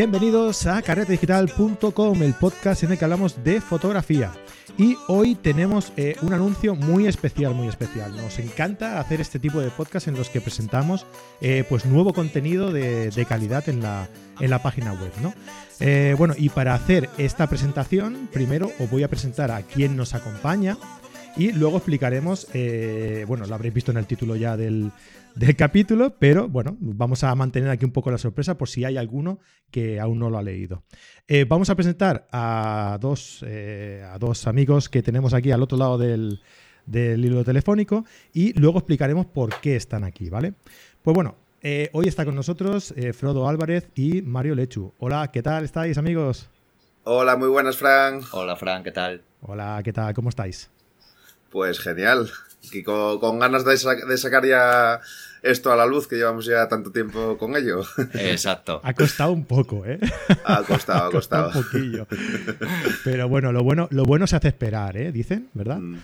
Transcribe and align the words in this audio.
Bienvenidos 0.00 0.66
a 0.66 0.80
carretedigital.com, 0.80 2.22
el 2.22 2.32
podcast 2.32 2.84
en 2.84 2.92
el 2.92 2.98
que 2.98 3.04
hablamos 3.04 3.44
de 3.44 3.60
fotografía. 3.60 4.32
Y 4.78 4.96
hoy 5.08 5.34
tenemos 5.34 5.92
eh, 5.98 6.16
un 6.22 6.32
anuncio 6.32 6.74
muy 6.74 7.06
especial, 7.06 7.54
muy 7.54 7.68
especial. 7.68 8.16
Nos 8.16 8.38
encanta 8.38 8.98
hacer 8.98 9.20
este 9.20 9.38
tipo 9.38 9.60
de 9.60 9.68
podcast 9.68 10.08
en 10.08 10.16
los 10.16 10.30
que 10.30 10.40
presentamos 10.40 11.04
eh, 11.42 11.64
pues 11.68 11.84
nuevo 11.84 12.14
contenido 12.14 12.72
de, 12.72 13.26
calidad 13.28 13.68
en 13.68 13.82
la, 13.82 14.08
en 14.40 14.48
la, 14.48 14.62
página 14.62 14.94
web. 14.94 15.12
¿no? 15.20 15.34
Eh, 15.80 16.14
bueno, 16.16 16.32
y 16.34 16.48
para 16.48 16.72
hacer 16.72 17.10
esta 17.18 17.46
presentación, 17.46 18.30
primero 18.32 18.70
os 18.80 18.90
voy 18.90 19.02
a 19.02 19.08
presentar 19.08 19.50
a 19.50 19.60
quien 19.60 19.96
nos 19.98 20.14
acompaña 20.14 20.78
y 21.36 21.52
luego 21.52 21.76
explicaremos, 21.76 22.46
bueno, 23.26 23.46
lo 23.46 23.54
habréis 23.54 23.74
visto 23.74 23.90
en 23.90 23.98
el 23.98 24.06
título 24.06 24.36
ya 24.36 24.56
del, 24.56 24.90
del 25.34 25.56
capítulo, 25.56 26.14
pero 26.18 26.48
bueno, 26.48 26.76
vamos 26.80 27.24
a 27.24 27.34
mantener 27.34 27.70
aquí 27.70 27.84
un 27.84 27.92
poco 27.92 28.10
la 28.10 28.18
sorpresa 28.18 28.56
por 28.56 28.68
si 28.68 28.84
hay 28.84 28.96
alguno 28.96 29.38
que 29.70 30.00
aún 30.00 30.18
no 30.18 30.30
lo 30.30 30.38
ha 30.38 30.42
leído. 30.42 30.82
Eh, 31.28 31.44
vamos 31.48 31.70
a 31.70 31.74
presentar 31.74 32.26
a 32.32 32.98
dos, 33.00 33.44
eh, 33.46 34.04
a 34.10 34.18
dos 34.18 34.46
amigos 34.46 34.88
que 34.88 35.02
tenemos 35.02 35.34
aquí 35.34 35.50
al 35.50 35.62
otro 35.62 35.78
lado 35.78 35.98
del, 35.98 36.40
del 36.86 37.24
hilo 37.24 37.44
telefónico 37.44 38.04
y 38.32 38.58
luego 38.58 38.78
explicaremos 38.78 39.26
por 39.26 39.60
qué 39.60 39.76
están 39.76 40.04
aquí, 40.04 40.28
¿vale? 40.28 40.54
Pues 41.02 41.14
bueno, 41.14 41.36
eh, 41.62 41.90
hoy 41.92 42.08
está 42.08 42.24
con 42.24 42.34
nosotros 42.34 42.94
Frodo 43.12 43.48
Álvarez 43.48 43.88
y 43.94 44.22
Mario 44.22 44.54
Lechu. 44.54 44.92
Hola, 44.98 45.30
¿qué 45.32 45.42
tal 45.42 45.64
estáis, 45.64 45.98
amigos? 45.98 46.50
Hola, 47.04 47.36
muy 47.36 47.48
buenas, 47.48 47.76
Fran. 47.76 48.20
Hola, 48.32 48.56
Fran, 48.56 48.82
¿qué 48.82 48.90
tal? 48.90 49.22
Hola, 49.42 49.80
¿qué 49.82 49.92
tal? 49.92 50.12
¿Cómo 50.12 50.28
estáis? 50.28 50.70
Pues 51.50 51.80
genial. 51.80 52.30
Y 52.72 52.82
con, 52.82 53.38
ganas 53.38 53.64
de, 53.64 53.76
sacar 53.76 54.44
ya 54.44 55.00
esto 55.42 55.72
a 55.72 55.76
la 55.76 55.86
luz, 55.86 56.06
que 56.06 56.16
llevamos 56.16 56.44
ya 56.44 56.68
tanto 56.68 56.92
tiempo 56.92 57.36
con 57.38 57.56
ello. 57.56 57.82
Exacto. 58.14 58.80
Ha 58.84 58.94
costado 58.94 59.32
un 59.32 59.44
poco, 59.44 59.84
¿eh? 59.86 59.98
Ha 60.44 60.62
costado, 60.62 61.08
ha 61.08 61.10
costado. 61.12 61.48
un 61.48 61.62
poquillo. 61.64 62.06
Pero 63.04 63.28
bueno, 63.28 63.52
lo 63.52 63.62
bueno, 63.64 63.88
lo 63.90 64.04
bueno 64.04 64.26
se 64.26 64.36
hace 64.36 64.48
esperar, 64.48 64.96
¿eh? 64.96 65.10
Dicen, 65.10 65.48
¿verdad? 65.54 65.78
Mm. 65.78 65.98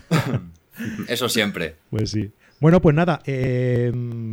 Eso 1.07 1.29
siempre. 1.29 1.75
Pues 1.89 2.11
sí. 2.11 2.31
Bueno, 2.59 2.81
pues 2.81 2.95
nada, 2.95 3.21
eh, 3.25 3.91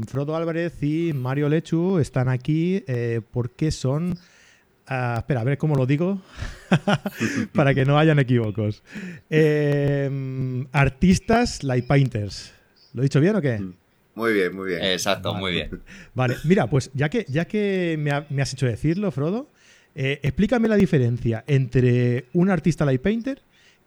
Frodo 0.09 0.35
Álvarez 0.35 0.83
y 0.83 1.13
Mario 1.13 1.51
Lechu 1.51 1.99
están 1.99 2.31
aquí 2.31 2.83
eh, 2.87 3.21
porque 3.31 3.71
son 3.71 4.19
Espera, 4.87 5.41
a 5.41 5.45
ver 5.45 5.57
cómo 5.57 5.77
lo 5.77 5.87
digo 5.87 6.21
para 7.55 7.75
que 7.75 7.87
no 7.87 7.99
hayan 7.99 8.19
equívocos. 8.19 8.83
Em, 9.31 10.67
artistas 10.73 11.65
light 11.65 11.87
painters. 11.87 12.53
¿Lo 12.93 13.03
he 13.03 13.05
dicho 13.05 13.21
bien 13.21 13.37
o 13.37 13.41
qué? 13.41 13.63
Muy 14.15 14.33
bien, 14.33 14.55
muy 14.55 14.69
bien. 14.69 14.85
Exacto, 14.85 15.35
muy 15.35 15.53
bien. 15.53 15.83
Vale, 16.15 16.37
mira, 16.45 16.69
pues 16.69 16.91
ya 16.93 17.09
que, 17.09 17.25
ya 17.29 17.47
que 17.47 17.97
me, 17.99 18.43
has 18.43 18.53
hecho 18.53 18.67
decirlo, 18.67 19.11
Frodo, 19.11 19.49
eh, 19.95 20.21
explícame 20.23 20.69
la 20.69 20.77
diferencia 20.77 21.45
entre 21.47 22.27
un 22.35 22.51
artista 22.51 22.85
light 22.85 23.01
painter 23.01 23.41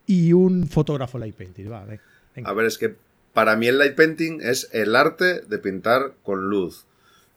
y 0.07 0.33
un 0.33 0.67
fotógrafo 0.67 1.19
light 1.19 1.35
painter. 1.35 1.71
a 1.73 2.53
ver, 2.53 2.65
es 2.65 2.77
que 2.77 2.95
para 3.33 3.55
mí 3.55 3.67
el 3.67 3.77
light 3.77 3.95
painting 3.95 4.39
es 4.41 4.67
el 4.73 4.95
arte 4.95 5.41
de 5.41 5.59
pintar 5.59 6.15
con 6.23 6.49
luz. 6.49 6.87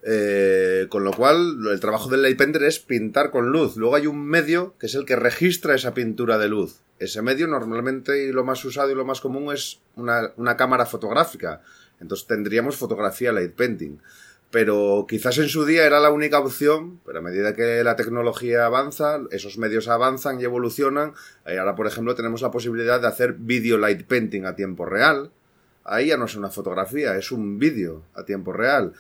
Eh, 0.03 0.87
con 0.89 1.05
lo 1.05 1.13
cual, 1.13 1.59
el 1.71 1.81
trabajo 1.81 2.09
del 2.09 2.37
painter 2.37 2.63
es 2.65 2.79
pintar 2.79 3.31
con 3.31 3.53
luz. 3.53 3.77
Luego 3.77 3.97
hay 3.97 4.07
un 4.07 4.25
medio 4.25 4.75
que 4.79 4.87
es 4.87 4.95
el 4.95 5.05
que 5.05 5.17
registra 5.17 5.75
esa 5.75 5.95
pintura 5.95 6.39
de 6.39 6.49
luz. 6.49 6.81
Ese 6.99 7.23
medio 7.23 7.47
normalmente 7.47 8.25
y 8.25 8.33
lo 8.33 8.45
más 8.45 8.65
usado 8.65 8.91
y 8.91 8.95
lo 8.95 9.05
más 9.05 9.21
común 9.21 9.53
es 9.53 9.81
una, 9.97 10.33
una 10.37 10.57
cámara 10.57 10.87
fotográfica. 10.87 11.63
Entonces 12.01 12.27
tendríamos 12.27 12.77
fotografía 12.77 13.33
light 13.33 13.55
painting. 13.55 13.99
Pero 14.51 15.07
quizás 15.09 15.39
en 15.39 15.49
su 15.49 15.65
día 15.65 15.87
era 15.87 16.01
la 16.01 16.11
única 16.11 16.41
opción, 16.41 17.01
pero 17.07 17.21
a 17.21 17.23
medida 17.23 17.55
que 17.55 17.85
la 17.85 17.95
tecnología 17.95 18.67
avanza, 18.67 19.21
esos 19.31 19.59
medios 19.59 19.87
avanzan 19.87 20.41
y 20.41 20.45
evolucionan. 20.45 21.15
Y 21.47 21.57
ahora, 21.57 21.77
por 21.77 21.87
ejemplo, 21.87 22.17
tenemos 22.17 22.43
la 22.43 22.51
posibilidad 22.51 23.01
de 23.01 23.07
hacer 23.07 23.35
video 23.35 23.79
light 23.79 24.07
painting 24.07 24.47
a 24.47 24.57
tiempo 24.57 24.87
real. 24.87 25.31
Ahí 25.85 26.09
ya 26.09 26.17
no 26.17 26.25
es 26.25 26.35
una 26.35 26.51
fotografía, 26.51 27.17
es 27.17 27.31
un 27.31 27.59
vídeo 27.59 28.03
a 28.15 28.25
tiempo 28.25 28.53
real. 28.53 28.93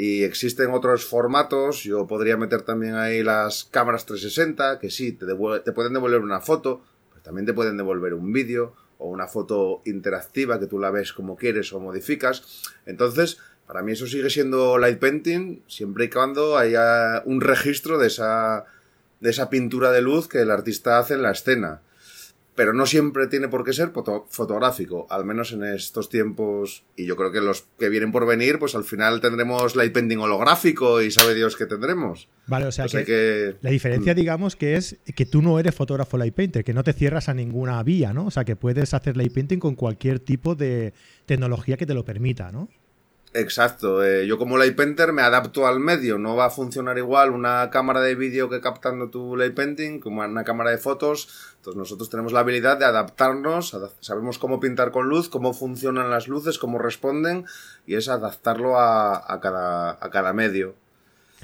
Y 0.00 0.22
existen 0.22 0.70
otros 0.70 1.04
formatos, 1.04 1.82
yo 1.82 2.06
podría 2.06 2.36
meter 2.36 2.62
también 2.62 2.94
ahí 2.94 3.24
las 3.24 3.64
cámaras 3.64 4.06
360, 4.06 4.78
que 4.78 4.90
sí, 4.90 5.10
te, 5.10 5.26
te 5.26 5.72
pueden 5.72 5.92
devolver 5.92 6.20
una 6.20 6.38
foto, 6.38 6.84
pero 7.10 7.20
también 7.20 7.46
te 7.46 7.52
pueden 7.52 7.76
devolver 7.76 8.14
un 8.14 8.32
vídeo 8.32 8.76
o 8.98 9.08
una 9.08 9.26
foto 9.26 9.82
interactiva 9.86 10.60
que 10.60 10.68
tú 10.68 10.78
la 10.78 10.92
ves 10.92 11.12
como 11.12 11.34
quieres 11.34 11.72
o 11.72 11.80
modificas. 11.80 12.44
Entonces, 12.86 13.38
para 13.66 13.82
mí 13.82 13.90
eso 13.90 14.06
sigue 14.06 14.30
siendo 14.30 14.78
light 14.78 15.00
painting, 15.00 15.64
siempre 15.66 16.04
y 16.04 16.10
cuando 16.10 16.56
haya 16.56 17.24
un 17.24 17.40
registro 17.40 17.98
de 17.98 18.06
esa, 18.06 18.66
de 19.18 19.30
esa 19.30 19.50
pintura 19.50 19.90
de 19.90 20.00
luz 20.00 20.28
que 20.28 20.42
el 20.42 20.52
artista 20.52 21.00
hace 21.00 21.14
en 21.14 21.22
la 21.22 21.32
escena 21.32 21.82
pero 22.58 22.72
no 22.72 22.86
siempre 22.86 23.28
tiene 23.28 23.46
por 23.46 23.62
qué 23.62 23.72
ser 23.72 23.92
fotográfico, 23.92 25.06
al 25.10 25.24
menos 25.24 25.52
en 25.52 25.62
estos 25.62 26.08
tiempos, 26.08 26.82
y 26.96 27.06
yo 27.06 27.14
creo 27.14 27.30
que 27.30 27.40
los 27.40 27.68
que 27.78 27.88
vienen 27.88 28.10
por 28.10 28.26
venir, 28.26 28.58
pues 28.58 28.74
al 28.74 28.82
final 28.82 29.20
tendremos 29.20 29.76
light 29.76 29.92
painting 29.92 30.18
holográfico 30.18 31.00
y 31.00 31.12
sabe 31.12 31.36
Dios 31.36 31.54
qué 31.54 31.66
tendremos. 31.66 32.28
Vale, 32.48 32.66
o 32.66 32.72
sea 32.72 32.88
que, 32.88 33.54
la 33.60 33.70
diferencia, 33.70 34.12
mm. 34.12 34.16
digamos, 34.16 34.56
que 34.56 34.74
es 34.74 34.98
que 35.14 35.24
tú 35.24 35.40
no 35.40 35.60
eres 35.60 35.72
fotógrafo 35.72 36.18
light 36.18 36.34
painter, 36.34 36.64
que 36.64 36.74
no 36.74 36.82
te 36.82 36.94
cierras 36.94 37.28
a 37.28 37.34
ninguna 37.34 37.80
vía, 37.84 38.12
¿no? 38.12 38.26
O 38.26 38.30
sea, 38.32 38.44
que 38.44 38.56
puedes 38.56 38.92
hacer 38.92 39.16
light 39.16 39.32
painting 39.32 39.60
con 39.60 39.76
cualquier 39.76 40.18
tipo 40.18 40.56
de 40.56 40.94
tecnología 41.26 41.76
que 41.76 41.86
te 41.86 41.94
lo 41.94 42.04
permita, 42.04 42.50
¿no? 42.50 42.68
Exacto, 43.34 44.02
eh, 44.02 44.26
yo 44.26 44.38
como 44.38 44.56
light 44.56 44.74
painter 44.74 45.12
me 45.12 45.20
adapto 45.20 45.66
al 45.66 45.80
medio, 45.80 46.16
no 46.16 46.34
va 46.34 46.46
a 46.46 46.50
funcionar 46.50 46.96
igual 46.96 47.30
una 47.30 47.68
cámara 47.68 48.00
de 48.00 48.14
vídeo 48.14 48.48
que 48.48 48.62
captando 48.62 49.10
tu 49.10 49.36
light 49.36 49.54
painting 49.54 50.00
como 50.00 50.22
una 50.22 50.44
cámara 50.44 50.70
de 50.70 50.78
fotos, 50.78 51.28
entonces 51.56 51.76
nosotros 51.76 52.08
tenemos 52.08 52.32
la 52.32 52.40
habilidad 52.40 52.78
de 52.78 52.86
adaptarnos, 52.86 53.76
sabemos 54.00 54.38
cómo 54.38 54.60
pintar 54.60 54.92
con 54.92 55.10
luz, 55.10 55.28
cómo 55.28 55.52
funcionan 55.52 56.08
las 56.08 56.26
luces, 56.26 56.58
cómo 56.58 56.78
responden 56.78 57.44
y 57.86 57.96
es 57.96 58.08
adaptarlo 58.08 58.80
a, 58.80 59.38
cada, 59.42 59.90
a 59.90 60.10
cada 60.10 60.32
medio. 60.32 60.74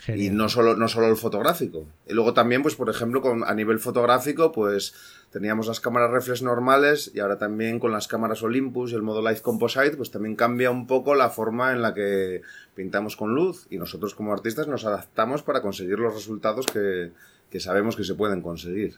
Y 0.08 0.30
no 0.30 0.48
solo, 0.48 0.76
no 0.76 0.88
solo 0.88 1.08
el 1.08 1.16
fotográfico. 1.16 1.86
Y 2.06 2.12
luego 2.12 2.34
también, 2.34 2.62
pues 2.62 2.74
por 2.74 2.90
ejemplo, 2.90 3.22
con, 3.22 3.44
a 3.44 3.54
nivel 3.54 3.78
fotográfico, 3.78 4.52
pues 4.52 4.94
teníamos 5.32 5.66
las 5.66 5.80
cámaras 5.80 6.10
reflex 6.10 6.42
normales 6.42 7.10
y 7.14 7.20
ahora 7.20 7.38
también 7.38 7.80
con 7.80 7.90
las 7.90 8.06
cámaras 8.06 8.42
Olympus 8.42 8.92
y 8.92 8.94
el 8.94 9.02
modo 9.02 9.22
Light 9.22 9.40
Composite, 9.40 9.96
pues 9.96 10.10
también 10.10 10.36
cambia 10.36 10.70
un 10.70 10.86
poco 10.86 11.14
la 11.14 11.30
forma 11.30 11.72
en 11.72 11.82
la 11.82 11.94
que 11.94 12.42
pintamos 12.74 13.16
con 13.16 13.34
luz 13.34 13.66
y 13.70 13.78
nosotros 13.78 14.14
como 14.14 14.32
artistas 14.32 14.68
nos 14.68 14.84
adaptamos 14.84 15.42
para 15.42 15.62
conseguir 15.62 15.98
los 15.98 16.14
resultados 16.14 16.66
que, 16.66 17.12
que 17.50 17.60
sabemos 17.60 17.96
que 17.96 18.04
se 18.04 18.14
pueden 18.14 18.42
conseguir. 18.42 18.94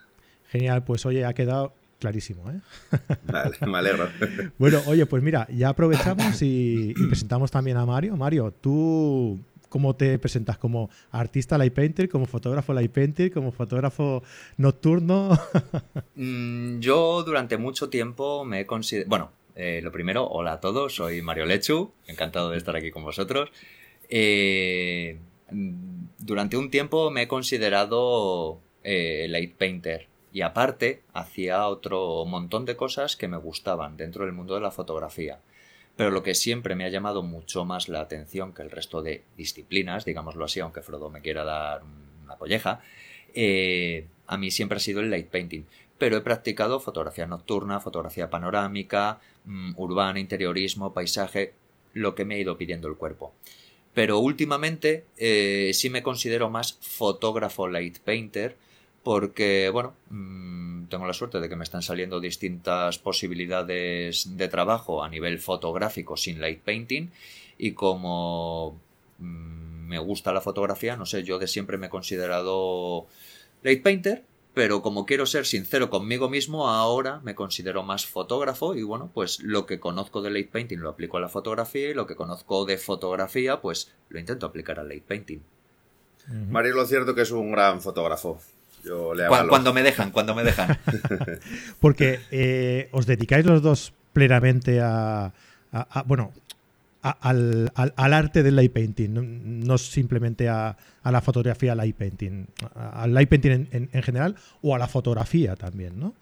Genial, 0.51 0.85
pues 0.85 1.07
oye, 1.07 1.25
ha 1.25 1.35
quedado 1.35 1.73
clarísimo, 1.99 2.51
¿eh? 2.51 2.61
Vale, 3.25 3.57
me 3.67 3.79
alegro. 3.79 4.09
bueno, 4.59 4.81
oye, 4.87 5.07
pues 5.07 5.23
mira, 5.23 5.47
ya 5.51 5.71
aprovechamos 5.71 6.43
y, 6.43 6.95
y 6.97 7.07
presentamos 7.07 7.51
también 7.51 7.77
a 7.77 7.87
Mario. 7.87 8.17
Mario, 8.17 8.53
tú 8.61 9.41
¿Cómo 9.69 9.97
te 9.97 10.19
presentas? 10.19 10.59
¿Como 10.59 10.91
artista 11.11 11.59
light 11.59 11.75
painter, 11.75 12.09
como 12.09 12.27
fotógrafo 12.27 12.73
light 12.73 12.93
painter, 12.93 13.33
como 13.33 13.53
fotógrafo 13.53 14.23
nocturno? 14.57 15.39
Mm, 16.19 16.81
yo 16.81 17.23
durante 17.25 17.59
mucho 17.59 17.91
tiempo 17.91 18.45
me 18.47 18.61
he 18.61 18.67
considerado... 18.67 19.09
Bueno, 19.11 19.33
eh, 19.55 19.81
lo 19.83 19.93
primero, 19.93 20.27
hola 20.27 20.55
a 20.55 20.61
todos, 20.61 20.95
soy 20.95 21.21
Mario 21.21 21.45
Lechu, 21.45 21.93
encantado 22.07 22.51
de 22.51 22.57
estar 22.57 22.75
aquí 22.75 22.91
con 22.91 23.05
vosotros. 23.05 23.51
Eh, 24.09 25.19
durante 26.19 26.57
un 26.57 26.71
tiempo 26.71 27.11
me 27.11 27.23
he 27.23 27.29
considerado 27.29 28.61
eh, 28.83 29.27
light 29.29 29.55
painter 29.57 30.09
y 30.33 30.43
aparte 30.43 31.03
hacía 31.13 31.67
otro 31.69 32.25
montón 32.25 32.65
de 32.67 32.77
cosas 32.77 33.17
que 33.17 33.29
me 33.29 33.37
gustaban 33.37 33.97
dentro 33.97 34.25
del 34.25 34.35
mundo 34.35 34.55
de 34.55 34.61
la 34.61 34.71
fotografía. 34.71 35.41
Pero 35.97 36.11
lo 36.11 36.23
que 36.23 36.35
siempre 36.35 36.75
me 36.75 36.85
ha 36.85 36.91
llamado 36.91 37.23
mucho 37.23 37.65
más 37.65 37.89
la 37.89 38.01
atención 38.01 38.53
que 38.53 38.63
el 38.63 38.71
resto 38.71 39.03
de 39.03 39.25
disciplinas, 39.37 40.05
digámoslo 40.05 40.45
así, 40.45 40.61
aunque 40.61 40.83
Frodo 40.83 41.11
me 41.11 41.23
quiera 41.23 41.43
dar 41.43 41.83
una 42.23 42.37
colleja, 42.37 42.81
eh, 43.35 44.07
a 44.27 44.37
mí 44.37 44.51
siempre 44.51 44.77
ha 44.77 44.81
sido 44.81 45.01
el 45.01 45.11
light 45.11 45.29
painting. 45.29 45.65
Pero 45.99 46.19
he 46.19 46.21
practicado 46.21 46.81
fotografía 46.81 47.27
nocturna, 47.27 47.81
fotografía 47.81 48.29
panorámica, 48.29 49.21
mm, 49.47 49.73
urbana, 49.77 50.21
interiorismo, 50.21 50.93
paisaje, 50.93 51.55
lo 51.95 52.15
que 52.15 52.27
me 52.27 52.35
ha 52.35 52.39
ido 52.39 52.59
pidiendo 52.59 52.89
el 52.89 52.97
cuerpo. 52.97 53.35
Pero 53.95 54.19
últimamente 54.19 55.07
eh, 55.17 55.71
sí 55.73 55.89
me 55.89 56.03
considero 56.03 56.51
más 56.51 56.79
fotógrafo 56.83 57.69
light 57.69 57.99
painter 58.01 58.57
porque, 59.07 59.71
bueno, 59.73 59.95
mm, 60.11 60.87
tengo 60.87 61.07
la 61.07 61.13
suerte 61.13 61.39
de 61.39 61.49
que 61.49 61.55
me 61.55 61.63
están 61.63 61.81
saliendo 61.81 62.19
distintas 62.19 62.99
posibilidades 62.99 64.37
de 64.37 64.49
trabajo 64.49 65.05
a 65.05 65.09
nivel 65.09 65.39
fotográfico 65.39 66.17
sin 66.17 66.41
light 66.41 66.61
painting 66.63 67.13
y 67.57 67.71
como 67.71 68.81
mm, 69.21 69.87
me 69.87 70.01
gusta 70.01 70.33
la 70.33 70.41
fotografía, 70.41 70.97
no 70.97 71.07
sé, 71.07 71.23
yo 71.23 71.39
de 71.39 71.47
siempre 71.47 71.79
me 71.79 71.87
he 71.87 71.89
considerado 71.89 73.07
light 73.63 73.81
painter, 73.81 74.25
pero 74.55 74.83
como 74.83 75.07
quiero 75.07 75.25
ser 75.25 75.47
sincero 75.47 75.89
conmigo 75.89 76.29
mismo, 76.29 76.69
ahora 76.69 77.21
me 77.23 77.37
considero 77.37 77.85
más 77.85 78.07
fotógrafo 78.07 78.75
y 78.75 78.83
bueno, 78.83 79.13
pues 79.15 79.39
lo 79.39 79.67
que 79.67 79.79
conozco 79.79 80.21
de 80.21 80.31
light 80.31 80.51
painting 80.51 80.79
lo 80.79 80.91
aplico 80.91 81.17
a 81.17 81.21
la 81.21 81.29
fotografía 81.29 81.91
y 81.91 81.95
lo 81.95 82.09
que 82.09 82.17
conozco 82.17 82.65
de 82.65 82.77
fotografía, 82.77 83.61
pues 83.61 83.95
lo 84.09 84.19
intento 84.19 84.47
aplicar 84.47 84.81
al 84.81 84.89
light 84.89 85.05
painting. 85.05 85.45
Mario 86.51 86.75
lo 86.75 86.85
cierto 86.87 87.15
que 87.15 87.23
es 87.23 87.31
un 87.31 87.53
gran 87.53 87.81
fotógrafo. 87.81 88.41
Yo 88.87 89.15
le 89.15 89.27
cuando, 89.27 89.49
cuando 89.49 89.75
me 89.75 89.83
dejan, 89.83 90.11
cuando 90.13 90.35
me 90.35 90.45
dejan. 90.45 90.79
Porque 91.81 92.21
eh, 92.31 92.89
os 92.93 93.07
dedicáis 93.07 93.45
los 93.45 93.61
dos 93.63 93.93
plenamente 94.13 94.81
a, 94.81 95.33
bueno, 96.07 96.33
al, 97.03 97.71
arte 97.97 98.43
del 98.43 98.57
light 98.57 98.73
painting, 98.73 99.11
no, 99.65 99.77
simplemente 99.77 100.49
a, 100.49 100.77
la 101.05 101.21
fotografía 101.21 101.75
light 101.75 101.97
painting, 101.97 102.47
al 102.75 103.13
light 103.13 103.29
painting 103.29 103.69
en, 103.71 104.03
general 104.03 104.37
o 104.63 104.75
a 104.75 104.79
la 104.79 104.89
fotografía 104.89 105.57
también, 105.57 105.99
¿no? 105.99 106.15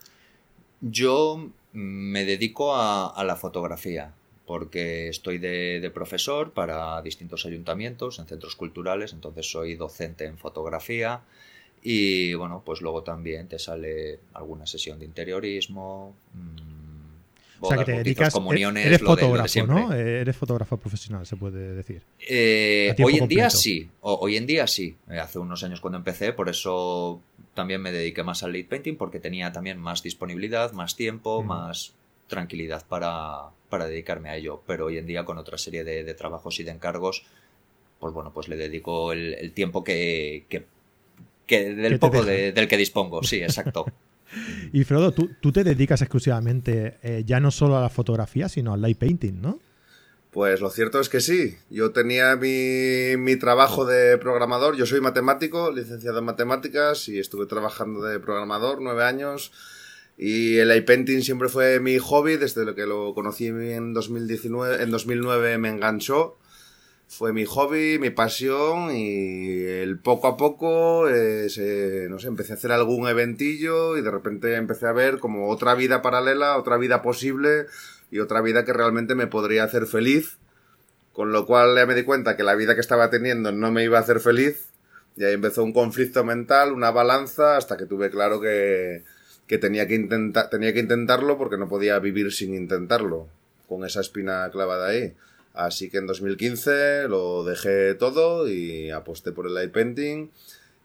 Yo 0.81 1.51
me 1.71 2.25
dedico 2.25 2.75
a, 2.75 3.23
la 3.23 3.35
fotografía 3.35 4.13
porque 4.45 5.07
estoy 5.07 5.37
de, 5.37 5.91
profesor 5.93 6.51
para 6.51 7.01
distintos 7.01 7.45
ayuntamientos 7.45 8.19
en 8.19 8.25
centros 8.25 8.55
culturales, 8.55 9.13
entonces 9.13 9.49
soy 9.49 9.75
docente 9.75 10.25
en 10.25 10.37
fotografía 10.37 11.21
y 11.87 12.33
bueno, 12.33 12.63
pues 12.65 12.81
luego 12.81 13.03
también 13.03 13.47
te 13.47 13.59
sale 13.59 14.17
alguna 14.33 14.65
sesión 14.65 14.97
de 14.97 15.05
interiorismo. 15.05 16.15
Bodas, 17.59 17.61
o 17.61 17.67
sea, 17.67 17.77
que 17.77 17.85
te 17.85 17.97
dedicas, 17.99 18.33
comuniones, 18.33 18.87
eres 18.87 19.03
fotógrafo, 19.03 19.67
¿no? 19.67 19.93
Eres 19.93 20.35
fotógrafo 20.35 20.77
profesional, 20.77 21.27
se 21.27 21.35
puede 21.35 21.75
decir. 21.75 22.01
Eh, 22.27 22.95
hoy 23.03 23.19
en 23.19 23.27
día 23.27 23.51
sí, 23.51 23.87
hoy 24.01 24.35
en 24.35 24.47
día 24.47 24.65
sí. 24.65 24.97
Eh, 25.11 25.19
hace 25.19 25.37
unos 25.37 25.63
años 25.63 25.79
cuando 25.79 25.99
empecé, 25.99 26.33
por 26.33 26.49
eso 26.49 27.21
también 27.53 27.83
me 27.83 27.91
dediqué 27.91 28.23
más 28.23 28.41
al 28.41 28.53
lead 28.53 28.65
painting, 28.65 28.95
porque 28.95 29.19
tenía 29.19 29.51
también 29.51 29.77
más 29.77 30.01
disponibilidad, 30.01 30.71
más 30.71 30.95
tiempo, 30.95 31.43
más 31.43 31.93
tranquilidad 32.25 32.83
para, 32.87 33.51
para, 33.69 33.85
dedicarme 33.85 34.29
a 34.29 34.37
ello. 34.37 34.63
Pero 34.65 34.87
hoy 34.87 34.97
en 34.97 35.05
día 35.05 35.23
con 35.23 35.37
otra 35.37 35.59
serie 35.59 35.83
de, 35.83 36.13
trabajos 36.15 36.59
y 36.59 36.63
de 36.63 36.71
encargos, 36.71 37.27
pues 37.99 38.11
bueno, 38.11 38.33
pues 38.33 38.47
le 38.47 38.57
dedico 38.57 39.11
el, 39.11 39.51
tiempo 39.53 39.83
que, 39.83 40.45
que 40.49 40.65
que 41.45 41.73
del 41.73 41.99
poco 41.99 42.23
del 42.23 42.67
que 42.67 42.77
dispongo, 42.77 43.23
sí, 43.23 43.37
exacto. 43.37 43.85
y 44.73 44.83
Frodo, 44.83 45.11
tú, 45.11 45.51
te 45.51 45.63
dedicas 45.63 46.01
exclusivamente 46.01 46.97
eh, 47.03 47.23
ya 47.25 47.39
no 47.39 47.51
solo 47.51 47.77
a 47.77 47.81
la 47.81 47.89
fotografía, 47.89 48.49
sino 48.49 48.73
al 48.73 48.81
light 48.81 48.97
painting, 48.97 49.41
¿no? 49.41 49.59
Pues 50.31 50.59
lo 50.59 50.69
cierto 50.69 50.99
es 50.99 51.07
que 51.07 51.21
sí. 51.21 51.55
Yo 51.69 51.91
tenía 51.91 52.35
mi, 52.35 53.15
mi, 53.17 53.37
trabajo 53.37 53.85
de 53.85 54.17
programador. 54.17 54.75
Yo 54.75 54.85
soy 54.85 54.99
matemático, 54.99 55.71
licenciado 55.71 56.19
en 56.19 56.25
matemáticas 56.25 57.07
y 57.07 57.19
estuve 57.19 57.45
trabajando 57.45 58.03
de 58.03 58.19
programador 58.19 58.81
nueve 58.81 59.05
años. 59.05 59.53
Y 60.17 60.57
el 60.57 60.67
light 60.67 60.85
painting 60.85 61.21
siempre 61.21 61.47
fue 61.47 61.79
mi 61.79 61.99
hobby. 61.99 62.35
Desde 62.35 62.65
lo 62.65 62.75
que 62.75 62.85
lo 62.85 63.13
conocí 63.13 63.47
en 63.47 63.93
2019, 63.93 64.83
en 64.83 64.91
2009 64.91 65.57
me 65.57 65.69
enganchó 65.69 66.37
fue 67.07 67.33
mi 67.33 67.45
hobby, 67.45 67.99
mi 67.99 68.09
pasión 68.09 68.95
y 68.95 69.63
el 69.63 69.99
poco 69.99 70.27
a 70.27 70.37
poco, 70.37 71.07
eh, 71.09 71.47
no 72.09 72.19
sé, 72.19 72.27
empecé 72.27 72.53
a 72.53 72.55
hacer 72.55 72.71
algún 72.71 73.07
eventillo 73.07 73.97
y 73.97 74.01
de 74.01 74.11
repente 74.11 74.55
empecé 74.55 74.87
a 74.87 74.91
ver 74.91 75.19
como 75.19 75.49
otra 75.49 75.75
vida 75.75 76.01
paralela, 76.01 76.57
otra 76.57 76.77
vida 76.77 77.01
posible 77.01 77.67
y 78.11 78.19
otra 78.19 78.41
vida 78.41 78.65
que 78.65 78.73
realmente 78.73 79.15
me 79.15 79.27
podría 79.27 79.63
hacer 79.63 79.85
feliz. 79.85 80.37
Con 81.13 81.31
lo 81.31 81.45
cual 81.45 81.75
ya 81.77 81.85
me 81.85 81.95
di 81.95 82.03
cuenta 82.03 82.35
que 82.35 82.43
la 82.43 82.55
vida 82.55 82.75
que 82.75 82.81
estaba 82.81 83.09
teniendo 83.09 83.53
no 83.53 83.71
me 83.71 83.85
iba 83.85 83.97
a 83.97 84.01
hacer 84.01 84.19
feliz 84.19 84.73
y 85.15 85.23
ahí 85.23 85.33
empezó 85.33 85.63
un 85.63 85.71
conflicto 85.71 86.25
mental, 86.25 86.73
una 86.73 86.91
balanza, 86.91 87.55
hasta 87.55 87.77
que 87.77 87.85
tuve 87.85 88.09
claro 88.09 88.41
que, 88.41 89.03
que 89.47 89.57
tenía, 89.57 89.87
que 89.87 89.97
tenía 90.51 90.73
que 90.73 90.79
intentarlo 90.79 91.37
porque 91.37 91.57
no 91.57 91.69
podía 91.69 91.97
vivir 91.99 92.33
sin 92.33 92.53
intentarlo, 92.53 93.29
con 93.67 93.85
esa 93.85 94.01
espina 94.01 94.49
clavada 94.51 94.87
ahí. 94.87 95.13
Así 95.55 95.89
que 95.89 95.97
en 95.97 96.07
2015 96.07 97.07
lo 97.07 97.43
dejé 97.43 97.95
todo 97.95 98.47
y 98.49 98.91
aposté 98.91 99.31
por 99.31 99.47
el 99.47 99.53
light 99.53 99.71
painting. 99.71 100.31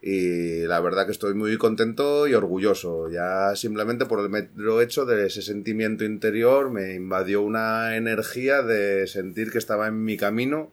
Y 0.01 0.61
la 0.61 0.79
verdad 0.79 1.05
que 1.05 1.11
estoy 1.11 1.35
muy 1.35 1.57
contento 1.57 2.27
y 2.27 2.33
orgulloso. 2.33 3.09
Ya 3.09 3.55
simplemente 3.55 4.05
por 4.05 4.19
el 4.19 4.29
mero 4.29 4.81
hecho 4.81 5.05
de 5.05 5.27
ese 5.27 5.41
sentimiento 5.41 6.03
interior 6.03 6.71
me 6.71 6.95
invadió 6.95 7.41
una 7.41 7.95
energía 7.95 8.63
de 8.63 9.05
sentir 9.07 9.51
que 9.51 9.59
estaba 9.59 9.87
en 9.87 10.03
mi 10.03 10.17
camino 10.17 10.71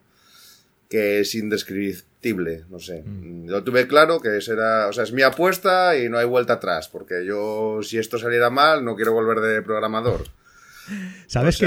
que 0.89 1.21
es 1.21 1.35
indescriptible, 1.35 2.65
no 2.71 2.79
sé. 2.79 3.03
Mm. 3.03 3.49
Lo 3.49 3.62
tuve 3.62 3.87
claro 3.87 4.21
que 4.21 4.39
esa 4.39 4.53
era, 4.55 4.89
o 4.89 4.93
sea, 4.93 5.05
es 5.05 5.12
mi 5.12 5.23
apuesta 5.23 5.97
y 5.97 6.09
no 6.09 6.19
hay 6.19 6.27
vuelta 6.27 6.55
atrás, 6.55 6.89
porque 6.89 7.25
yo 7.27 7.81
si 7.83 7.99
esto 7.99 8.19
saliera 8.19 8.50
mal 8.50 8.85
no 8.85 8.97
quiero 8.97 9.12
volver 9.12 9.41
de 9.41 9.62
programador. 9.62 10.25
¿Sabes 11.26 11.58
que, 11.58 11.67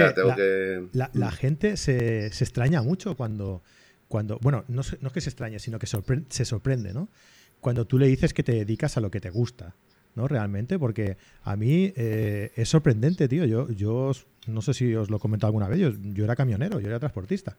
la, 0.93 1.09
mm. 1.13 1.31
gente 1.31 1.77
se, 1.77 2.27
extraña 2.27 2.81
mucho 2.81 3.15
cuando, 3.15 3.63
cuando 4.07 4.39
bueno, 4.41 4.63
no, 4.67 4.81
no, 4.99 5.07
es 5.07 5.13
que 5.13 5.21
se 5.21 5.29
extrañe, 5.29 5.59
sino 5.59 5.79
que 5.79 5.87
se 5.87 6.45
sorprende, 6.45 6.93
¿no? 6.93 7.09
Cuando 7.59 7.85
tú 7.85 7.99
le 7.99 8.07
dices 8.07 8.33
que 8.33 8.43
te 8.43 8.53
dedicas 8.53 8.97
a 8.97 9.01
lo 9.01 9.11
que 9.11 9.21
te 9.21 9.29
gusta, 9.29 9.75
¿no? 10.15 10.27
Realmente, 10.27 10.79
porque 10.79 11.17
a 11.43 11.55
mí 11.55 11.93
eh, 11.95 12.51
es 12.55 12.69
sorprendente, 12.69 13.27
tío. 13.27 13.45
Yo, 13.45 13.69
yo 13.69 14.11
no 14.47 14.61
sé 14.61 14.73
si 14.73 14.93
os 14.95 15.09
lo 15.09 15.17
he 15.17 15.19
comentado 15.19 15.49
alguna 15.49 15.67
vez, 15.67 15.79
yo, 15.79 16.23
era 16.23 16.35
camionero, 16.35 16.79
yo 16.79 16.87
era 16.87 16.99
transportista. 16.99 17.57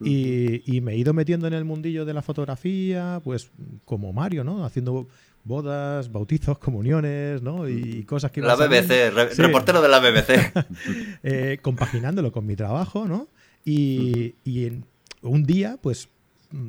Y, 0.00 0.62
y, 0.66 0.80
me 0.80 0.94
he 0.94 0.96
ido 0.96 1.12
metiendo 1.12 1.46
en 1.46 1.52
el 1.52 1.64
mundillo 1.64 2.04
de 2.04 2.12
la 2.12 2.22
fotografía, 2.22 3.20
pues 3.22 3.50
como 3.84 4.12
Mario, 4.12 4.42
¿no? 4.42 4.64
Haciendo 4.64 5.06
bodas, 5.44 6.10
bautizos, 6.10 6.58
comuniones, 6.58 7.42
¿no? 7.42 7.68
Y 7.68 8.04
cosas 8.04 8.30
que... 8.30 8.40
La 8.40 8.56
BBC, 8.56 9.10
reportero 9.38 9.82
de 9.82 9.88
la 9.88 9.98
BBC. 9.98 10.52
Eh, 11.24 11.58
compaginándolo 11.62 12.32
con 12.32 12.46
mi 12.46 12.56
trabajo, 12.56 13.06
¿no? 13.06 13.28
Y, 13.64 14.34
en 14.44 14.84
un 15.22 15.44
día, 15.44 15.78
pues, 15.80 16.08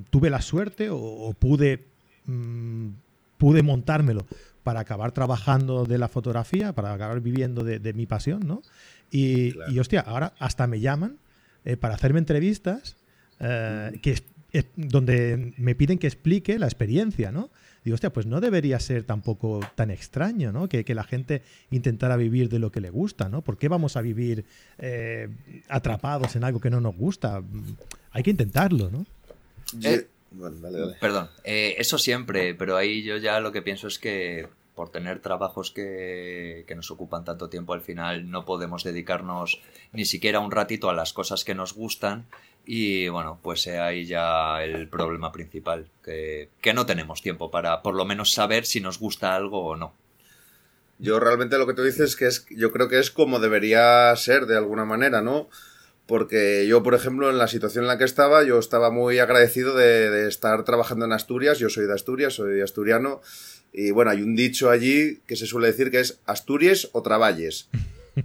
tuve 0.10 0.30
la 0.30 0.42
suerte 0.42 0.90
o, 0.92 1.34
pude, 1.38 1.86
mm, 2.26 2.90
pude 3.38 3.64
montármelo 3.64 4.26
para 4.64 4.82
acabar 4.82 5.12
trabajando 5.12 5.86
de 5.86 5.98
la 5.98 6.08
fotografía, 6.08 6.74
para 6.74 6.94
acabar 6.94 7.20
viviendo 7.20 7.64
de, 7.64 7.94
mi 7.94 8.06
pasión, 8.06 8.42
¿no? 8.46 8.62
Y, 9.12 9.54
hostia, 9.80 10.02
ahora 10.02 10.34
hasta 10.40 10.68
me 10.68 10.80
llaman 10.80 11.18
eh, 11.66 11.78
para 11.78 11.96
hacerme 11.96 12.20
entrevistas 12.20 12.96
eh, 13.44 14.00
que, 14.02 14.16
donde 14.76 15.54
me 15.58 15.76
piden 15.76 15.98
que 15.98 16.08
explique 16.08 16.58
la 16.58 16.66
experiencia, 16.66 17.32
¿no? 17.32 17.50
digo, 17.84 17.96
hostia, 17.96 18.12
pues 18.12 18.26
no 18.26 18.40
debería 18.40 18.80
ser 18.80 19.04
tampoco 19.04 19.60
tan 19.76 19.92
extraño, 19.92 20.52
¿no? 20.52 20.70
Que, 20.70 20.86
la 20.94 21.04
gente 21.04 21.42
intentara 21.72 22.16
vivir 22.18 22.50
de 22.50 22.60
lo 22.60 22.72
que 22.72 22.80
le 22.80 22.90
gusta, 22.90 23.30
¿no? 23.30 23.42
¿Por 23.42 23.58
qué 23.58 23.68
vamos 23.68 23.98
a 23.98 24.02
vivir 24.02 24.46
eh, 24.78 25.28
atrapados 25.68 26.36
en 26.36 26.44
algo 26.44 26.60
que 26.60 26.70
no 26.70 26.80
nos 26.80 26.96
gusta? 26.96 27.42
Hay 28.12 28.24
que 28.24 28.30
intentarlo, 28.30 28.90
¿no? 28.90 29.06
Eh, 29.84 30.08
perdón, 31.00 31.30
eh, 31.44 31.76
eso 31.78 31.98
siempre, 31.98 32.54
pero 32.54 32.78
ahí 32.78 33.04
yo 33.04 33.18
ya 33.18 33.40
lo 33.40 33.52
que 33.52 33.62
pienso 33.62 33.88
es 33.88 33.98
que 33.98 34.48
por 34.76 34.90
tener 34.90 35.20
trabajos 35.20 35.72
que, 35.72 36.64
que, 36.68 36.76
nos 36.76 36.90
ocupan 36.90 37.24
tanto 37.24 37.48
tiempo 37.48 37.74
al 37.74 37.82
final 37.82 38.32
no 38.32 38.44
podemos 38.44 38.84
dedicarnos 38.84 39.62
ni 39.92 40.06
siquiera 40.06 40.40
un 40.40 40.50
ratito 40.50 40.90
a 40.90 40.96
las 40.96 41.14
cosas 41.14 41.44
que 41.44 41.54
nos 41.54 41.74
gustan 41.74 42.26
y 42.66 43.10
bueno, 43.10 43.40
pues 43.42 43.68
ahí 43.68 44.06
ya 44.06 44.64
el 44.64 44.88
problema 44.88 45.32
principal, 45.32 45.88
que, 46.04 46.50
no 46.74 46.86
tenemos 46.86 47.22
tiempo 47.22 47.52
para 47.52 47.82
por 47.82 47.96
lo 47.96 48.06
menos 48.06 48.34
saber 48.34 48.66
si 48.66 48.80
nos 48.80 49.00
gusta 49.00 49.36
algo 49.36 49.66
o 49.66 49.76
no. 49.76 49.94
Yo 51.00 51.20
realmente 51.20 51.58
lo 51.58 51.68
que 51.68 51.74
te 51.74 51.84
dices 51.84 52.12
es 52.12 52.16
que 52.16 52.28
es, 52.28 52.46
yo 52.50 52.72
creo 52.72 52.88
que 52.88 53.00
es 53.00 53.12
como 53.12 53.40
debería 53.40 54.16
ser 54.16 54.46
de 54.46 54.56
alguna 54.56 54.86
manera, 54.86 55.22
¿no? 55.22 55.50
Porque 56.06 56.66
yo, 56.68 56.84
por 56.84 56.94
ejemplo, 56.94 57.30
en 57.30 57.38
la 57.38 57.48
situación 57.48 57.86
en 57.86 57.88
la 57.88 57.98
que 57.98 58.04
estaba, 58.04 58.44
yo 58.44 58.60
estaba 58.60 58.92
muy 58.92 59.20
agradecido 59.20 59.76
de, 59.76 60.10
de 60.10 60.30
estar 60.30 60.64
trabajando 60.64 61.06
en 61.06 61.14
Asturias. 61.14 61.60
Yo 61.60 61.70
soy 61.70 61.86
de 61.86 61.94
Asturias, 61.94 62.34
soy 62.34 62.62
asturiano. 62.62 63.22
Y 63.72 63.92
bueno, 63.92 64.12
hay 64.12 64.22
un 64.22 64.36
dicho 64.36 64.70
allí 64.70 65.22
que 65.26 65.36
se 65.36 65.48
suele 65.48 65.68
decir 65.68 65.92
que 65.92 66.00
es 66.00 66.20
Asturias 66.26 66.90
o 66.92 67.02
Traballes. 67.02 67.70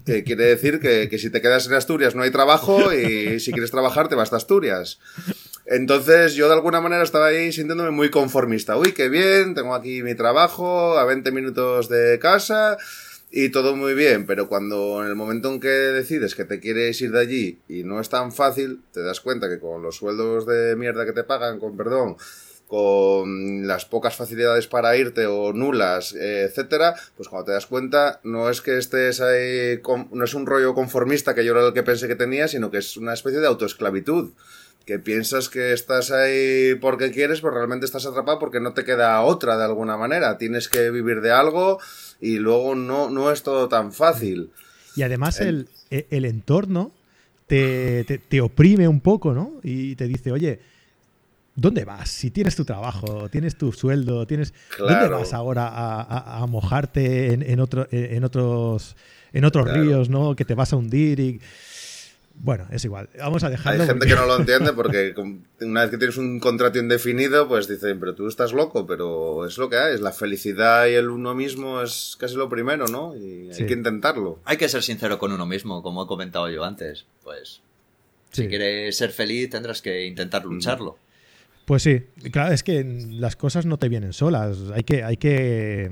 Que 0.05 0.23
quiere 0.23 0.45
decir 0.45 0.81
que, 0.81 1.09
que, 1.09 1.19
si 1.19 1.31
te 1.31 1.41
quedas 1.41 1.67
en 1.67 1.75
Asturias 1.75 2.15
no 2.15 2.23
hay 2.23 2.31
trabajo 2.31 2.93
y 2.93 3.41
si 3.41 3.53
quieres 3.53 3.71
trabajar 3.71 4.09
te 4.09 4.15
vas 4.15 4.33
a 4.33 4.37
Asturias. 4.37 4.99
Entonces 5.65 6.35
yo 6.35 6.49
de 6.49 6.55
alguna 6.55 6.81
manera 6.81 7.03
estaba 7.03 7.27
ahí 7.27 7.53
sintiéndome 7.53 7.91
muy 7.91 8.11
conformista. 8.11 8.77
Uy, 8.77 8.93
qué 8.93 9.09
bien, 9.09 9.55
tengo 9.55 9.75
aquí 9.75 10.03
mi 10.03 10.15
trabajo 10.15 10.99
a 10.99 11.05
20 11.05 11.31
minutos 11.33 11.89
de 11.89 12.19
casa 12.19 12.77
y 13.31 13.51
todo 13.51 13.77
muy 13.77 13.93
bien, 13.95 14.27
pero 14.27 14.49
cuando 14.49 15.03
en 15.03 15.09
el 15.09 15.15
momento 15.15 15.53
en 15.53 15.61
que 15.61 15.69
decides 15.69 16.35
que 16.35 16.47
te 16.47 16.61
quieres 16.61 17.01
ir 17.03 17.13
de 17.13 17.21
allí 17.21 17.61
y 17.69 17.83
no 17.85 18.01
es 18.01 18.09
tan 18.09 18.33
fácil, 18.33 18.81
te 18.93 19.03
das 19.03 19.21
cuenta 19.21 19.49
que 19.49 19.59
con 19.59 19.83
los 19.83 19.97
sueldos 19.97 20.47
de 20.47 20.77
mierda 20.77 21.05
que 21.05 21.13
te 21.13 21.25
pagan, 21.25 21.59
con 21.59 21.77
perdón, 21.77 22.17
con 22.69 23.67
las 23.67 23.87
pocas 23.87 24.15
facilidades 24.15 24.67
para 24.67 24.95
irte 24.95 25.25
o 25.27 25.55
nulas, 25.55 26.15
eh, 26.15 26.43
etcétera, 26.43 26.95
pues 27.17 27.29
cuando 27.29 27.47
te 27.47 27.53
das 27.53 27.67
cuenta, 27.67 28.21
no 28.25 28.51
es 28.51 28.61
que 28.61 28.77
estés 28.77 29.23
ahí, 29.23 29.81
no 30.13 30.25
es 30.25 30.35
un 30.35 30.45
rollo 30.45 30.75
conformista 30.75 31.35
que 31.35 31.47
yo 31.47 31.53
era 31.53 31.67
el 31.67 31.73
que 31.73 31.83
pensé 31.83 32.07
que 32.09 32.15
tenía, 32.15 32.47
sino 32.47 32.71
que 32.71 32.79
es 32.79 32.99
una 32.99 33.15
especie 33.15 33.41
de 33.41 33.47
autoesclavitud. 33.47 34.31
Que 34.85 34.99
piensas 34.99 35.51
que 35.51 35.75
estás 35.75 36.11
ahí 36.11 36.75
porque 36.81 37.11
quieres, 37.11 37.43
pero 37.43 37.55
realmente 37.55 37.85
estás 37.85 38.07
atrapado 38.07 38.39
porque 38.39 38.61
no 38.61 38.73
te 38.73 38.85
queda 38.85 39.21
otra 39.21 39.59
de 39.59 39.65
alguna 39.65 39.99
manera. 39.99 40.39
Tienes 40.39 40.69
que 40.69 40.91
vivir 40.91 41.21
de 41.21 41.31
algo 41.31 41.79
y 42.21 42.39
luego 42.39 42.75
no, 42.75 43.11
no 43.11 43.31
es 43.31 43.43
todo 43.43 43.69
tan 43.69 43.93
fácil. 43.93 44.51
Y 44.97 45.03
además 45.03 45.41
el, 45.41 45.69
e, 45.91 46.07
el, 46.09 46.25
entorno 46.25 46.93
te, 47.47 48.05
te, 48.05 48.17
te 48.17 48.41
oprime 48.41 48.89
un 48.89 49.01
poco, 49.01 49.35
¿no? 49.35 49.61
Y 49.63 49.95
te 49.97 50.07
dice, 50.07 50.33
oye, 50.33 50.59
¿dónde 51.59 51.85
vas? 51.85 52.09
Si 52.09 52.31
tienes 52.31 52.55
tu 52.57 52.65
trabajo, 52.65 53.29
tienes 53.29 53.57
tu 53.57 53.73
sueldo, 53.73 54.27
tienes. 54.27 54.55
¿Dónde 54.79 55.09
vas 55.09 55.35
ahora 55.35 55.69
a, 55.69 56.47
mojarte 56.47 57.33
en, 57.33 57.61
otro, 57.61 57.87
en 57.91 58.25
otros, 58.25 58.97
en 59.33 59.45
otros 59.45 59.71
ríos, 59.71 60.09
¿no? 60.09 60.37
Que 60.37 60.45
te 60.45 60.55
vas 60.55 60.73
a 60.73 60.77
hundir 60.77 61.21
y. 61.21 61.41
Bueno, 62.41 62.69
es 62.71 62.85
igual. 62.85 63.09
Vamos 63.19 63.43
a 63.43 63.51
dejarlo. 63.51 63.83
Hay 63.83 63.89
gente 63.89 64.07
que 64.07 64.15
no 64.15 64.25
lo 64.25 64.37
entiende 64.39 64.73
porque 64.73 65.13
una 65.61 65.83
vez 65.83 65.91
que 65.91 65.99
tienes 65.99 66.17
un 66.19 66.39
contrato 66.39 66.79
indefinido, 66.79 67.49
pues 67.49 67.67
dicen, 67.67 67.99
pero 67.99 68.15
tú 68.15 68.29
estás 68.29 68.53
loco, 68.53 68.87
pero 68.87 69.45
es 69.45 69.59
lo 69.59 69.69
que 69.69 69.77
hay. 69.77 69.95
Es 69.95 70.01
la 70.01 70.13
felicidad 70.13 70.87
y 70.87 70.95
el 70.95 71.09
uno 71.09 71.35
mismo 71.35 71.83
es 71.83 72.17
casi 72.21 72.37
lo 72.37 72.49
primero, 72.49 72.87
¿no? 72.87 73.17
Y 73.17 73.51
hay 73.51 73.67
que 73.67 73.73
intentarlo. 73.73 74.39
Hay 74.45 74.57
que 74.57 74.69
ser 74.69 74.85
sincero 74.85 75.19
con 75.19 75.33
uno 75.33 75.47
mismo, 75.47 75.83
como 75.83 76.05
he 76.05 76.07
comentado 76.07 76.49
yo 76.49 76.63
antes. 76.63 77.07
Pues 77.25 77.61
si 78.31 78.47
quieres 78.47 78.97
ser 78.97 79.11
feliz, 79.11 79.51
tendrás 79.51 79.83
que 79.83 80.07
intentar 80.07 80.45
lucharlo. 80.45 80.97
Pues 81.69 81.83
sí, 81.83 82.07
claro, 82.33 82.55
es 82.55 82.63
que 82.63 82.83
las 82.83 83.37
cosas 83.37 83.67
no 83.67 83.77
te 83.77 83.91
vienen 83.91 84.15
solas. 84.15 84.57
Hay 84.75 84.85
que, 84.85 85.05
hay 85.05 85.19
que, 85.19 85.91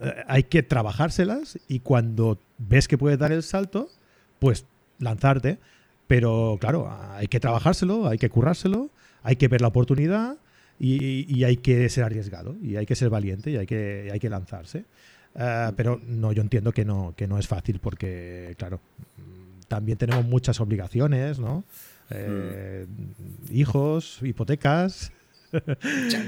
eh, 0.00 0.24
hay 0.26 0.44
que 0.44 0.62
trabajárselas 0.62 1.58
y 1.68 1.80
cuando 1.80 2.40
ves 2.56 2.88
que 2.88 2.96
puedes 2.96 3.18
dar 3.18 3.30
el 3.32 3.42
salto, 3.42 3.90
pues 4.38 4.64
lanzarte. 4.98 5.58
Pero 6.06 6.56
claro, 6.58 6.90
hay 7.10 7.26
que 7.26 7.40
trabajárselo, 7.40 8.08
hay 8.08 8.16
que 8.16 8.30
currárselo, 8.30 8.88
hay 9.22 9.36
que 9.36 9.48
ver 9.48 9.60
la 9.60 9.68
oportunidad 9.68 10.38
y, 10.78 11.44
hay 11.44 11.58
que 11.58 11.86
ser 11.90 12.04
arriesgado 12.04 12.56
y 12.62 12.76
hay 12.76 12.86
que 12.86 12.96
ser 12.96 13.10
valiente 13.10 13.50
y 13.50 13.58
hay 13.58 13.66
que, 13.66 14.08
hay 14.10 14.18
que 14.18 14.30
lanzarse. 14.30 14.86
Eh, 15.34 15.72
pero 15.76 16.00
no, 16.06 16.32
yo 16.32 16.40
entiendo 16.40 16.72
que 16.72 16.86
no, 16.86 17.12
que 17.14 17.28
no 17.28 17.38
es 17.38 17.46
fácil 17.46 17.80
porque, 17.80 18.54
claro, 18.56 18.80
también 19.68 19.98
tenemos 19.98 20.24
muchas 20.24 20.58
obligaciones, 20.58 21.38
¿no? 21.38 21.64
Eh, 22.08 22.86
mm. 22.88 23.54
hijos, 23.54 24.20
hipotecas, 24.22 25.12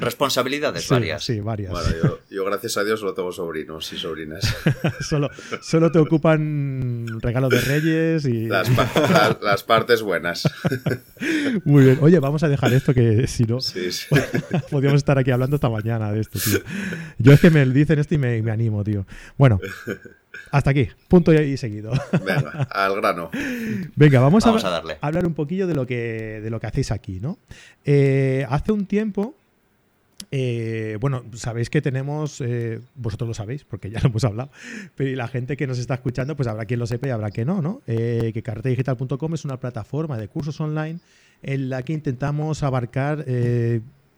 Responsabilidades 0.00 0.88
varias. 0.88 1.24
Sí, 1.24 1.40
varias. 1.40 1.72
Bueno, 1.72 2.18
yo, 2.30 2.44
gracias 2.44 2.76
a 2.76 2.84
Dios 2.84 3.00
solo 3.00 3.14
tengo 3.14 3.32
sobrinos 3.32 3.92
y 3.92 3.98
sobrinas. 3.98 4.56
solo, 5.00 5.30
solo 5.60 5.92
te 5.92 5.98
ocupan 5.98 7.06
regalos 7.20 7.50
de 7.50 7.60
reyes 7.60 8.24
y... 8.24 8.46
Las, 8.46 9.62
partes 9.64 10.02
buenas. 10.02 10.48
Muy 11.64 11.84
bien. 11.84 11.98
Oye, 12.00 12.18
vamos 12.18 12.42
a 12.42 12.48
dejar 12.48 12.72
esto 12.72 12.94
que 12.94 13.26
si 13.26 13.44
no... 13.44 13.58
podríamos 14.70 14.98
estar 14.98 15.18
aquí 15.18 15.30
hablando 15.30 15.56
hasta 15.56 15.68
mañana 15.68 16.12
de 16.12 16.20
esto, 16.20 16.38
tío. 16.38 16.60
Yo 17.18 17.32
es 17.32 17.40
que 17.40 17.50
me 17.50 17.64
dicen 17.66 17.98
esto 17.98 18.14
y 18.14 18.18
me, 18.18 18.40
me 18.42 18.50
animo, 18.50 18.82
tío. 18.84 19.06
Bueno, 19.36 19.60
hasta 20.50 20.70
aquí, 20.70 20.88
punto 21.08 21.32
y 21.32 21.56
seguido. 21.56 21.92
Venga, 22.24 22.68
al 22.70 22.96
grano. 22.96 23.30
Venga, 23.96 24.20
vamos, 24.20 24.46
a, 24.46 24.70
darle. 24.70 24.98
hablar 25.00 25.26
un 25.26 25.34
poquillo 25.34 25.66
de 25.66 25.74
lo 25.74 25.86
que, 25.86 26.40
de 26.42 26.50
lo 26.50 26.58
que 26.58 26.66
hacéis 26.66 26.90
aquí, 26.90 27.20
¿no? 27.20 27.38
Eh, 27.84 28.44
hace 28.48 28.72
un 28.72 28.86
tiempo, 28.86 29.34
eh, 30.32 30.98
bueno, 31.00 31.24
sabéis 31.34 31.70
que 31.70 31.80
tenemos, 31.80 32.40
eh, 32.40 32.80
vosotros 32.96 33.28
lo 33.28 33.34
sabéis 33.34 33.64
porque 33.64 33.90
ya 33.90 34.00
lo 34.00 34.08
hemos 34.08 34.24
hablado, 34.24 34.50
pero 34.96 35.16
la 35.16 35.28
gente 35.28 35.56
que 35.56 35.66
nos 35.66 35.78
está 35.78 35.94
escuchando, 35.94 36.34
pues 36.34 36.48
habrá 36.48 36.64
quien 36.64 36.80
lo 36.80 36.86
sepa 36.86 37.06
y 37.06 37.10
habrá 37.10 37.30
quien 37.30 37.46
no, 37.46 37.62
¿no? 37.62 37.82
que 37.86 38.42
carretedigital.com 38.44 39.34
es 39.34 39.44
una 39.44 39.58
plataforma 39.58 40.18
de 40.18 40.28
cursos 40.28 40.60
online 40.60 40.98
en 41.42 41.70
la 41.70 41.82
que 41.82 41.92
intentamos 41.92 42.62
abarcar 42.62 43.24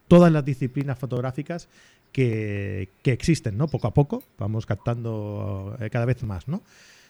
todas 0.08 0.32
las 0.32 0.44
disciplinas 0.44 0.98
fotográficas 0.98 1.68
que, 2.12 2.88
existen, 3.04 3.56
¿no? 3.56 3.68
Poco 3.68 3.88
a 3.88 3.94
poco 3.94 4.22
vamos 4.38 4.66
captando 4.66 5.76
eh, 5.80 5.90
cada 5.90 6.04
vez 6.04 6.22
más, 6.22 6.46
¿no? 6.46 6.62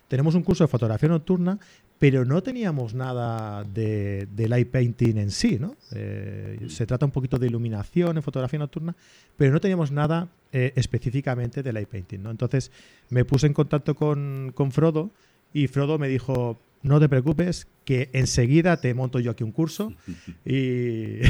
Tenemos 0.08 0.34
un 0.34 0.42
curso 0.42 0.64
de 0.64 0.68
fotografía 0.68 1.08
nocturna, 1.08 1.58
pero 1.98 2.24
no 2.24 2.42
teníamos 2.42 2.94
nada 2.94 3.64
de, 3.64 4.26
light 4.36 4.68
painting 4.68 5.16
en 5.16 5.30
sí, 5.30 5.58
¿no? 5.58 5.76
Eh, 5.92 6.66
se 6.68 6.86
trata 6.86 7.06
un 7.06 7.12
poquito 7.12 7.38
de 7.38 7.46
iluminación 7.46 8.16
en 8.16 8.22
fotografía 8.22 8.58
nocturna, 8.58 8.94
pero 9.36 9.52
no 9.52 9.60
teníamos 9.60 9.90
nada 9.90 10.28
eh, 10.52 10.72
específicamente 10.76 11.62
de 11.62 11.72
light 11.72 11.88
painting, 11.88 12.18
¿no? 12.18 12.30
Entonces 12.30 12.70
me 13.08 13.24
puse 13.24 13.46
en 13.46 13.54
contacto 13.54 13.94
con, 13.94 14.52
con 14.54 14.70
Frodo 14.72 15.10
y 15.54 15.66
Frodo 15.68 15.98
me 15.98 16.08
dijo, 16.08 16.60
no 16.82 17.00
te 17.00 17.08
preocupes, 17.08 17.68
que 17.84 18.10
enseguida 18.12 18.78
te 18.78 18.94
monto 18.94 19.20
yo 19.20 19.30
aquí 19.30 19.44
un 19.44 19.52
curso 19.52 19.92
y... 20.44 21.20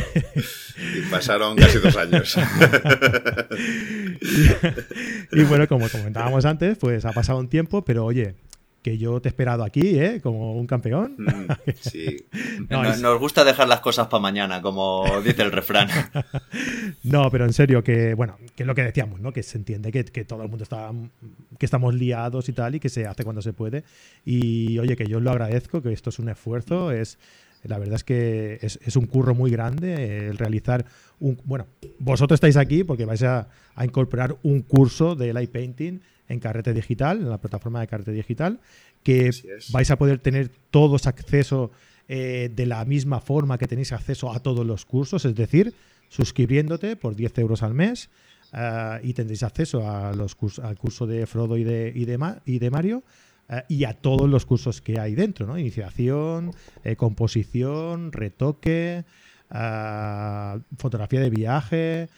pasaron 1.11 1.57
casi 1.57 1.79
dos 1.79 1.97
años. 1.97 2.37
y, 5.33 5.43
bueno, 5.45 5.69
como 5.69 5.89
comentábamos 5.89 6.45
antes, 6.45 6.79
pues 6.79 7.05
ha 7.05 7.13
pasado 7.13 7.39
un 7.39 7.49
tiempo, 7.49 7.85
pero 7.85 8.05
oye, 8.05 8.35
que 8.83 8.99
yo 8.99 9.21
te 9.21 9.29
he 9.29 9.31
esperado 9.31 9.63
aquí, 9.63 9.99
¿eh? 9.99 10.21
Como 10.21 10.55
un 10.55 10.67
campeón. 10.67 11.15
Mm, 11.17 11.71
sí. 11.81 12.27
nos, 12.69 13.19
gusta 13.19 13.45
dejar 13.45 13.69
las 13.69 13.81
cosas 13.81 14.09
para 14.09 14.21
mañana, 14.21 14.61
como 14.61 15.05
dice 15.23 15.43
el 15.43 15.53
refrán. 15.53 15.89
no, 17.05 17.31
pero 17.31 17.45
en 17.45 17.53
serio, 17.53 17.85
que 17.85 18.15
bueno, 18.15 18.37
que 18.57 18.65
es 18.65 18.67
lo 18.67 18.75
que 18.75 18.83
decíamos, 18.83 19.21
¿no? 19.21 19.33
Que 19.33 19.43
se 19.43 19.57
entiende 19.57 19.93
que, 19.93 20.25
todo 20.25 20.43
el 20.43 20.49
mundo 20.49 20.65
está, 20.65 20.91
que 21.59 21.67
estamos 21.67 21.95
liados 21.95 22.49
y 22.49 22.53
tal, 22.53 22.75
y 22.75 22.81
que 22.81 22.89
se 22.89 23.07
hace 23.07 23.23
cuando 23.23 23.41
se 23.41 23.53
puede. 23.53 23.85
Y 24.25 24.79
oye, 24.79 24.97
que 24.97 25.07
yo 25.07 25.21
lo 25.21 25.31
agradezco, 25.31 25.81
que 25.81 25.93
esto 25.93 26.11
es 26.11 26.19
un 26.19 26.29
esfuerzo, 26.29 26.91
es 26.91 27.19
la 27.63 27.79
verdad 27.79 27.95
es 27.95 28.05
que 28.05 28.59
es, 28.61 28.97
un 28.97 29.07
curro 29.07 29.37
muy 29.37 29.51
grande 29.53 30.27
el 30.27 30.37
realizar 30.37 30.85
un... 31.21 31.41
Bueno, 31.45 31.69
vosotros 32.01 32.37
estáis 32.37 32.57
aquí 32.57 32.83
porque 32.83 33.05
vais 33.05 33.23
a, 33.23 33.49
a 33.77 33.85
incorporar 33.85 34.37
un 34.43 34.63
curso 34.63 35.15
de 35.15 35.33
light 35.33 35.53
painting 35.53 36.01
en 36.29 36.41
Carrete 36.41 36.73
Digital, 36.73 37.19
en 37.19 37.31
la 37.31 37.39
plataforma 37.39 37.81
de 37.81 37.87
Carrete 37.87 38.13
Digital, 38.13 38.61
que 39.03 39.31
vais 39.73 39.91
a 39.91 39.97
poder 39.97 40.19
tener 40.19 40.51
todos 40.71 41.07
acceso 41.07 41.71
eh, 42.09 42.51
de 42.55 42.67
la 42.67 42.85
misma 42.85 43.21
forma 43.21 43.59
que 43.59 43.69
tenéis 43.69 43.93
acceso 43.93 44.33
a 44.33 44.41
todos 44.41 44.67
los 44.67 44.85
cursos, 44.85 45.25
es 45.25 45.35
decir, 45.35 45.75
suscribiéndote 46.09 46.97
por 46.97 47.15
10 47.15 47.39
euros 47.39 47.63
al 47.63 47.75
mes 47.75 48.11
eh, 48.53 49.01
y 49.03 49.15
tendréis 49.15 49.43
acceso 49.43 49.89
a 49.89 50.13
los 50.13 50.37
al 50.63 50.77
curso 50.77 51.07
de 51.07 51.27
Frodo 51.27 51.57
y 51.57 51.65
de, 51.65 51.93
y 51.95 52.05
de, 52.59 52.71
Mario. 52.71 53.03
Eh, 53.49 53.63
y 53.69 53.85
a 53.85 53.95
todos 53.95 54.29
los 54.29 54.47
cursos 54.47 54.83
que 54.83 54.99
hay 54.99 55.15
dentro, 55.15 55.47
¿no? 55.47 55.57
Iniciación, 55.59 56.53
composición, 56.97 58.13
retoque, 58.13 59.05
fotografía 60.77 61.21
de 61.21 61.31
viaje, 61.31 62.09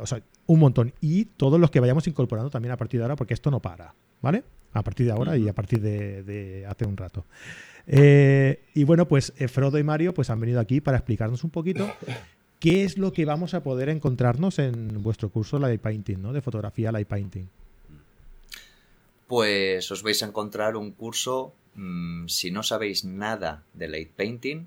o 0.00 0.06
sea, 0.06 0.22
un 0.50 0.58
montón. 0.58 0.92
Y 1.00 1.26
todos 1.26 1.60
los 1.60 1.70
que 1.70 1.78
vayamos 1.78 2.08
incorporando 2.08 2.50
también 2.50 2.72
a 2.72 2.76
partir 2.76 2.98
de 2.98 3.04
ahora, 3.04 3.14
porque 3.14 3.34
esto 3.34 3.52
no 3.52 3.60
para, 3.60 3.94
¿vale? 4.20 4.42
A 4.72 4.82
partir 4.82 5.06
de 5.06 5.12
ahora 5.12 5.36
y 5.36 5.48
a 5.48 5.52
partir 5.52 5.80
de, 5.80 6.66
hace 6.68 6.86
un 6.86 6.96
rato. 6.96 7.24
Eh, 7.86 8.64
y 8.74 8.82
bueno, 8.82 9.06
pues 9.06 9.32
eh, 9.38 9.46
Frodo 9.46 9.78
y 9.78 9.84
Mario 9.84 10.12
pues 10.12 10.28
han 10.28 10.40
venido 10.40 10.58
aquí 10.58 10.80
para 10.80 10.98
explicarnos 10.98 11.44
un 11.44 11.50
poquito 11.50 11.88
qué 12.58 12.82
es 12.82 12.98
lo 12.98 13.12
que 13.12 13.24
vamos 13.24 13.54
a 13.54 13.62
poder 13.62 13.88
encontrarnos 13.90 14.58
en 14.58 15.02
vuestro 15.02 15.30
curso 15.30 15.60
Light 15.60 15.80
Painting, 15.80 16.20
¿no? 16.20 16.32
De 16.32 16.42
fotografía 16.42 16.90
Light 16.90 17.06
Painting. 17.06 17.48
Pues 19.28 19.88
os 19.92 20.02
vais 20.02 20.20
a 20.24 20.26
encontrar 20.26 20.74
un 20.74 20.90
curso, 20.90 21.52
mm, 21.76 22.26
si 22.26 22.50
no 22.50 22.64
sabéis 22.64 23.04
nada 23.04 23.62
de 23.74 23.86
Light 23.86 24.10
Painting, 24.10 24.66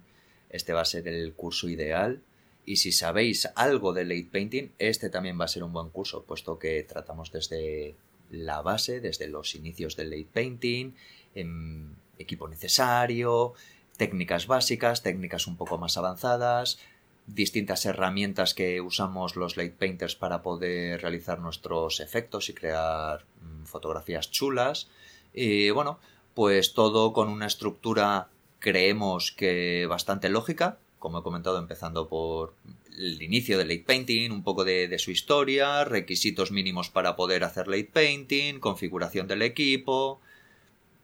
este 0.50 0.72
va 0.72 0.82
a 0.82 0.86
ser 0.86 1.10
el 1.10 1.34
curso 1.34 1.68
ideal 1.68 2.22
y 2.66 2.78
si 2.78 2.92
sabéis 2.92 3.50
algo 3.56 3.94
de 3.94 4.06
late 4.06 4.30
painting, 4.32 4.72
este 4.80 5.10
también 5.10 5.40
va 5.40 5.46
a 5.46 5.50
ser 5.50 5.64
un 5.64 5.74
buen 5.74 5.90
curso, 5.90 6.24
puesto 6.24 6.60
que 6.60 6.84
tratamos 6.84 7.32
desde 7.32 7.96
la 8.30 8.62
base, 8.62 9.00
desde 9.00 9.28
los 9.28 9.56
inicios 9.56 9.96
del 9.96 10.10
late 10.10 10.28
painting, 10.32 10.94
en 11.36 11.96
equipo 12.18 12.48
necesario, 12.48 13.54
técnicas 13.98 14.48
básicas, 14.48 15.04
técnicas 15.04 15.48
un 15.48 15.58
poco 15.58 15.78
más 15.78 15.98
avanzadas, 15.98 16.80
distintas 17.28 17.86
herramientas 17.86 18.54
que 18.54 18.82
usamos 18.82 19.36
los 19.36 19.58
late 19.58 19.76
painters 19.78 20.16
para 20.16 20.42
poder 20.42 21.02
realizar 21.02 21.40
nuestros 21.40 22.00
efectos 22.00 22.50
y 22.50 22.54
crear 22.54 23.26
mm, 23.42 23.66
fotografías 23.66 24.32
chulas. 24.32 24.90
Y 25.34 25.70
bueno, 25.70 26.00
pues 26.34 26.74
todo 26.74 27.14
con 27.14 27.30
una 27.30 27.48
estructura 27.48 28.30
creemos 28.60 29.32
que 29.32 29.86
bastante 29.88 30.30
lógica, 30.30 30.78
como 31.04 31.20
he 31.20 31.22
comentado, 31.22 31.60
empezando 31.60 32.08
por 32.08 32.54
el 32.98 33.22
inicio 33.22 33.58
del 33.58 33.68
late 33.68 33.84
painting, 33.86 34.32
un 34.32 34.42
poco 34.42 34.64
de, 34.64 34.98
su 35.00 35.12
historia, 35.12 35.84
requisitos 35.84 36.50
mínimos 36.50 36.90
para 36.90 37.18
poder 37.18 37.44
hacer 37.44 37.68
late 37.68 37.92
painting, 37.92 38.62
configuración 38.62 39.28
del 39.28 39.42
equipo, 39.42 40.22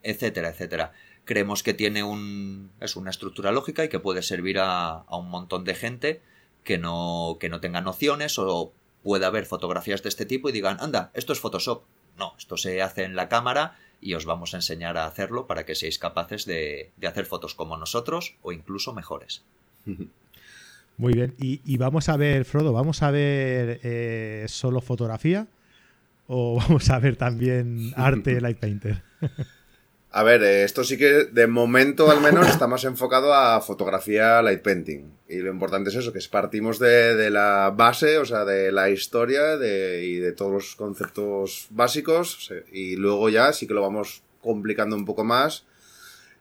etcétera, 0.01 0.51
etcétera. 0.51 0.93
Creemos 1.25 1.63
que 1.63 1.73
tiene 1.73 2.03
un, 2.03 2.71
es 2.79 2.95
una 2.95 3.09
estructura 3.09 3.51
lógica 3.51 3.83
y 3.83 3.89
que 3.89 3.99
puede 3.99 4.21
servir 4.21 4.59
a, 4.59 5.03
un 5.11 5.29
montón 5.29 5.65
de 5.65 5.75
gente 5.75 6.21
que 6.63 6.77
no, 6.77 7.35
que 7.37 7.49
no 7.49 7.59
tenga 7.59 7.81
nociones 7.81 8.39
o 8.39 8.71
pueda 9.03 9.29
ver 9.29 9.45
fotografías 9.45 10.01
de 10.01 10.07
este 10.07 10.25
tipo 10.25 10.47
y 10.47 10.53
digan, 10.53 10.77
anda, 10.79 11.11
esto 11.13 11.33
es 11.33 11.41
Photoshop. 11.41 11.83
No, 12.17 12.35
esto 12.37 12.55
se 12.55 12.81
hace 12.81 13.03
en 13.03 13.17
la 13.17 13.27
cámara 13.27 13.77
y 13.99 14.13
os 14.13 14.23
vamos 14.23 14.53
a 14.53 14.57
enseñar 14.57 14.97
a 14.97 15.07
hacerlo 15.07 15.45
para 15.45 15.65
que 15.65 15.75
seáis 15.75 15.99
capaces 15.99 16.45
de 16.45 16.93
hacer 17.05 17.25
fotos 17.25 17.53
como 17.53 17.75
nosotros 17.75 18.37
o 18.41 18.53
incluso 18.53 18.93
mejores. 18.93 19.43
Muy 20.97 21.13
bien. 21.13 21.33
Y, 21.37 21.77
vamos 21.77 22.09
a 22.09 22.17
ver, 22.17 22.43
Frodo, 22.43 22.73
¿vamos 22.73 23.01
a 23.03 23.11
ver 23.11 23.79
eh, 23.83 24.45
solo 24.49 24.81
fotografía? 24.81 25.47
¿O 26.27 26.57
vamos 26.59 26.89
a 26.89 26.99
ver 26.99 27.15
también 27.15 27.93
arte 27.95 28.41
Light 28.41 28.59
Painter? 28.59 29.01
A 30.11 30.23
ver, 30.23 30.43
eh, 30.43 30.63
esto 30.63 30.83
sí 30.83 30.97
que 30.97 31.25
de 31.25 31.47
momento 31.47 32.11
al 32.11 32.19
menos 32.19 32.49
está 32.49 32.67
más 32.67 32.83
enfocado 32.83 33.33
a 33.33 33.61
fotografía 33.61 34.41
light 34.41 34.61
painting. 34.61 35.11
Y 35.29 35.37
lo 35.37 35.51
importante 35.51 35.89
es 35.89 35.95
eso, 35.95 36.11
que 36.11 36.19
partimos 36.29 36.79
de, 36.79 37.15
de 37.15 37.29
la 37.29 37.71
base, 37.73 38.17
o 38.17 38.25
sea, 38.25 38.43
de 38.43 38.71
la 38.71 38.89
historia 38.89 39.55
de, 39.55 40.03
y 40.03 40.15
de 40.15 40.31
todos 40.31 40.51
los 40.51 40.75
conceptos 40.75 41.67
básicos. 41.69 42.51
Y 42.73 42.95
luego 42.95 43.29
ya 43.29 43.53
sí 43.53 43.67
que 43.67 43.73
lo 43.75 43.83
vamos 43.83 44.23
complicando 44.41 44.95
un 44.95 45.05
poco 45.05 45.23
más. 45.23 45.65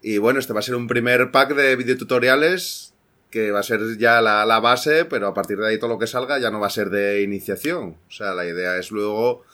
Y 0.02 0.18
bueno, 0.18 0.40
este 0.40 0.52
va 0.52 0.60
a 0.60 0.62
ser 0.62 0.74
un 0.74 0.88
primer 0.88 1.30
pack 1.30 1.54
de 1.54 1.76
videotutoriales 1.76 2.94
que 3.30 3.50
va 3.50 3.60
a 3.60 3.62
ser 3.62 3.98
ya 3.98 4.20
la, 4.20 4.46
la 4.46 4.60
base, 4.60 5.04
pero 5.04 5.28
a 5.28 5.34
partir 5.34 5.58
de 5.58 5.68
ahí 5.68 5.78
todo 5.78 5.90
lo 5.90 5.98
que 5.98 6.06
salga 6.06 6.38
ya 6.38 6.50
no 6.50 6.60
va 6.60 6.68
a 6.68 6.70
ser 6.70 6.90
de 6.90 7.22
iniciación. 7.22 7.96
O 8.08 8.10
sea, 8.10 8.34
la 8.34 8.46
idea 8.46 8.76
es 8.76 8.90
luego 8.90 9.44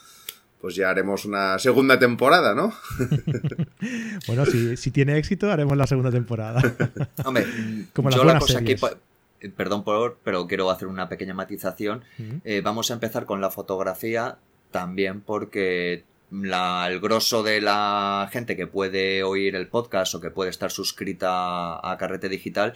pues 0.64 0.76
ya 0.76 0.88
haremos 0.88 1.26
una 1.26 1.58
segunda 1.58 1.98
temporada, 1.98 2.54
¿no? 2.54 2.72
bueno, 4.26 4.46
si, 4.46 4.78
si, 4.78 4.90
tiene 4.90 5.18
éxito, 5.18 5.52
haremos 5.52 5.76
la 5.76 5.86
segunda 5.86 6.10
temporada. 6.10 6.62
Hombre, 7.26 7.44
Como 7.92 8.08
yo 8.08 8.24
la 8.24 8.38
cosa 8.38 8.60
aquí, 8.60 8.74
eh, 9.42 9.50
perdón 9.54 9.84
por, 9.84 10.16
pero 10.24 10.46
quiero 10.46 10.70
hacer 10.70 10.88
una 10.88 11.06
pequeña 11.06 11.34
matización. 11.34 12.02
Eh, 12.44 12.62
vamos 12.64 12.90
a 12.90 12.94
empezar 12.94 13.26
con 13.26 13.42
la 13.42 13.50
fotografía 13.50 14.38
también 14.70 15.20
porque 15.20 16.04
la, 16.30 16.88
el 16.88 16.98
grosso 16.98 17.42
de 17.42 17.60
la 17.60 18.30
gente 18.32 18.56
que 18.56 18.66
puede 18.66 19.22
oír 19.22 19.56
el 19.56 19.68
podcast 19.68 20.14
o 20.14 20.20
que 20.22 20.30
puede 20.30 20.48
estar 20.48 20.70
suscrita 20.70 21.76
a 21.86 21.98
Carrete 21.98 22.30
Digital 22.30 22.72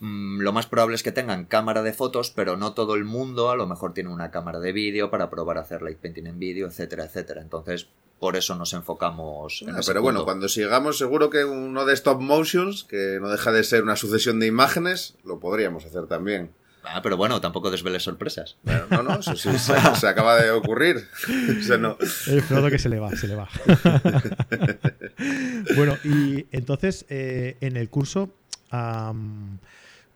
Mm, 0.00 0.40
lo 0.40 0.52
más 0.52 0.66
probable 0.66 0.96
es 0.96 1.02
que 1.02 1.12
tengan 1.12 1.44
cámara 1.44 1.82
de 1.82 1.92
fotos, 1.92 2.30
pero 2.30 2.56
no 2.56 2.74
todo 2.74 2.94
el 2.94 3.04
mundo 3.04 3.50
a 3.50 3.56
lo 3.56 3.66
mejor 3.66 3.94
tiene 3.94 4.10
una 4.10 4.30
cámara 4.30 4.60
de 4.60 4.72
vídeo 4.72 5.10
para 5.10 5.30
probar 5.30 5.58
a 5.58 5.62
hacer 5.62 5.82
light 5.82 5.98
painting 5.98 6.26
en 6.26 6.38
vídeo, 6.38 6.66
etcétera, 6.66 7.04
etcétera. 7.04 7.40
Entonces, 7.40 7.88
por 8.18 8.36
eso 8.36 8.54
nos 8.54 8.72
enfocamos 8.72 9.62
en 9.62 9.76
ah, 9.76 9.80
Pero 9.86 10.02
bueno, 10.02 10.24
cuando 10.24 10.48
sigamos, 10.48 10.98
seguro 10.98 11.30
que 11.30 11.44
uno 11.44 11.84
de 11.84 11.94
stop 11.94 12.20
motions, 12.20 12.84
que 12.84 13.18
no 13.20 13.28
deja 13.28 13.52
de 13.52 13.64
ser 13.64 13.82
una 13.82 13.96
sucesión 13.96 14.40
de 14.40 14.46
imágenes, 14.46 15.14
lo 15.24 15.40
podríamos 15.40 15.84
hacer 15.84 16.06
también. 16.06 16.50
Ah, 16.84 17.00
pero 17.02 17.16
bueno, 17.16 17.40
tampoco 17.40 17.70
desveles 17.70 18.02
sorpresas. 18.02 18.56
no, 18.90 19.02
no, 19.02 19.20
eso 19.20 19.34
sí 19.36 19.50
se, 20.00 20.06
acaba 20.06 20.40
de 20.40 20.50
ocurrir. 20.50 21.08
no. 21.80 21.96
El 22.26 22.42
Frodo 22.42 22.70
que 22.70 22.78
se 22.78 22.88
le 22.88 22.98
va, 22.98 23.10
se 23.16 23.26
le 23.26 23.36
va. 23.36 23.48
bueno, 25.76 25.96
y 26.04 26.46
entonces 26.52 27.06
eh, 27.08 27.56
en 27.60 27.76
el 27.76 27.88
curso 27.88 28.30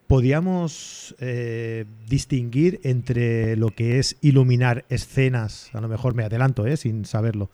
podíamos 0.09 1.15
eh, 1.21 1.85
distinguir 2.09 2.81
entre 2.83 3.57
lo 3.57 3.69
que 3.69 3.99
es 3.99 4.17
iluminar 4.23 4.87
escenas, 4.89 5.71
a 5.75 5.83
lo 5.83 5.89
mejor 5.89 6.15
me 6.15 6.25
adelanto, 6.25 6.67
eh, 6.67 6.79
sin 6.79 7.05
saberlo, 7.05 7.51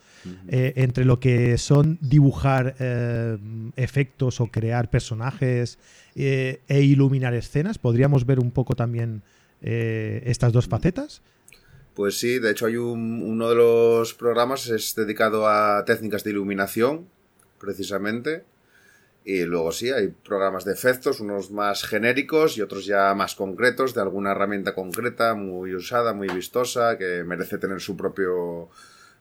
eh, 0.47 0.73
entre 0.77 1.05
lo 1.05 1.19
que 1.19 1.59
son 1.59 1.99
dibujar 2.01 2.77
efectos 3.77 4.41
o 4.41 4.47
crear 4.47 4.89
personajes 4.89 5.79
e 6.15 6.81
iluminar 6.81 7.35
escenas. 7.35 7.79
¿Podríamos 7.79 8.25
ver 8.25 8.39
un 8.39 8.53
poco 8.53 8.77
también 8.77 9.23
estas 9.61 10.53
dos 10.53 10.69
facetas? 10.69 11.23
Pues 11.95 12.19
sí, 12.19 12.39
de 12.39 12.53
hecho 12.53 12.67
hay 12.67 12.77
uno 12.77 13.49
de 13.49 13.55
los 13.57 14.15
programas 14.15 14.69
es 14.69 14.95
dedicado 14.95 15.49
a 15.49 15.85
técnicas 15.85 16.23
de 16.23 16.31
iluminación, 16.31 17.09
precisamente. 17.59 18.45
Y 19.25 19.45
luego 19.45 19.73
sí, 19.73 19.90
hay 19.90 20.09
programas 20.09 20.66
de 20.66 20.75
efectos, 20.75 21.21
unos 21.21 21.50
más 21.50 21.85
genéricos 21.85 22.59
y 22.59 22.61
otros 22.61 22.85
ya 22.85 23.14
más 23.14 23.35
concretos, 23.35 23.95
de 23.95 24.02
alguna 24.02 24.33
herramienta 24.33 24.75
concreta, 24.75 25.35
muy 25.35 25.75
usada, 25.75 26.12
muy 26.12 26.28
vistosa, 26.28 26.99
que 26.99 27.25
merece 27.25 27.57
tener 27.57 27.81
su 27.81 27.97
propio 27.97 28.69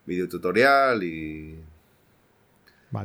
videotutorial 0.06 1.04
y... 1.04 1.58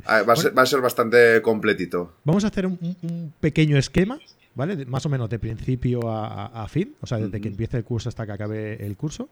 Ah, 0.05 0.23
va, 0.23 0.35
a 0.35 0.37
ser, 0.37 0.59
va, 0.59 0.62
a 0.62 0.67
ser, 0.67 0.83
bastante 0.83 1.40
completito. 1.40 2.12
Vamos 2.25 2.45
a 2.45 2.49
hacer 2.49 2.67
un, 2.67 3.33
pequeño 3.40 3.79
esquema, 3.79 4.18
¿vale? 4.55 4.85
Más 4.85 5.07
o 5.07 5.09
menos 5.09 5.31
de 5.31 5.38
principio 5.38 6.01
a, 6.05 6.66
fin, 6.68 6.94
o 7.01 7.07
sea, 7.07 7.16
desde 7.16 7.40
que 7.40 7.49
empiece 7.49 7.79
el 7.79 7.85
curso 7.85 8.11
hasta 8.11 8.27
que 8.27 8.33
acabe 8.33 8.85
el 8.85 8.96
curso. 8.99 9.31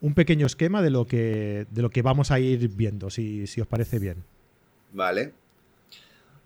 Un 0.00 0.12
pequeño 0.12 0.44
esquema 0.44 0.82
de 0.82 0.90
lo 0.90 1.06
que, 1.06 1.66
de 1.70 1.80
lo 1.80 1.88
que 1.88 2.02
vamos 2.02 2.30
a 2.30 2.38
ir 2.40 2.68
viendo, 2.68 3.08
si, 3.08 3.46
si 3.46 3.62
os 3.62 3.66
parece 3.66 3.98
bien. 3.98 4.22
Vale. 4.92 5.32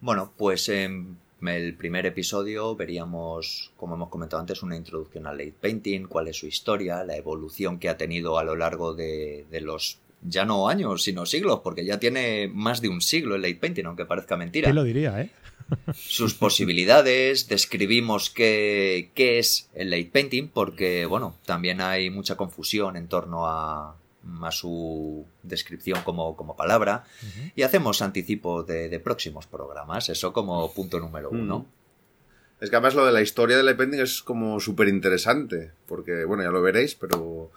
Bueno, 0.00 0.32
pues 0.36 0.68
en 0.68 1.18
el 1.48 1.74
primer 1.74 2.06
episodio 2.06 2.74
veríamos, 2.74 3.72
como 3.76 3.94
hemos 3.94 4.08
comentado 4.08 4.40
antes, 4.40 4.62
una 4.62 4.76
introducción 4.76 5.26
al 5.26 5.38
late 5.38 5.54
painting, 5.60 6.04
cuál 6.04 6.28
es 6.28 6.36
su 6.36 6.46
historia, 6.46 7.04
la 7.04 7.16
evolución 7.16 7.78
que 7.78 7.88
ha 7.88 7.96
tenido 7.96 8.38
a 8.38 8.44
lo 8.44 8.56
largo 8.56 8.94
de, 8.94 9.46
los 9.60 9.98
ya 10.22 10.44
no 10.44 10.68
años, 10.68 11.02
sino 11.02 11.26
siglos, 11.26 11.60
porque 11.64 11.84
ya 11.84 11.98
tiene 11.98 12.48
más 12.48 12.80
de 12.80 12.88
un 12.88 13.00
siglo 13.00 13.36
el 13.36 13.42
late 13.42 13.56
painting, 13.56 13.84
aunque 13.84 14.04
parezca 14.04 14.36
mentira. 14.36 14.68
¿Qué 14.68 14.74
lo 14.74 14.84
diría, 14.84 15.20
eh? 15.20 15.30
Sus 15.94 16.34
posibilidades, 16.34 17.48
describimos 17.48 18.28
qué, 18.30 19.10
qué 19.14 19.38
es 19.38 19.70
el 19.74 19.90
late 19.90 20.10
painting, 20.12 20.48
porque, 20.48 21.06
bueno, 21.06 21.36
también 21.46 21.80
hay 21.80 22.10
mucha 22.10 22.36
confusión 22.36 22.96
en 22.96 23.06
torno 23.06 23.46
a, 23.46 23.96
a 24.42 24.50
su 24.50 25.26
descripción 25.42 26.02
como, 26.04 26.36
como 26.36 26.56
palabra 26.56 27.04
y 27.54 27.62
hacemos 27.62 28.02
anticipo 28.02 28.62
de, 28.62 29.00
próximos 29.00 29.46
programas, 29.46 30.08
eso 30.08 30.32
como 30.32 30.72
punto 30.72 31.00
número 31.00 31.30
uno. 31.30 31.66
Es 32.60 32.68
que 32.68 32.76
además 32.76 32.94
lo 32.94 33.06
de 33.06 33.12
la 33.12 33.22
historia 33.22 33.56
del 33.56 33.70
iPending 33.70 34.00
es 34.00 34.22
como 34.22 34.60
súper 34.60 34.88
interesante, 34.88 35.72
porque 35.86 36.24
bueno, 36.24 36.42
ya 36.42 36.50
lo 36.50 36.60
veréis, 36.60 36.94
pero 36.94 37.50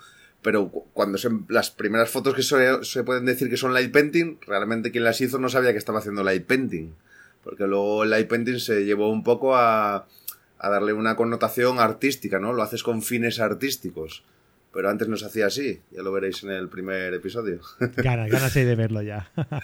pero 0.44 0.70
cuando 0.70 1.18
se, 1.18 1.30
las 1.48 1.72
primeras 1.72 2.10
fotos 2.12 2.36
que 2.36 2.44
se, 2.44 3.04
pueden 3.04 3.26
decir 3.26 3.50
que 3.50 3.58
son 3.58 3.74
light 3.74 3.92
painting, 3.92 4.38
realmente 4.46 4.92
quien 4.92 5.06
las 5.06 5.22
hizo 5.22 5.40
no 5.40 5.50
sabía 5.50 5.72
que 5.72 5.78
estaba 5.78 6.00
haciendo 6.00 6.22
light 6.22 6.46
painting. 6.46 6.94
Porque 7.44 7.66
luego 7.66 8.04
el 8.04 8.10
light 8.10 8.28
painting 8.28 8.60
se 8.60 8.84
llevó 8.84 9.10
un 9.10 9.24
poco 9.24 9.56
a, 9.56 10.06
a 10.60 10.70
darle 10.70 10.94
una 10.94 11.16
connotación 11.16 11.80
artística, 11.80 12.40
¿no? 12.40 12.52
Lo 12.52 12.62
haces 12.62 12.84
con 12.84 13.02
fines 13.02 13.40
artísticos. 13.40 14.24
Pero 14.74 14.90
antes 14.90 15.08
no 15.08 15.18
se 15.18 15.26
hacía 15.28 15.46
así, 15.46 15.82
ya 15.92 16.02
lo 16.02 16.12
veréis 16.12 16.44
en 16.44 16.52
el 16.52 16.68
primer 16.68 17.14
episodio. 17.14 17.62
Ganas, 17.98 18.30
ganas 18.30 18.54
de 18.54 18.76
verlo 18.76 19.02
ya. 19.02 19.32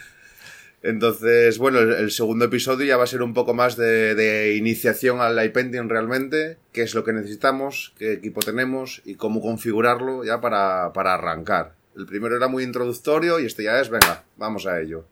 Entonces, 0.81 1.57
bueno, 1.57 1.79
el, 1.79 2.09
segundo 2.09 2.45
episodio 2.45 2.85
ya 2.85 2.95
va 2.95 3.03
a 3.03 3.07
ser 3.07 3.21
un 3.21 3.33
poco 3.33 3.53
más 3.53 3.75
de, 3.75 4.55
iniciación 4.57 5.19
al 5.19 5.43
iPendium 5.43 5.89
realmente, 5.89 6.57
qué 6.71 6.83
es 6.83 6.95
lo 6.95 7.03
que 7.03 7.11
necesitamos, 7.11 7.93
qué 7.97 8.13
equipo 8.13 8.39
tenemos 8.41 9.01
y 9.03 9.15
cómo 9.15 9.41
configurarlo 9.41 10.23
ya 10.23 10.39
para, 10.39 10.85
arrancar. 10.85 11.73
El 11.97 12.05
primero 12.05 12.37
era 12.37 12.47
muy 12.47 12.63
introductorio 12.63 13.41
y 13.41 13.45
este 13.45 13.63
ya 13.63 13.81
es, 13.81 13.89
venga, 13.89 14.23
vamos 14.37 14.67
a 14.67 14.79
ello. 14.79 15.05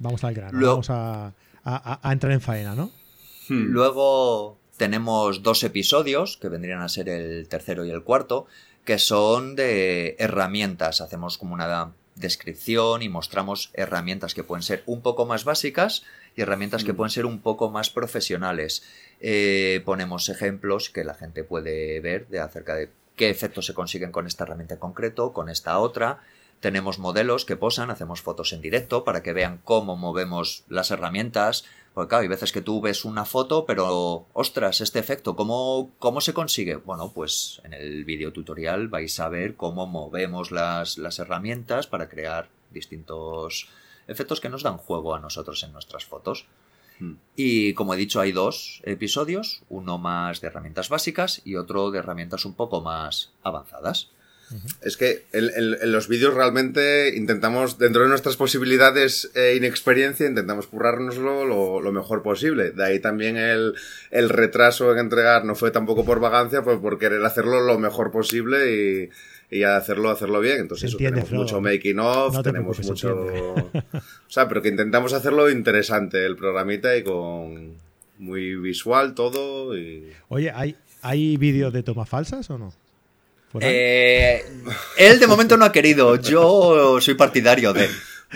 Vamos 0.00 0.24
al 0.24 0.34
grano, 0.34 0.58
vamos 0.60 0.88
a, 0.90 1.32
entrar 2.10 2.32
en 2.32 2.40
faena, 2.40 2.74
¿no? 2.74 2.90
Hmm. 3.48 3.66
Luego 3.68 4.58
tenemos 4.76 5.44
dos 5.44 5.62
episodios, 5.62 6.36
que 6.36 6.48
vendrían 6.48 6.80
a 6.80 6.88
ser 6.88 7.08
el 7.08 7.46
tercero 7.46 7.84
y 7.84 7.90
el 7.90 8.02
cuarto, 8.02 8.48
que 8.84 8.98
son 8.98 9.56
de 9.56 10.16
herramientas. 10.18 11.00
Hacemos 11.00 11.38
como 11.38 11.54
una 11.54 11.92
descripción 12.14 13.02
y 13.02 13.08
mostramos 13.08 13.70
herramientas 13.74 14.34
que 14.34 14.44
pueden 14.44 14.62
ser 14.62 14.82
un 14.86 15.02
poco 15.02 15.26
más 15.26 15.44
básicas 15.44 16.04
y 16.36 16.42
herramientas 16.42 16.84
que 16.84 16.92
mm. 16.92 16.96
pueden 16.96 17.10
ser 17.10 17.26
un 17.26 17.40
poco 17.40 17.70
más 17.70 17.90
profesionales. 17.90 18.84
Eh, 19.20 19.82
ponemos 19.84 20.28
ejemplos 20.28 20.90
que 20.90 21.04
la 21.04 21.14
gente 21.14 21.44
puede 21.44 22.00
ver 22.00 22.28
de 22.28 22.40
acerca 22.40 22.74
de 22.74 22.90
qué 23.16 23.30
efectos 23.30 23.66
se 23.66 23.74
consiguen 23.74 24.12
con 24.12 24.26
esta 24.26 24.44
herramienta 24.44 24.74
en 24.74 24.80
concreto, 24.80 25.32
con 25.32 25.48
esta 25.48 25.78
otra. 25.78 26.22
Tenemos 26.60 26.98
modelos 26.98 27.44
que 27.44 27.56
posan, 27.56 27.90
hacemos 27.90 28.22
fotos 28.22 28.52
en 28.52 28.60
directo 28.60 29.04
para 29.04 29.22
que 29.22 29.32
vean 29.32 29.60
cómo 29.64 29.96
movemos 29.96 30.64
las 30.68 30.90
herramientas, 30.90 31.64
porque 31.94 32.08
claro, 32.08 32.22
hay 32.22 32.28
veces 32.28 32.50
que 32.50 32.60
tú 32.60 32.80
ves 32.80 33.04
una 33.04 33.24
foto, 33.24 33.64
pero 33.64 34.26
ostras, 34.32 34.80
este 34.80 34.98
efecto, 34.98 35.36
¿cómo, 35.36 35.92
cómo 36.00 36.20
se 36.20 36.34
consigue? 36.34 36.74
Bueno, 36.74 37.12
pues 37.12 37.62
en 37.64 37.72
el 37.72 38.04
video 38.04 38.32
tutorial 38.32 38.88
vais 38.88 39.20
a 39.20 39.28
ver 39.28 39.54
cómo 39.54 39.86
movemos 39.86 40.50
las, 40.50 40.98
las 40.98 41.20
herramientas 41.20 41.86
para 41.86 42.08
crear 42.08 42.48
distintos 42.72 43.68
efectos 44.08 44.40
que 44.40 44.48
nos 44.48 44.64
dan 44.64 44.76
juego 44.76 45.14
a 45.14 45.20
nosotros 45.20 45.62
en 45.62 45.72
nuestras 45.72 46.04
fotos. 46.04 46.46
Hmm. 46.98 47.14
Y 47.36 47.74
como 47.74 47.94
he 47.94 47.96
dicho, 47.96 48.20
hay 48.20 48.32
dos 48.32 48.82
episodios, 48.84 49.62
uno 49.68 49.96
más 49.96 50.40
de 50.40 50.48
herramientas 50.48 50.88
básicas 50.88 51.42
y 51.44 51.54
otro 51.54 51.92
de 51.92 52.00
herramientas 52.00 52.44
un 52.44 52.54
poco 52.54 52.80
más 52.80 53.30
avanzadas. 53.44 54.10
Es 54.82 54.96
que 54.96 55.24
en, 55.32 55.92
los 55.92 56.08
vídeos 56.08 56.34
realmente 56.34 57.16
intentamos, 57.16 57.78
dentro 57.78 58.02
de 58.02 58.08
nuestras 58.08 58.36
posibilidades 58.36 59.30
e 59.34 59.56
inexperiencia, 59.56 60.26
intentamos 60.26 60.66
currárnoslo 60.66 61.80
lo, 61.80 61.92
mejor 61.92 62.22
posible. 62.22 62.70
De 62.70 62.84
ahí 62.84 63.00
también 63.00 63.36
el, 63.36 63.74
retraso 64.28 64.92
en 64.92 64.98
entregar 64.98 65.44
no 65.44 65.54
fue 65.54 65.70
tampoco 65.70 66.04
por 66.04 66.20
vagancia, 66.20 66.62
fue 66.62 66.80
por 66.80 66.98
querer 66.98 67.24
hacerlo 67.24 67.60
lo 67.60 67.78
mejor 67.78 68.10
posible 68.10 69.10
y, 69.50 69.56
y 69.56 69.62
hacerlo, 69.64 70.10
hacerlo 70.10 70.40
bien. 70.40 70.58
Entonces 70.60 70.96
tenemos 70.96 71.30
mucho 71.32 71.60
making 71.60 71.98
of, 71.98 72.42
tenemos 72.42 72.80
mucho... 72.84 73.24
o 73.74 74.30
sea, 74.30 74.48
pero 74.48 74.62
que 74.62 74.68
intentamos 74.68 75.12
hacerlo 75.12 75.50
interesante 75.50 76.24
el 76.24 76.36
programita 76.36 76.96
y 76.96 77.02
con 77.02 77.74
muy 78.18 78.54
visual 78.56 79.14
todo 79.14 79.76
y... 79.76 80.12
Oye, 80.28 80.50
¿hay, 80.54 80.76
¿hay 81.02 81.36
vídeos 81.36 81.72
de 81.72 81.82
tomas 81.82 82.08
falsas 82.08 82.48
o 82.50 82.58
no? 82.58 82.72
Eh, 83.60 84.44
él 84.96 85.20
de 85.20 85.26
momento 85.26 85.56
no 85.56 85.64
ha 85.64 85.72
querido. 85.72 86.16
Yo 86.16 87.00
soy 87.00 87.14
partidario 87.14 87.72
de. 87.72 87.88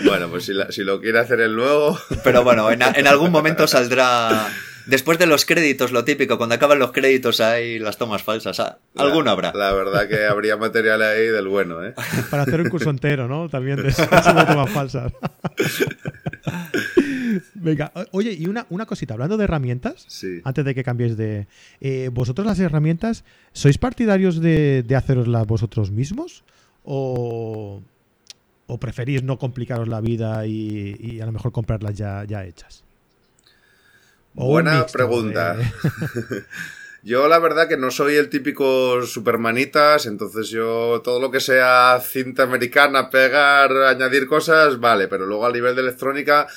Bueno, 0.05 0.29
pues 0.29 0.45
si, 0.45 0.53
si, 0.69 0.83
lo 0.83 1.01
quiere 1.01 1.19
hacer 1.19 1.41
él 1.41 1.53
luego. 1.53 1.99
Pero 2.23 2.43
bueno, 2.43 2.71
en, 2.71 2.81
en 2.81 3.07
algún 3.07 3.31
momento 3.31 3.67
saldrá 3.67 4.49
Después 4.89 5.19
de 5.19 5.27
los 5.27 5.45
créditos, 5.45 5.91
lo 5.91 6.03
típico, 6.03 6.37
cuando 6.37 6.55
acaban 6.55 6.79
los 6.79 6.91
créditos 6.91 7.41
hay 7.41 7.77
las 7.77 7.99
tomas 7.99 8.23
falsas. 8.23 8.59
Ah, 8.59 8.79
alguna 8.97 9.31
habrá. 9.31 9.51
La 9.53 9.71
verdad 9.71 10.07
que 10.07 10.25
habría 10.25 10.57
material 10.57 11.03
ahí 11.03 11.27
del 11.27 11.47
bueno, 11.47 11.85
¿eh? 11.85 11.93
Para 12.31 12.41
hacer 12.41 12.59
un 12.59 12.69
curso 12.69 12.89
entero, 12.89 13.27
¿no? 13.27 13.47
También 13.49 13.83
de, 13.83 13.93
tomas 14.47 14.71
falsas. 14.71 15.13
Venga, 17.53 17.91
oye, 18.11 18.33
y 18.33 18.47
una, 18.47 18.65
una, 18.69 18.85
cosita, 18.85 19.13
hablando 19.13 19.37
de 19.37 19.43
herramientas, 19.43 20.05
sí. 20.07 20.41
antes 20.43 20.65
de 20.65 20.75
que 20.75 20.83
cambiéis 20.83 21.17
de... 21.17 21.47
Eh, 21.81 22.09
¿Vosotros 22.11 22.45
las 22.45 22.59
herramientas, 22.59 23.23
sois 23.53 23.77
partidarios 23.77 24.41
de, 24.41 24.83
de 24.83 24.95
haceroslas 24.95 25.45
vosotros 25.47 25.91
mismos? 25.91 26.43
¿O, 26.83 27.81
o 28.67 28.79
preferís 28.79 29.23
no 29.23 29.37
complicaros 29.37 29.87
la 29.87 30.01
vida 30.01 30.45
y, 30.45 30.95
y 30.99 31.21
a 31.21 31.25
lo 31.25 31.31
mejor 31.31 31.51
comprarlas 31.51 31.95
ya, 31.95 32.23
ya 32.25 32.45
hechas? 32.45 32.83
Buena 34.33 34.85
pregunta. 34.85 35.57
yo 37.03 37.27
la 37.27 37.39
verdad 37.39 37.67
que 37.67 37.77
no 37.77 37.91
soy 37.91 38.15
el 38.15 38.29
típico 38.29 39.01
supermanitas, 39.05 40.05
entonces 40.05 40.49
yo 40.49 41.01
todo 41.03 41.19
lo 41.19 41.31
que 41.31 41.39
sea 41.39 41.99
cinta 41.99 42.43
americana, 42.43 43.09
pegar, 43.09 43.71
añadir 43.71 44.27
cosas, 44.27 44.79
vale, 44.79 45.07
pero 45.07 45.25
luego 45.25 45.45
a 45.45 45.51
nivel 45.51 45.75
de 45.75 45.81
electrónica 45.81 46.47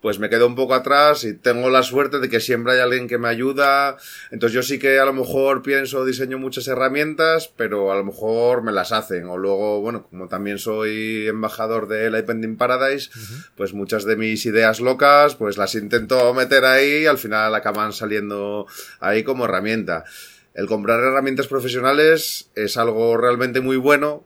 pues 0.00 0.18
me 0.18 0.28
quedo 0.28 0.46
un 0.46 0.54
poco 0.54 0.74
atrás 0.74 1.24
y 1.24 1.34
tengo 1.34 1.70
la 1.70 1.82
suerte 1.82 2.20
de 2.20 2.28
que 2.28 2.40
siempre 2.40 2.74
hay 2.74 2.80
alguien 2.80 3.08
que 3.08 3.18
me 3.18 3.28
ayuda. 3.28 3.96
Entonces 4.30 4.54
yo 4.54 4.62
sí 4.62 4.78
que 4.78 4.98
a 4.98 5.04
lo 5.04 5.12
mejor 5.12 5.62
pienso, 5.62 6.04
diseño 6.04 6.38
muchas 6.38 6.68
herramientas, 6.68 7.50
pero 7.56 7.90
a 7.90 7.96
lo 7.96 8.04
mejor 8.04 8.62
me 8.62 8.72
las 8.72 8.92
hacen. 8.92 9.26
O 9.26 9.36
luego, 9.36 9.80
bueno, 9.80 10.06
como 10.08 10.28
también 10.28 10.58
soy 10.58 11.26
embajador 11.26 11.88
de 11.88 12.10
la 12.10 12.24
Pending 12.24 12.56
Paradise, 12.56 13.10
pues 13.56 13.72
muchas 13.72 14.04
de 14.04 14.16
mis 14.16 14.44
ideas 14.46 14.80
locas, 14.80 15.34
pues 15.34 15.56
las 15.56 15.74
intento 15.74 16.32
meter 16.34 16.64
ahí 16.64 17.02
y 17.02 17.06
al 17.06 17.18
final 17.18 17.54
acaban 17.54 17.92
saliendo 17.92 18.66
ahí 19.00 19.24
como 19.24 19.46
herramienta. 19.46 20.04
El 20.54 20.66
comprar 20.66 21.00
herramientas 21.00 21.48
profesionales 21.48 22.50
es 22.54 22.76
algo 22.76 23.16
realmente 23.16 23.60
muy 23.60 23.76
bueno, 23.76 24.24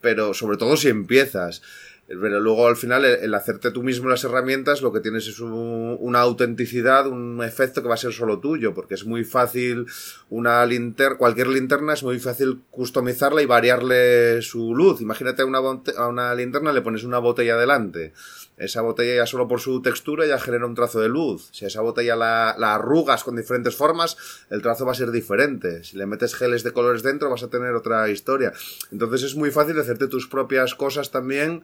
pero 0.00 0.34
sobre 0.34 0.56
todo 0.56 0.76
si 0.76 0.88
empiezas. 0.88 1.62
Pero 2.10 2.40
luego 2.40 2.66
al 2.66 2.74
final 2.74 3.04
el, 3.04 3.32
hacerte 3.34 3.70
tú 3.70 3.84
mismo 3.84 4.08
las 4.08 4.24
herramientas 4.24 4.82
lo 4.82 4.92
que 4.92 4.98
tienes 4.98 5.28
es 5.28 5.38
una 5.38 6.20
autenticidad, 6.20 7.06
un 7.06 7.40
efecto 7.44 7.82
que 7.82 7.88
va 7.88 7.94
a 7.94 7.98
ser 7.98 8.12
solo 8.12 8.40
tuyo, 8.40 8.74
porque 8.74 8.94
es 8.94 9.06
muy 9.06 9.22
fácil 9.22 9.86
una 10.28 10.66
linterna, 10.66 11.16
cualquier 11.16 11.46
linterna 11.46 11.92
es 11.92 12.02
muy 12.02 12.18
fácil 12.18 12.62
customizarla 12.72 13.42
y 13.42 13.46
variarle 13.46 14.42
su 14.42 14.74
luz. 14.74 15.00
Imagínate 15.00 15.42
a 15.42 15.46
una, 15.46 15.58
a 15.58 16.08
una 16.08 16.34
linterna 16.34 16.72
le 16.72 16.82
pones 16.82 17.04
una 17.04 17.20
botella 17.20 17.56
delante. 17.56 18.12
Esa 18.56 18.82
botella 18.82 19.14
ya 19.14 19.26
solo 19.26 19.46
por 19.46 19.60
su 19.60 19.80
textura 19.80 20.26
ya 20.26 20.38
genera 20.40 20.66
un 20.66 20.74
trazo 20.74 21.00
de 21.00 21.08
luz. 21.08 21.48
Si 21.52 21.64
esa 21.64 21.80
botella 21.80 22.16
la, 22.16 22.56
la 22.58 22.74
arrugas 22.74 23.22
con 23.22 23.36
diferentes 23.36 23.76
formas, 23.76 24.16
el 24.50 24.62
trazo 24.62 24.84
va 24.84 24.92
a 24.92 24.96
ser 24.96 25.12
diferente. 25.12 25.84
Si 25.84 25.96
le 25.96 26.06
metes 26.06 26.34
geles 26.34 26.64
de 26.64 26.72
colores 26.72 27.04
dentro, 27.04 27.30
vas 27.30 27.44
a 27.44 27.48
tener 27.48 27.72
otra 27.74 28.10
historia. 28.10 28.52
Entonces 28.90 29.22
es 29.22 29.36
muy 29.36 29.52
fácil 29.52 29.78
hacerte 29.78 30.08
tus 30.08 30.26
propias 30.26 30.74
cosas 30.74 31.12
también 31.12 31.62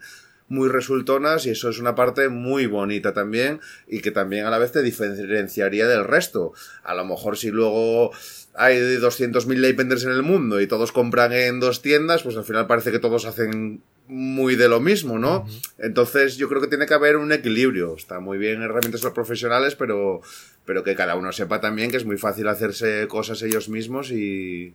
muy 0.48 0.68
resultonas 0.68 1.46
y 1.46 1.50
eso 1.50 1.68
es 1.68 1.78
una 1.78 1.94
parte 1.94 2.28
muy 2.28 2.66
bonita 2.66 3.12
también 3.12 3.60
y 3.88 4.00
que 4.00 4.10
también 4.10 4.46
a 4.46 4.50
la 4.50 4.58
vez 4.58 4.72
te 4.72 4.82
diferenciaría 4.82 5.86
del 5.86 6.04
resto. 6.04 6.52
A 6.84 6.94
lo 6.94 7.04
mejor 7.04 7.36
si 7.36 7.50
luego 7.50 8.12
hay 8.54 8.76
200.000 8.76 9.56
Leipenders 9.56 10.04
en 10.04 10.12
el 10.12 10.22
mundo 10.22 10.60
y 10.60 10.66
todos 10.66 10.92
compran 10.92 11.32
en 11.32 11.60
dos 11.60 11.82
tiendas, 11.82 12.22
pues 12.22 12.36
al 12.36 12.44
final 12.44 12.66
parece 12.66 12.92
que 12.92 12.98
todos 12.98 13.24
hacen 13.26 13.82
muy 14.08 14.54
de 14.54 14.68
lo 14.68 14.80
mismo, 14.80 15.18
¿no? 15.18 15.46
Entonces 15.78 16.36
yo 16.36 16.48
creo 16.48 16.60
que 16.60 16.68
tiene 16.68 16.86
que 16.86 16.94
haber 16.94 17.16
un 17.16 17.32
equilibrio. 17.32 17.96
Está 17.96 18.20
muy 18.20 18.38
bien 18.38 18.62
herramientas 18.62 19.02
los 19.02 19.12
profesionales, 19.12 19.74
pero, 19.74 20.20
pero 20.64 20.84
que 20.84 20.94
cada 20.94 21.16
uno 21.16 21.32
sepa 21.32 21.60
también 21.60 21.90
que 21.90 21.96
es 21.96 22.04
muy 22.04 22.16
fácil 22.16 22.46
hacerse 22.48 23.08
cosas 23.08 23.42
ellos 23.42 23.68
mismos 23.68 24.12
y... 24.12 24.74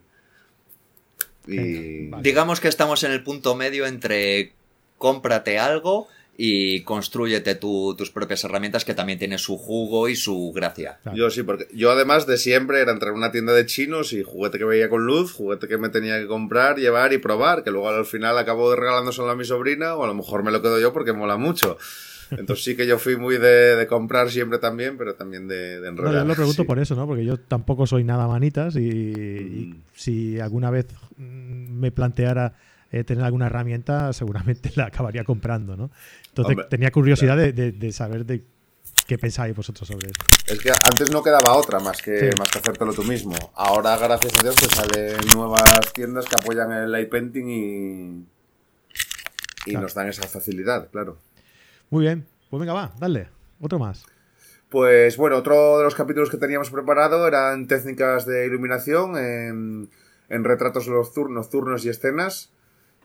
y... 1.46 2.10
Digamos 2.20 2.60
que 2.60 2.68
estamos 2.68 3.04
en 3.04 3.12
el 3.12 3.22
punto 3.22 3.54
medio 3.54 3.86
entre 3.86 4.52
cómprate 5.02 5.58
algo 5.58 6.06
y 6.36 6.82
construyete 6.82 7.56
tus 7.56 8.10
propias 8.12 8.44
herramientas 8.44 8.84
que 8.84 8.94
también 8.94 9.18
tiene 9.18 9.36
su 9.36 9.58
jugo 9.58 10.08
y 10.08 10.14
su 10.14 10.52
gracia. 10.54 11.00
Yo 11.12 11.28
sí, 11.28 11.42
porque 11.42 11.66
yo 11.74 11.90
además 11.90 12.24
de 12.28 12.38
siempre 12.38 12.80
era 12.80 12.92
entrar 12.92 13.10
a 13.10 13.16
una 13.16 13.32
tienda 13.32 13.52
de 13.52 13.66
chinos 13.66 14.12
y 14.12 14.22
juguete 14.22 14.58
que 14.58 14.64
veía 14.64 14.88
con 14.88 15.04
luz, 15.04 15.32
juguete 15.32 15.66
que 15.66 15.76
me 15.76 15.88
tenía 15.88 16.20
que 16.20 16.28
comprar, 16.28 16.76
llevar 16.76 17.12
y 17.12 17.18
probar, 17.18 17.64
que 17.64 17.72
luego 17.72 17.88
al 17.88 18.06
final 18.06 18.38
acabo 18.38 18.76
regalándoselo 18.76 19.28
a 19.28 19.34
mi 19.34 19.44
sobrina 19.44 19.96
o 19.96 20.04
a 20.04 20.06
lo 20.06 20.14
mejor 20.14 20.44
me 20.44 20.52
lo 20.52 20.62
quedo 20.62 20.78
yo 20.78 20.92
porque 20.92 21.12
mola 21.12 21.36
mucho. 21.36 21.78
Entonces 22.30 22.64
sí 22.64 22.76
que 22.76 22.86
yo 22.86 23.00
fui 23.00 23.16
muy 23.16 23.38
de, 23.38 23.84
comprar 23.88 24.30
siempre 24.30 24.58
también, 24.58 24.96
pero 24.96 25.16
también 25.16 25.48
de, 25.48 25.80
de 25.80 25.88
enrollar. 25.88 26.14
No, 26.14 26.20
yo 26.20 26.28
lo 26.28 26.34
pregunto 26.36 26.64
por 26.64 26.78
eso, 26.78 26.94
¿no? 26.94 27.08
Porque 27.08 27.24
yo 27.24 27.38
tampoco 27.38 27.88
soy 27.88 28.04
nada 28.04 28.28
manitas 28.28 28.76
y 28.76 29.74
mm. 29.74 29.82
si 29.94 30.38
alguna 30.38 30.70
vez 30.70 30.86
mm, 31.16 31.80
me 31.80 31.90
planteara 31.90 32.54
eh, 32.92 33.04
tener 33.04 33.24
alguna 33.24 33.46
herramienta, 33.46 34.12
seguramente 34.12 34.70
la 34.76 34.86
acabaría 34.86 35.24
comprando, 35.24 35.76
¿no? 35.76 35.90
Entonces 36.28 36.68
tenía 36.68 36.90
curiosidad 36.90 37.36
de, 37.36 37.92
saber 37.92 38.26
de 38.26 38.44
qué 39.06 39.16
pensáis 39.16 39.56
vosotros 39.56 39.88
sobre 39.88 40.10
eso. 40.10 40.20
Es 40.46 40.60
que 40.60 40.70
antes 40.70 41.10
no 41.10 41.22
quedaba 41.22 41.54
otra 41.54 41.80
más 41.80 42.02
que, 42.02 42.30
más 42.38 42.50
que 42.50 42.58
hacértelo 42.58 42.92
tú 42.92 43.02
mismo. 43.02 43.34
Ahora, 43.54 43.96
gracias 43.96 44.34
a 44.38 44.42
Dios, 44.42 44.56
pues 44.58 44.70
salen 44.72 45.16
nuevas 45.34 45.92
tiendas 45.94 46.26
que 46.26 46.36
apoyan 46.36 46.70
el 46.70 46.92
light 46.92 47.08
painting 47.08 47.46
y, 47.48 48.26
y 49.70 49.74
nos 49.74 49.94
dan 49.94 50.08
esa 50.08 50.28
facilidad, 50.28 50.90
claro. 50.90 51.16
Muy 51.88 52.04
bien, 52.04 52.26
pues 52.50 52.60
venga, 52.60 52.74
va, 52.74 52.92
dale, 52.98 53.28
otro 53.58 53.78
más. 53.78 54.04
Pues 54.68 55.16
bueno, 55.16 55.36
otro 55.36 55.78
de 55.78 55.84
los 55.84 55.94
capítulos 55.94 56.28
que 56.28 56.36
teníamos 56.36 56.70
preparado 56.70 57.26
eran 57.26 57.66
técnicas 57.66 58.26
de 58.26 58.46
iluminación 58.46 59.16
en, 59.16 59.90
en 60.28 60.44
retratos 60.44 60.88
nocturnos 60.88 61.84
y 61.86 61.88
escenas. 61.88 62.50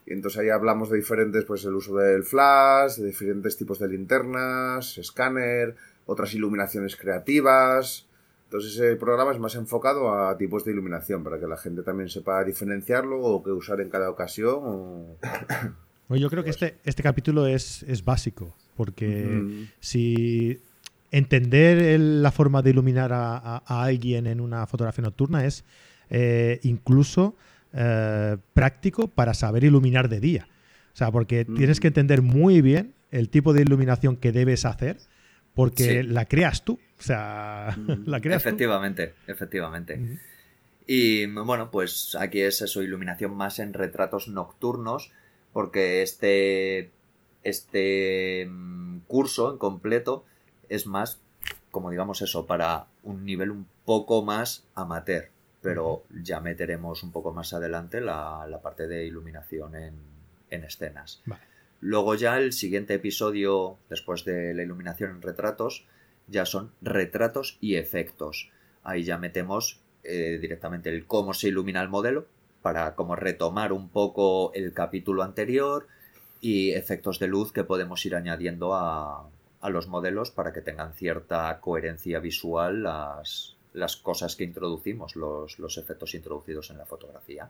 Y 0.07 0.13
entonces 0.13 0.39
ahí 0.39 0.49
hablamos 0.49 0.89
de 0.89 0.95
diferentes, 0.95 1.43
pues 1.43 1.65
el 1.65 1.75
uso 1.75 1.97
del 1.97 2.23
flash, 2.23 2.95
de 2.95 3.07
diferentes 3.07 3.57
tipos 3.57 3.77
de 3.77 3.89
linternas, 3.89 4.97
escáner, 4.97 5.75
otras 6.05 6.33
iluminaciones 6.33 6.95
creativas. 6.95 8.07
Entonces 8.45 8.75
ese 8.75 8.95
programa 8.95 9.33
es 9.33 9.39
más 9.39 9.55
enfocado 9.55 10.13
a 10.13 10.37
tipos 10.37 10.63
de 10.63 10.71
iluminación, 10.71 11.25
para 11.25 11.37
que 11.37 11.45
la 11.45 11.57
gente 11.57 11.83
también 11.83 12.07
sepa 12.07 12.41
diferenciarlo 12.45 13.19
o 13.19 13.43
qué 13.43 13.51
usar 13.51 13.81
en 13.81 13.89
cada 13.89 14.09
ocasión. 14.09 15.17
yo 16.09 16.29
creo 16.29 16.45
que 16.45 16.51
este, 16.51 16.77
este 16.85 17.03
capítulo 17.03 17.45
es, 17.45 17.83
es 17.83 18.05
básico, 18.05 18.55
porque 18.77 19.67
si 19.81 20.61
entender 21.11 21.99
la 21.99 22.31
forma 22.31 22.61
de 22.61 22.69
iluminar 22.69 23.11
a, 23.11 23.57
alguien 23.67 24.25
en 24.25 24.39
una 24.39 24.65
fotografía 24.67 25.03
nocturna 25.03 25.43
es 25.43 25.65
eh, 26.09 26.61
incluso 26.63 27.35
eh, 27.73 28.37
práctico 28.53 29.07
para 29.07 29.33
saber 29.33 29.63
iluminar 29.63 30.09
de 30.09 30.19
día. 30.19 30.47
O 30.93 30.97
sea, 30.97 31.11
porque 31.11 31.45
tienes 31.45 31.79
que 31.79 31.87
entender 31.87 32.21
muy 32.21 32.61
bien 32.61 32.95
el 33.11 33.29
tipo 33.29 33.53
de 33.53 33.61
iluminación 33.61 34.17
que 34.17 34.31
debes 34.31 34.65
hacer 34.65 34.97
porque 35.53 36.03
la 36.03 36.25
creas 36.25 36.63
tú. 36.63 36.79
O 36.99 37.01
sea, 37.01 37.77
la 38.05 38.21
creas 38.21 38.41
Efectivamente, 38.41 39.13
efectivamente. 39.27 40.19
Y 40.85 41.25
bueno, 41.25 41.69
pues 41.69 42.15
aquí 42.19 42.41
es 42.41 42.61
eso, 42.61 42.81
iluminación 42.81 43.35
más 43.35 43.59
en 43.59 43.73
retratos 43.73 44.27
nocturnos, 44.27 45.11
porque 45.53 46.01
este, 46.01 46.91
este 47.43 48.47
mm, 48.49 48.99
curso 49.07 49.51
en 49.51 49.57
completo 49.57 50.25
es 50.69 50.87
más, 50.87 51.19
como 51.71 51.91
digamos 51.91 52.21
eso, 52.21 52.45
para 52.45 52.87
un 53.03 53.25
nivel 53.25 53.51
un 53.51 53.67
poco 53.85 54.23
más 54.23 54.65
amateur 54.75 55.29
pero 55.61 56.03
ya 56.09 56.39
meteremos 56.39 57.03
un 57.03 57.11
poco 57.11 57.33
más 57.33 57.53
adelante 57.53 58.01
la, 58.01 58.59
parte 58.61 58.87
de 58.87 59.05
iluminación 59.05 59.75
en, 59.75 60.17
escenas. 60.49 61.21
Luego 61.81 62.15
ya 62.15 62.37
el 62.37 62.53
siguiente 62.53 62.95
episodio, 62.95 63.77
después 63.89 64.23
de 64.25 64.53
la 64.53 64.63
iluminación 64.63 65.11
en 65.11 65.21
retratos, 65.21 65.85
ya 66.27 66.45
son 66.45 66.71
retratos 66.81 67.57
y 67.61 67.75
efectos. 67.75 68.49
Ahí 68.83 69.03
ya 69.03 69.17
metemos 69.17 69.81
eh, 70.03 70.37
directamente 70.39 70.89
el 70.89 71.05
cómo 71.05 71.33
se 71.33 71.49
ilumina 71.49 71.81
el 71.81 71.89
modelo, 71.89 72.27
para 72.61 72.95
como 72.95 73.15
retomar 73.15 73.71
un 73.71 73.89
poco 73.89 74.51
el 74.53 74.73
capítulo 74.73 75.23
anterior 75.23 75.87
y 76.41 76.71
efectos 76.71 77.19
de 77.19 77.27
luz 77.27 77.51
que 77.51 77.63
podemos 77.63 78.05
ir 78.05 78.15
añadiendo 78.15 78.73
a, 78.73 79.29
a 79.61 79.69
los 79.69 79.87
modelos 79.87 80.31
para 80.31 80.53
que 80.53 80.61
tengan 80.61 80.93
cierta 80.93 81.59
coherencia 81.59 82.19
visual 82.19 82.83
las, 82.83 83.56
las 83.73 83.97
cosas 83.97 84.35
que 84.35 84.43
introducimos, 84.43 85.15
los, 85.15 85.59
los 85.59 85.77
efectos 85.77 86.13
introducidos 86.15 86.69
en 86.69 86.77
la 86.77 86.85
fotografía. 86.85 87.49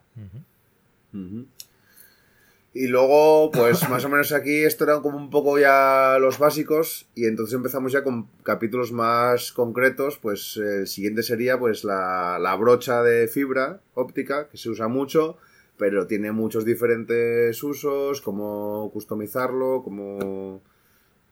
Y 2.74 2.88
luego, 2.88 3.52
pues 3.52 3.88
más 3.90 4.06
o 4.06 4.10
menos 4.10 4.32
aquí 4.34 4.64
esto 4.64 4.84
eran 4.84 5.02
como 5.02 5.18
un 5.18 5.30
poco 5.30 5.58
ya 5.58 6.18
los 6.20 6.38
básicos 6.38 7.08
y 7.16 7.26
entonces 7.26 7.56
empezamos 7.56 7.92
ya 7.92 8.04
con 8.04 8.28
capítulos 8.44 8.92
más 8.92 9.52
concretos, 9.52 10.18
pues 10.22 10.58
el 10.58 10.88
siguiente 10.88 11.24
sería 11.24 11.58
pues 11.58 11.84
la, 11.84 12.38
la 12.40 12.56
brocha 12.56 13.02
de 13.04 13.28
fibra 13.28 13.82
óptica 13.94 14.50
que 14.50 14.58
se 14.58 14.70
usa 14.70 14.88
mucho, 14.88 15.38
pero 15.78 16.08
tiene 16.08 16.32
muchos 16.32 16.66
diferentes 16.66 17.64
usos, 17.64 18.22
cómo 18.22 18.92
customizarlo, 18.92 19.82
cómo 19.84 20.62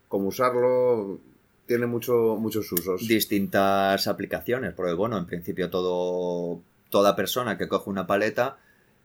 cómo 0.08 0.30
usarlo, 0.30 1.20
tiene 1.66 1.86
mucho, 1.86 2.38
muchos 2.40 2.72
usos. 2.72 3.08
Distintas 3.08 4.08
aplicaciones, 4.08 4.74
porque 4.74 4.94
bueno, 4.94 5.18
en 5.18 5.26
principio 5.26 5.70
todo, 5.70 6.62
toda 6.90 7.16
persona 7.16 7.58
que 7.58 7.68
coge 7.68 7.90
una 7.90 8.08
paleta 8.08 8.58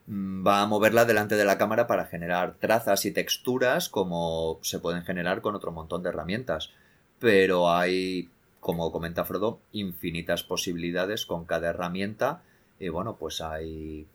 mm, 0.06 0.46
va 0.46 0.62
a 0.62 0.66
moverla 0.66 1.04
delante 1.04 1.36
de 1.36 1.44
la 1.44 1.58
cámara 1.58 1.86
para 1.86 2.06
generar 2.06 2.56
trazas 2.58 3.04
y 3.04 3.12
texturas 3.12 3.88
como 3.88 4.58
se 4.62 4.78
pueden 4.78 5.02
generar 5.02 5.40
con 5.40 5.54
otro 5.54 5.72
montón 5.72 6.02
de 6.02 6.10
herramientas. 6.10 6.70
Pero 7.18 7.70
hay, 7.70 8.28
como 8.60 8.92
comenta 8.92 9.24
Frodo, 9.24 9.60
infinitas 9.72 10.42
posibilidades 10.42 11.26
con 11.26 11.44
cada 11.44 11.70
herramienta 11.70 12.42
y 12.78 12.88
bueno, 12.88 13.16
pues 13.16 13.40
hay 13.42 14.06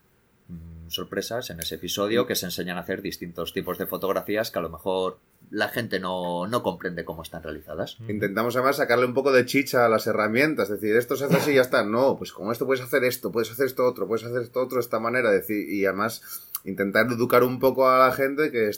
mm, 0.49 0.89
sorpresas 0.89 1.49
en 1.51 1.59
ese 1.59 1.75
episodio 1.75 2.25
que 2.25 2.35
se 2.35 2.47
enseñan 2.47 2.77
a 2.77 2.81
hacer 2.81 3.01
distintos 3.01 3.53
tipos 3.53 3.77
de 3.77 3.85
fotografías 3.85 4.51
que 4.51 4.59
a 4.59 4.63
lo 4.63 4.69
mejor 4.69 5.19
la 5.51 5.69
gente 5.69 5.99
no, 5.99 6.47
no 6.47 6.63
comprende 6.63 7.05
cómo 7.05 7.23
están 7.23 7.43
realizadas. 7.43 7.97
Intentamos 8.07 8.55
además 8.55 8.77
sacarle 8.77 9.05
un 9.05 9.13
poco 9.13 9.31
de 9.31 9.45
chicha 9.45 9.85
a 9.85 9.89
las 9.89 10.07
herramientas, 10.07 10.69
es 10.69 10.81
decir, 10.81 10.95
esto 10.95 11.15
se 11.15 11.25
hace 11.25 11.37
así 11.37 11.51
y 11.51 11.55
ya 11.55 11.61
está. 11.61 11.83
No, 11.83 12.17
pues 12.17 12.31
con 12.31 12.51
esto 12.51 12.65
puedes 12.65 12.83
hacer 12.83 13.03
esto, 13.03 13.31
puedes 13.31 13.51
hacer 13.51 13.65
esto 13.65 13.85
otro, 13.85 14.07
puedes 14.07 14.25
hacer 14.25 14.41
esto 14.41 14.61
otro 14.61 14.77
de 14.77 14.81
esta 14.81 14.99
manera, 14.99 15.31
decir, 15.31 15.69
y 15.69 15.85
además 15.85 16.21
intentar 16.63 17.07
educar 17.07 17.43
un 17.43 17.59
poco 17.59 17.89
a 17.89 17.99
la 17.99 18.11
gente 18.11 18.51
que 18.51 18.71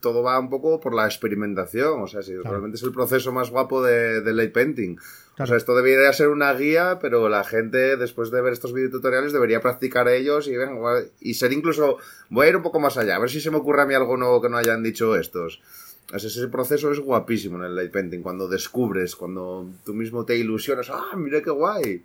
todo 0.00 0.22
va 0.22 0.38
un 0.38 0.48
poco 0.48 0.80
por 0.80 0.94
la 0.94 1.04
experimentación, 1.04 2.02
o 2.02 2.06
sea, 2.06 2.22
si 2.22 2.34
realmente 2.34 2.76
es 2.76 2.82
el 2.82 2.92
proceso 2.92 3.32
más 3.32 3.50
guapo 3.50 3.82
de, 3.82 4.22
de 4.22 4.32
light 4.32 4.52
painting. 4.52 4.98
O 5.38 5.46
sea, 5.46 5.56
esto 5.56 5.74
debería 5.74 6.12
ser 6.12 6.28
una 6.28 6.52
guía, 6.52 6.98
pero 7.00 7.28
la 7.30 7.44
gente, 7.44 7.96
después 7.96 8.30
de 8.30 8.42
ver 8.42 8.52
estos 8.52 8.74
videotutoriales, 8.74 9.32
debería 9.32 9.60
practicar 9.60 10.08
ellos 10.08 10.48
y, 10.48 10.52
y 11.20 11.34
ser 11.34 11.52
incluso... 11.52 11.96
Voy 12.28 12.46
a 12.46 12.50
ir 12.50 12.56
un 12.56 12.62
poco 12.62 12.78
más 12.78 12.98
allá, 12.98 13.16
a 13.16 13.18
ver 13.18 13.30
si 13.30 13.40
se 13.40 13.50
me 13.50 13.56
ocurre 13.56 13.82
a 13.82 13.86
mí 13.86 13.94
algo 13.94 14.16
nuevo 14.18 14.42
que 14.42 14.50
no 14.50 14.58
hayan 14.58 14.82
dicho 14.82 15.16
estos. 15.16 15.62
Ese 16.12 16.48
proceso 16.48 16.90
es 16.92 16.98
guapísimo 17.00 17.56
en 17.58 17.64
el 17.64 17.76
light 17.76 17.92
painting, 17.92 18.20
cuando 18.20 18.48
descubres, 18.48 19.16
cuando 19.16 19.70
tú 19.84 19.94
mismo 19.94 20.24
te 20.24 20.36
ilusionas, 20.36 20.90
¡ah, 20.90 21.16
mira 21.16 21.42
qué 21.42 21.50
guay! 21.50 22.02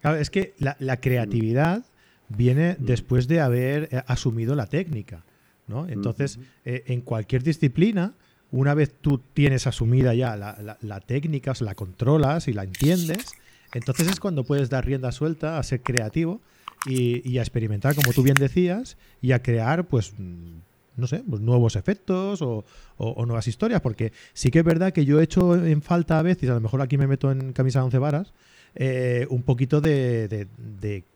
Claro, 0.00 0.18
es 0.18 0.30
que 0.30 0.54
la, 0.58 1.00
creatividad 1.00 1.84
viene 2.28 2.76
mm. 2.78 2.84
después 2.84 3.26
de 3.28 3.40
haber 3.40 3.88
eh, 3.90 4.02
asumido 4.06 4.54
la 4.54 4.66
técnica, 4.66 5.24
¿no? 5.66 5.88
Entonces, 5.88 6.38
eh, 6.64 6.84
en 6.86 7.00
cualquier 7.00 7.42
disciplina 7.42 8.14
una 8.54 8.74
vez 8.74 8.94
tú 9.00 9.20
tienes 9.32 9.66
asumida 9.66 10.14
ya 10.14 10.36
la, 10.36 11.00
técnica, 11.00 11.50
o 11.50 11.54
sea, 11.56 11.64
la 11.64 11.74
controlas 11.74 12.46
y 12.46 12.52
la 12.52 12.62
entiendes, 12.62 13.32
entonces 13.72 14.06
es 14.06 14.20
cuando 14.20 14.44
puedes 14.44 14.70
dar 14.70 14.86
rienda 14.86 15.10
suelta 15.10 15.58
a 15.58 15.62
ser 15.64 15.82
creativo 15.82 16.40
y, 16.86 17.38
a 17.38 17.40
experimentar, 17.40 17.96
como 17.96 18.12
tú 18.12 18.22
bien 18.22 18.36
decías, 18.36 18.96
y 19.20 19.32
a 19.32 19.42
crear, 19.42 19.88
pues, 19.88 20.12
mm, 20.16 20.58
no 20.96 21.06
sé, 21.06 21.22
pues 21.28 21.40
nuevos 21.42 21.76
efectos 21.76 22.40
o, 22.42 22.64
nuevas 22.98 23.48
historias, 23.48 23.80
porque 23.80 24.12
sí 24.32 24.50
que 24.50 24.60
es 24.60 24.64
verdad 24.64 24.92
que 24.92 25.04
yo 25.04 25.20
he 25.20 25.24
hecho 25.24 25.54
en 25.54 25.82
falta 25.82 26.18
a 26.18 26.22
veces, 26.22 26.50
a 26.50 26.54
lo 26.54 26.60
mejor 26.60 26.82
aquí 26.82 26.96
me 26.98 27.06
meto 27.06 27.30
en 27.30 27.52
camisa 27.52 27.80
de 27.80 27.84
once 27.86 27.98
varas, 27.98 28.32
eh, 28.74 29.26
un 29.30 29.42
poquito 29.42 29.80
de, 29.80 30.48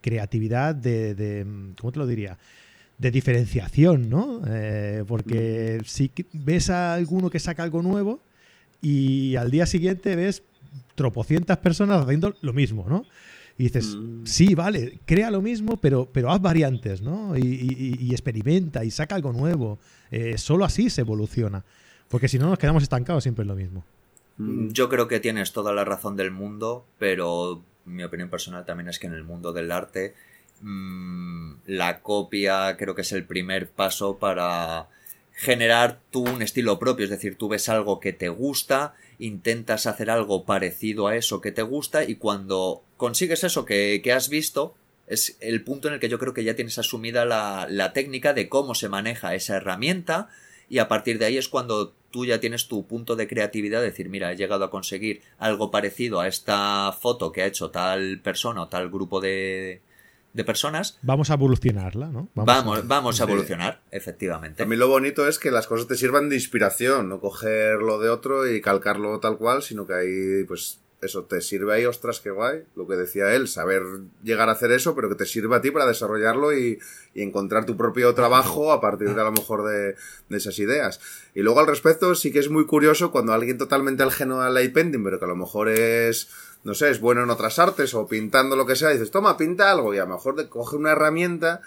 creatividad, 0.00 0.74
de, 0.74 1.14
de, 1.14 1.46
¿cómo 1.76 1.92
te 1.92 1.98
lo 1.98 2.06
diría? 2.06 2.38
de 2.98 3.12
diferenciación, 3.12 4.10
¿no? 4.10 4.42
Eh, 4.46 5.04
porque 5.06 5.80
si 5.84 6.10
ves 6.32 6.68
a 6.68 6.94
alguno 6.94 7.30
que 7.30 7.38
saca 7.38 7.62
algo 7.62 7.80
nuevo 7.80 8.20
y 8.82 9.36
al 9.36 9.50
día 9.50 9.66
siguiente 9.66 10.16
ves 10.16 10.42
tropocientas 10.96 11.58
personas 11.58 12.02
haciendo 12.02 12.34
lo 12.42 12.52
mismo, 12.52 12.86
¿no? 12.88 13.04
Y 13.58 13.64
dices, 13.64 13.96
mm. 13.96 14.24
sí, 14.24 14.54
vale, 14.54 15.00
crea 15.04 15.30
lo 15.30 15.42
mismo, 15.42 15.76
pero, 15.76 16.08
pero 16.10 16.30
haz 16.30 16.40
variantes, 16.40 17.02
¿no? 17.02 17.36
Y, 17.36 18.08
experimenta 18.12 18.84
y 18.84 18.90
saca 18.90 19.14
algo 19.14 19.32
nuevo. 19.32 19.78
Eh, 20.10 20.38
solo 20.38 20.64
así 20.64 20.88
se 20.88 21.02
evoluciona. 21.02 21.64
Porque 22.08 22.28
si 22.28 22.38
no 22.38 22.48
nos 22.48 22.58
quedamos 22.58 22.82
estancados 22.82 23.24
siempre 23.24 23.42
en 23.42 23.48
lo 23.48 23.56
mismo. 23.56 23.84
Mm. 24.36 24.68
Yo 24.68 24.88
creo 24.88 25.08
que 25.08 25.20
tienes 25.20 25.52
toda 25.52 25.72
la 25.72 25.84
razón 25.84 26.16
del 26.16 26.30
mundo, 26.30 26.86
pero 26.98 27.62
mi 27.84 28.04
opinión 28.04 28.30
personal 28.30 28.64
también 28.64 28.88
es 28.88 28.98
que 28.98 29.08
en 29.08 29.14
el 29.14 29.24
mundo 29.24 29.52
del 29.52 29.72
arte 29.72 30.14
Mm, 30.60 31.54
la 31.66 32.00
copia 32.00 32.76
creo 32.76 32.94
que 32.94 33.02
es 33.02 33.12
el 33.12 33.24
primer 33.24 33.68
paso 33.70 34.18
para 34.18 34.88
generar 35.32 36.00
tú 36.10 36.24
un 36.24 36.42
estilo 36.42 36.78
propio, 36.78 37.04
es 37.04 37.10
decir, 37.10 37.36
tú 37.36 37.48
ves 37.48 37.68
algo 37.68 38.00
que 38.00 38.12
te 38.12 38.28
gusta, 38.28 38.94
intentas 39.18 39.86
hacer 39.86 40.10
algo 40.10 40.44
parecido 40.44 41.06
a 41.08 41.16
eso 41.16 41.40
que 41.40 41.52
te 41.52 41.62
gusta 41.62 42.04
y 42.04 42.16
cuando 42.16 42.82
consigues 42.96 43.44
eso 43.44 43.64
que, 43.64 44.02
has 44.14 44.28
visto, 44.28 44.74
es 45.06 45.36
el 45.40 45.64
punto 45.64 45.88
en 45.88 45.94
el 45.94 46.00
que 46.00 46.08
yo 46.08 46.18
creo 46.18 46.34
que 46.34 46.44
ya 46.44 46.54
tienes 46.54 46.78
asumida 46.78 47.24
la, 47.24 47.66
la, 47.68 47.92
técnica 47.92 48.34
de 48.34 48.48
cómo 48.48 48.74
se 48.74 48.88
maneja 48.88 49.34
esa 49.34 49.56
herramienta 49.56 50.28
y 50.68 50.78
a 50.78 50.88
partir 50.88 51.18
de 51.18 51.26
ahí 51.26 51.38
es 51.38 51.48
cuando 51.48 51.94
tú 52.10 52.24
ya 52.24 52.40
tienes 52.40 52.68
tu 52.68 52.86
punto 52.86 53.16
de 53.16 53.26
creatividad, 53.26 53.82
decir, 53.82 54.08
mira, 54.08 54.32
he 54.32 54.36
llegado 54.36 54.64
a 54.64 54.70
conseguir 54.70 55.22
algo 55.38 55.70
parecido 55.70 56.20
a 56.20 56.28
esta 56.28 56.92
foto 56.92 57.32
que 57.32 57.42
ha 57.42 57.46
hecho 57.46 57.70
tal 57.70 58.20
persona 58.20 58.62
o 58.62 58.68
tal 58.68 58.90
grupo 58.90 59.20
de, 59.20 59.80
de 60.32 60.44
personas. 60.44 60.98
Vamos 61.02 61.30
a 61.30 61.34
evolucionarla, 61.34 62.08
¿no? 62.08 62.28
Vamos, 62.34 62.86
vamos, 62.86 63.20
a, 63.20 63.24
evolucionar, 63.24 63.82
efectivamente. 63.90 64.62
A 64.62 64.66
mí 64.66 64.76
lo 64.76 64.88
bonito 64.88 65.26
es 65.26 65.38
que 65.38 65.50
las 65.50 65.66
cosas 65.66 65.86
te 65.86 65.96
sirvan 65.96 66.28
de 66.28 66.36
inspiración, 66.36 67.08
no 67.08 67.20
coger 67.20 67.78
lo 67.78 67.98
de 67.98 68.10
otro 68.10 68.46
y 68.50 68.60
calcarlo 68.60 69.20
tal 69.20 69.36
cual, 69.38 69.62
sino 69.62 69.86
que 69.86 69.94
ahí, 69.94 70.44
pues, 70.44 70.80
eso 71.00 71.24
te 71.24 71.40
sirve 71.40 71.74
ahí, 71.74 71.84
ostras, 71.84 72.20
qué 72.20 72.30
guay, 72.30 72.64
lo 72.74 72.86
que 72.88 72.96
decía 72.96 73.34
él, 73.34 73.46
saber 73.46 73.82
llegar 74.22 74.48
a 74.48 74.52
hacer 74.52 74.72
eso, 74.72 74.96
pero 74.96 75.08
que 75.08 75.14
te 75.14 75.26
sirva 75.26 75.58
a 75.58 75.60
ti 75.60 75.70
para 75.70 75.86
desarrollarlo 75.86 76.56
y, 76.56 76.78
encontrar 77.14 77.66
tu 77.66 77.76
propio 77.76 78.14
trabajo 78.14 78.70
a 78.70 78.80
partir 78.80 79.12
de 79.12 79.20
a 79.20 79.24
lo 79.24 79.32
mejor 79.32 79.64
de, 79.64 79.96
de, 80.28 80.36
esas 80.36 80.56
ideas. 80.60 81.00
Y 81.34 81.40
luego 81.42 81.58
al 81.58 81.66
respecto, 81.66 82.14
sí 82.14 82.30
que 82.30 82.38
es 82.38 82.48
muy 82.48 82.64
curioso 82.64 83.10
cuando 83.10 83.32
alguien 83.32 83.58
totalmente 83.58 84.04
ajeno 84.04 84.40
al 84.40 84.54
painting, 84.70 85.02
pero 85.02 85.18
que 85.18 85.24
a 85.24 85.28
lo 85.28 85.34
mejor 85.34 85.68
es 85.68 86.28
no 86.64 86.74
sé, 86.74 86.90
es 86.90 87.00
bueno 87.00 87.22
en 87.22 87.30
otras 87.30 87.58
artes 87.58 87.94
o 87.94 88.06
pintando 88.06 88.56
lo 88.56 88.66
que 88.66 88.76
sea, 88.76 88.90
dices, 88.90 89.10
toma, 89.10 89.36
pinta 89.36 89.70
algo 89.70 89.94
y 89.94 89.98
a 89.98 90.04
lo 90.04 90.14
mejor 90.14 90.48
coge 90.48 90.76
una 90.76 90.92
herramienta 90.92 91.60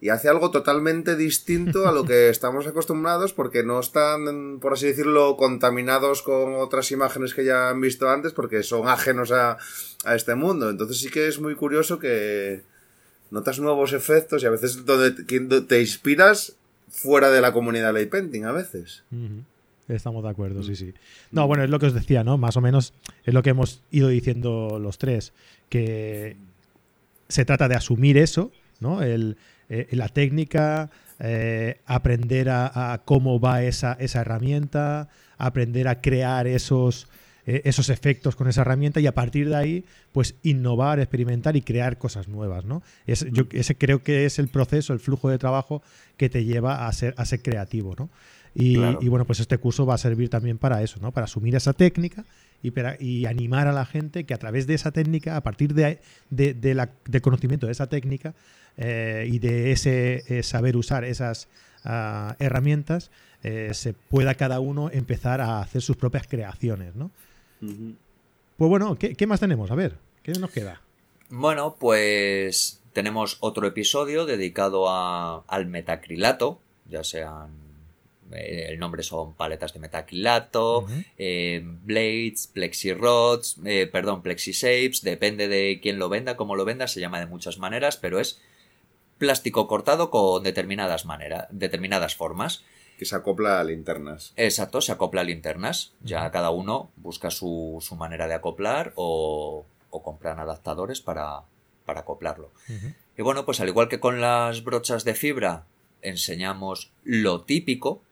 y 0.00 0.10
hace 0.10 0.28
algo 0.28 0.50
totalmente 0.50 1.16
distinto 1.16 1.88
a 1.88 1.92
lo 1.92 2.04
que 2.04 2.28
estamos 2.30 2.66
acostumbrados 2.66 3.32
porque 3.32 3.62
no 3.62 3.80
están, 3.80 4.58
por 4.60 4.74
así 4.74 4.86
decirlo, 4.86 5.36
contaminados 5.36 6.22
con 6.22 6.54
otras 6.54 6.90
imágenes 6.92 7.34
que 7.34 7.44
ya 7.44 7.70
han 7.70 7.80
visto 7.80 8.08
antes 8.08 8.32
porque 8.32 8.62
son 8.62 8.88
ajenos 8.88 9.32
a, 9.32 9.58
a 10.04 10.14
este 10.14 10.34
mundo. 10.34 10.70
Entonces 10.70 10.98
sí 10.98 11.10
que 11.10 11.28
es 11.28 11.40
muy 11.40 11.54
curioso 11.54 11.98
que 11.98 12.62
notas 13.30 13.58
nuevos 13.58 13.92
efectos 13.92 14.42
y 14.42 14.46
a 14.46 14.50
veces 14.50 14.84
donde 14.84 15.10
te 15.62 15.80
inspiras 15.80 16.56
fuera 16.88 17.30
de 17.30 17.40
la 17.40 17.52
comunidad 17.52 17.92
de 17.94 18.06
painting 18.06 18.44
a 18.44 18.52
veces. 18.52 19.02
Estamos 19.88 20.24
de 20.24 20.30
acuerdo, 20.30 20.62
sí, 20.62 20.74
sí. 20.74 20.92
No, 21.30 21.46
bueno, 21.46 21.62
es 21.62 21.70
lo 21.70 21.78
que 21.78 21.86
os 21.86 21.94
decía, 21.94 22.24
¿no? 22.24 22.38
Más 22.38 22.56
o 22.56 22.60
menos 22.60 22.92
es 23.24 23.32
lo 23.32 23.42
que 23.42 23.50
hemos 23.50 23.82
ido 23.90 24.08
diciendo 24.08 24.78
los 24.80 24.98
tres, 24.98 25.32
que 25.68 26.36
se 27.28 27.44
trata 27.44 27.68
de 27.68 27.76
asumir 27.76 28.18
eso, 28.18 28.50
¿no? 28.80 29.02
El, 29.02 29.36
eh, 29.68 29.88
la 29.92 30.08
técnica, 30.08 30.90
eh, 31.18 31.80
aprender 31.86 32.48
a, 32.50 33.02
cómo 33.04 33.40
va 33.40 33.62
esa, 33.62 33.94
esa, 33.94 34.20
herramienta, 34.20 35.08
aprender 35.38 35.88
a 35.88 36.00
crear 36.00 36.46
esos, 36.46 37.08
eh, 37.46 37.62
esos 37.64 37.88
efectos 37.88 38.36
con 38.36 38.48
esa 38.48 38.60
herramienta 38.60 39.00
y 39.00 39.06
a 39.06 39.14
partir 39.14 39.48
de 39.48 39.56
ahí, 39.56 39.84
pues 40.12 40.36
innovar, 40.42 41.00
experimentar 41.00 41.56
y 41.56 41.62
crear 41.62 41.98
cosas 41.98 42.28
nuevas, 42.28 42.64
¿no? 42.64 42.82
yo, 43.06 43.44
ese 43.52 43.76
creo 43.76 44.02
que 44.02 44.24
es 44.24 44.38
el 44.38 44.48
proceso, 44.48 44.92
el 44.92 45.00
flujo 45.00 45.30
de 45.30 45.38
trabajo 45.38 45.82
que 46.16 46.28
te 46.28 46.44
lleva 46.44 46.86
a 46.86 46.92
ser, 46.92 47.14
a 47.16 47.24
ser 47.24 47.42
creativo, 47.42 47.94
¿no? 47.98 48.08
Y, 48.58 49.08
bueno, 49.08 49.26
pues 49.26 49.40
este 49.40 49.58
curso 49.58 49.84
va 49.84 49.94
a 49.94 49.98
servir 49.98 50.30
también 50.30 50.56
para 50.56 50.82
eso, 50.82 50.98
¿no? 51.00 51.12
Para 51.12 51.24
asumir 51.24 51.54
esa 51.54 51.74
técnica 51.74 52.24
y, 52.62 52.72
y 53.00 53.26
animar 53.26 53.66
a 53.66 53.72
la 53.72 53.84
gente 53.84 54.24
que 54.24 54.32
a 54.32 54.38
través 54.38 54.66
de 54.66 54.74
esa 54.74 54.92
técnica, 54.92 55.36
a 55.36 55.42
partir 55.42 55.74
de, 55.74 56.00
de, 56.30 56.74
la, 56.74 56.90
del 57.04 57.20
conocimiento 57.20 57.66
de 57.66 57.72
esa 57.72 57.88
técnica 57.88 58.34
eh, 58.78 59.28
y 59.30 59.38
de 59.40 59.72
ese 59.72 60.24
eh, 60.28 60.42
saber 60.42 60.76
usar 60.76 61.04
esas 61.04 61.48
ah, 61.84 62.34
herramientas, 62.38 63.10
eh, 63.42 63.72
se 63.74 63.92
pueda 63.92 64.34
cada 64.34 64.58
uno 64.58 64.90
empezar 64.90 65.42
a 65.42 65.60
hacer 65.60 65.82
sus 65.82 65.96
propias 65.96 66.26
creaciones, 66.26 66.96
¿no? 66.96 67.10
Pues 67.60 68.70
bueno, 68.70 68.96
¿qué, 68.96 69.14
¿qué 69.14 69.26
más 69.26 69.40
tenemos? 69.40 69.70
A 69.70 69.74
ver, 69.74 69.98
¿qué 70.22 70.32
nos 70.32 70.50
queda? 70.50 70.80
Bueno, 71.28 71.76
pues 71.78 72.82
tenemos 72.94 73.36
otro 73.40 73.66
episodio 73.66 74.24
dedicado 74.24 74.88
a, 74.88 75.42
al 75.46 75.66
metacrilato, 75.66 76.60
ya 76.88 77.04
sean 77.04 77.65
eh, 78.32 78.66
el 78.68 78.78
nombre 78.78 79.02
son 79.02 79.34
paletas 79.34 79.72
de 79.72 79.80
metacrilato, 79.80 80.86
eh, 81.18 81.62
blades, 81.64 82.46
plexi 82.46 82.92
rods, 82.92 83.56
eh, 83.64 83.88
perdón, 83.90 84.22
plexi 84.22 84.52
shapes, 84.52 85.02
depende 85.02 85.48
de 85.48 85.80
quién 85.82 85.98
lo 85.98 86.08
venda, 86.08 86.36
cómo 86.36 86.56
lo 86.56 86.64
venda, 86.64 86.88
se 86.88 87.00
llama 87.00 87.20
de 87.20 87.26
muchas 87.26 87.58
maneras, 87.58 87.96
pero 87.96 88.20
es 88.20 88.40
plástico 89.18 89.66
cortado 89.68 90.10
con 90.10 90.42
determinadas 90.42 91.04
maneras, 91.04 91.46
determinadas 91.50 92.14
formas. 92.14 92.64
Que 92.98 93.04
se 93.04 93.14
acopla 93.14 93.60
a 93.60 93.64
linternas. 93.64 94.32
Exacto, 94.36 94.80
se 94.80 94.92
acopla 94.92 95.20
a 95.20 95.24
linternas. 95.24 95.92
Ya 96.02 96.30
cada 96.30 96.50
uno 96.50 96.90
busca 96.96 97.30
su, 97.30 97.78
su 97.82 97.94
manera 97.94 98.26
de 98.26 98.34
acoplar 98.34 98.92
o, 98.96 99.66
o 99.90 100.02
compran 100.02 100.38
adaptadores 100.38 101.02
para, 101.02 101.42
para 101.84 102.00
acoplarlo. 102.00 102.50
Y 103.16 103.22
bueno, 103.22 103.46
pues 103.46 103.60
al 103.60 103.68
igual 103.68 103.88
que 103.88 104.00
con 104.00 104.20
las 104.20 104.64
brochas 104.64 105.04
de 105.04 105.14
fibra 105.14 105.66
enseñamos 106.02 106.90
lo 107.04 107.42
típico, 107.42 108.02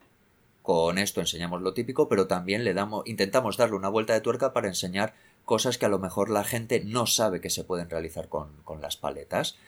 Con 0.64 0.96
esto 0.96 1.20
enseñamos 1.20 1.60
lo 1.60 1.74
típico, 1.74 2.08
pero 2.08 2.26
también 2.26 2.64
le 2.64 2.72
damos, 2.72 3.06
intentamos 3.06 3.58
darle 3.58 3.76
una 3.76 3.90
vuelta 3.90 4.14
de 4.14 4.22
tuerca 4.22 4.54
para 4.54 4.68
enseñar 4.68 5.12
cosas 5.44 5.76
que 5.76 5.84
a 5.84 5.90
lo 5.90 5.98
mejor 5.98 6.30
la 6.30 6.42
gente 6.42 6.82
no 6.82 7.06
sabe 7.06 7.42
que 7.42 7.50
se 7.50 7.64
pueden 7.64 7.90
realizar 7.90 8.30
con, 8.30 8.48
las 8.80 8.96
paletas. 8.96 9.58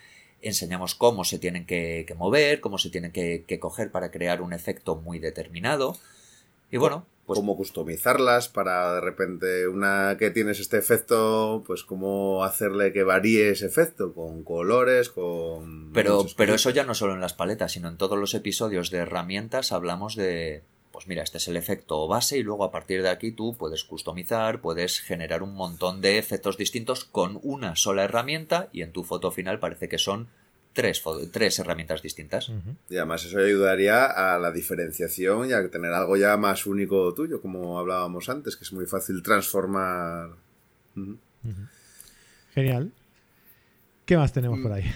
Enseñamos 0.40 0.94
cómo 0.94 1.24
se 1.24 1.38
tienen 1.38 1.66
que, 1.66 2.06
mover, 2.16 2.62
cómo 2.62 2.78
se 2.78 2.88
tienen 2.88 3.12
que, 3.12 3.44
que, 3.46 3.60
coger 3.60 3.90
para 3.90 4.10
crear 4.10 4.40
un 4.40 4.54
efecto 4.54 4.96
muy 4.96 5.18
determinado. 5.18 5.98
Y 6.70 6.78
bueno, 6.78 7.04
pues, 7.26 7.38
cómo 7.38 7.58
customizarlas 7.58 8.48
para 8.48 8.94
de 8.94 9.02
repente 9.02 9.68
una 9.68 10.16
que 10.18 10.30
tienes 10.30 10.60
este 10.60 10.78
efecto, 10.78 11.62
pues 11.66 11.84
cómo 11.84 12.42
hacerle 12.42 12.94
que 12.94 13.02
varíe 13.02 13.50
ese 13.50 13.66
efecto 13.66 14.14
con 14.14 14.44
colores, 14.44 15.10
con... 15.10 15.92
Pero, 15.92 16.24
pero 16.38 16.54
eso 16.54 16.70
ya 16.70 16.84
no 16.84 16.94
solo 16.94 17.12
en 17.12 17.20
las 17.20 17.34
paletas, 17.34 17.72
sino 17.72 17.90
en 17.90 17.98
todos 17.98 18.18
los 18.18 18.32
episodios 18.32 18.90
de 18.90 18.98
herramientas 19.00 19.72
hablamos 19.72 20.16
de, 20.16 20.62
pues 20.96 21.08
mira, 21.08 21.22
este 21.22 21.36
es 21.36 21.46
el 21.46 21.58
efecto 21.58 22.08
base 22.08 22.38
y 22.38 22.42
luego 22.42 22.64
a 22.64 22.70
partir 22.70 23.02
de 23.02 23.10
aquí 23.10 23.30
tú 23.30 23.54
puedes 23.54 23.84
customizar, 23.84 24.62
puedes 24.62 25.02
generar 25.02 25.42
un 25.42 25.54
montón 25.54 26.00
de 26.00 26.16
efectos 26.16 26.56
distintos 26.56 27.04
con 27.04 27.38
una 27.42 27.76
sola 27.76 28.04
herramienta 28.04 28.70
y 28.72 28.80
en 28.80 28.92
tu 28.92 29.04
foto 29.04 29.30
final 29.30 29.58
parece 29.58 29.90
que 29.90 29.98
son 29.98 30.28
tres, 30.72 31.02
tres 31.32 31.58
herramientas 31.58 32.00
distintas. 32.00 32.50
Y 32.88 32.96
además 32.96 33.26
eso 33.26 33.38
ayudaría 33.40 34.06
a 34.06 34.38
la 34.38 34.50
diferenciación 34.50 35.50
y 35.50 35.52
a 35.52 35.68
tener 35.68 35.92
algo 35.92 36.16
ya 36.16 36.34
más 36.38 36.64
único 36.64 37.12
tuyo, 37.12 37.42
como 37.42 37.78
hablábamos 37.78 38.30
antes, 38.30 38.56
que 38.56 38.64
es 38.64 38.72
muy 38.72 38.86
fácil 38.86 39.22
transformar. 39.22 40.30
Genial. 42.54 42.90
¿Qué 44.06 44.16
más 44.16 44.32
tenemos 44.32 44.60
por 44.60 44.72
ahí? 44.72 44.90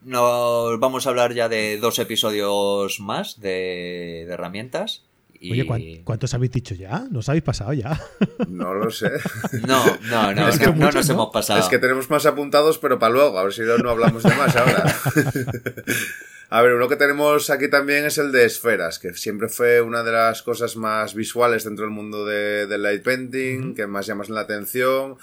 Nos 0.00 0.80
vamos 0.80 1.06
a 1.06 1.10
hablar 1.10 1.34
ya 1.34 1.48
de 1.48 1.78
dos 1.78 2.00
episodios 2.00 2.98
más 2.98 3.38
de 3.38 4.22
herramientas. 4.22 5.04
Oye, 5.50 6.02
¿cuántos 6.04 6.32
habéis 6.34 6.52
dicho 6.52 6.74
ya? 6.74 7.06
¿Nos 7.10 7.28
habéis 7.28 7.44
pasado 7.44 7.72
ya? 7.72 8.00
No 8.48 8.74
lo 8.74 8.90
sé. 8.90 9.10
No, 9.66 9.84
no, 10.10 10.32
no, 10.32 10.48
es 10.48 10.58
que 10.58 10.72
no, 10.72 10.90
nos 10.90 11.08
hemos 11.08 11.30
pasado. 11.32 11.60
Es 11.60 11.66
que 11.66 11.78
tenemos 11.78 12.08
más 12.10 12.26
apuntados, 12.26 12.78
pero 12.78 12.98
para 12.98 13.12
luego, 13.12 13.38
a 13.38 13.44
ver 13.44 13.52
si 13.52 13.62
no 13.62 13.90
hablamos 13.90 14.22
de 14.22 14.34
más 14.34 14.54
ahora. 14.56 14.94
A 16.48 16.62
ver, 16.62 16.74
uno 16.74 16.88
que 16.88 16.94
tenemos 16.94 17.50
aquí 17.50 17.68
también 17.68 18.04
es 18.04 18.18
el 18.18 18.30
de 18.30 18.44
esferas, 18.44 19.00
que 19.00 19.12
siempre 19.14 19.48
fue 19.48 19.80
una 19.80 20.04
de 20.04 20.12
las 20.12 20.42
cosas 20.42 20.76
más 20.76 21.14
visuales 21.14 21.64
dentro 21.64 21.84
del 21.84 21.92
mundo 21.92 22.24
de, 22.24 22.68
del 22.68 22.84
light 22.84 23.02
painting, 23.02 23.74
que 23.74 23.88
más 23.88 24.06
llamas 24.06 24.28
la 24.28 24.42
atención 24.42 25.16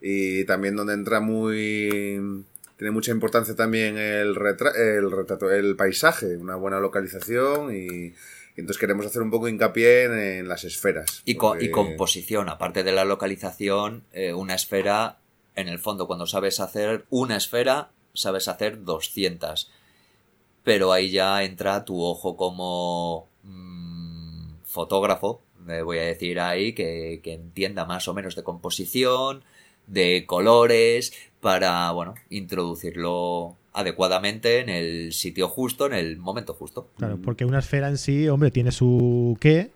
y 0.00 0.44
también 0.44 0.76
donde 0.76 0.94
entra 0.94 1.20
muy 1.20 2.44
tiene 2.76 2.90
mucha 2.90 3.12
importancia 3.12 3.54
también 3.54 3.96
el, 3.96 4.36
el 4.76 5.10
retrato, 5.10 5.50
el 5.52 5.76
paisaje, 5.76 6.36
una 6.36 6.56
buena 6.56 6.80
localización 6.80 7.72
y, 7.74 8.12
entonces 8.60 8.78
queremos 8.78 9.06
hacer 9.06 9.22
un 9.22 9.30
poco 9.30 9.48
hincapié 9.48 10.38
en, 10.38 10.48
las 10.48 10.64
esferas. 10.64 11.22
Y, 11.24 11.36
composición, 11.36 12.48
aparte 12.48 12.84
de 12.84 12.92
la 12.92 13.04
localización, 13.04 14.04
eh, 14.12 14.34
una 14.34 14.54
esfera, 14.54 15.18
en 15.54 15.68
el 15.68 15.78
fondo, 15.78 16.06
cuando 16.06 16.26
sabes 16.26 16.60
hacer 16.60 17.06
una 17.10 17.36
esfera, 17.36 17.90
sabes 18.12 18.48
hacer 18.48 18.84
200. 18.84 19.70
Pero 20.64 20.92
ahí 20.92 21.10
ya 21.10 21.42
entra 21.44 21.84
tu 21.84 22.02
ojo 22.02 22.36
como 22.36 23.28
mm, 23.42 24.62
fotógrafo, 24.64 25.42
me 25.58 25.82
voy 25.82 25.98
a 25.98 26.02
decir 26.02 26.40
ahí, 26.40 26.74
que, 26.74 27.20
que 27.22 27.32
entienda 27.32 27.84
más 27.84 28.06
o 28.08 28.14
menos 28.14 28.36
de 28.36 28.42
composición, 28.42 29.44
de 29.86 30.24
colores, 30.26 31.12
para, 31.40 31.90
bueno, 31.90 32.14
introducirlo 32.30 33.56
adecuadamente 33.72 34.60
en 34.60 34.68
el 34.68 35.12
sitio 35.12 35.48
justo, 35.48 35.86
en 35.86 35.94
el 35.94 36.18
momento 36.18 36.54
justo. 36.54 36.90
Claro, 36.98 37.18
porque 37.22 37.44
una 37.44 37.58
esfera 37.58 37.88
en 37.88 37.98
sí, 37.98 38.28
hombre, 38.28 38.50
tiene 38.50 38.70
su 38.72 39.36
qué, 39.40 39.72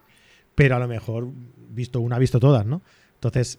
pero 0.55 0.77
a 0.77 0.79
lo 0.79 0.89
mejor 0.89 1.29
visto 1.71 2.01
una 2.01 2.17
ha 2.17 2.19
visto 2.19 2.41
todas, 2.41 2.67
¿no? 2.67 2.83
Entonces, 3.15 3.59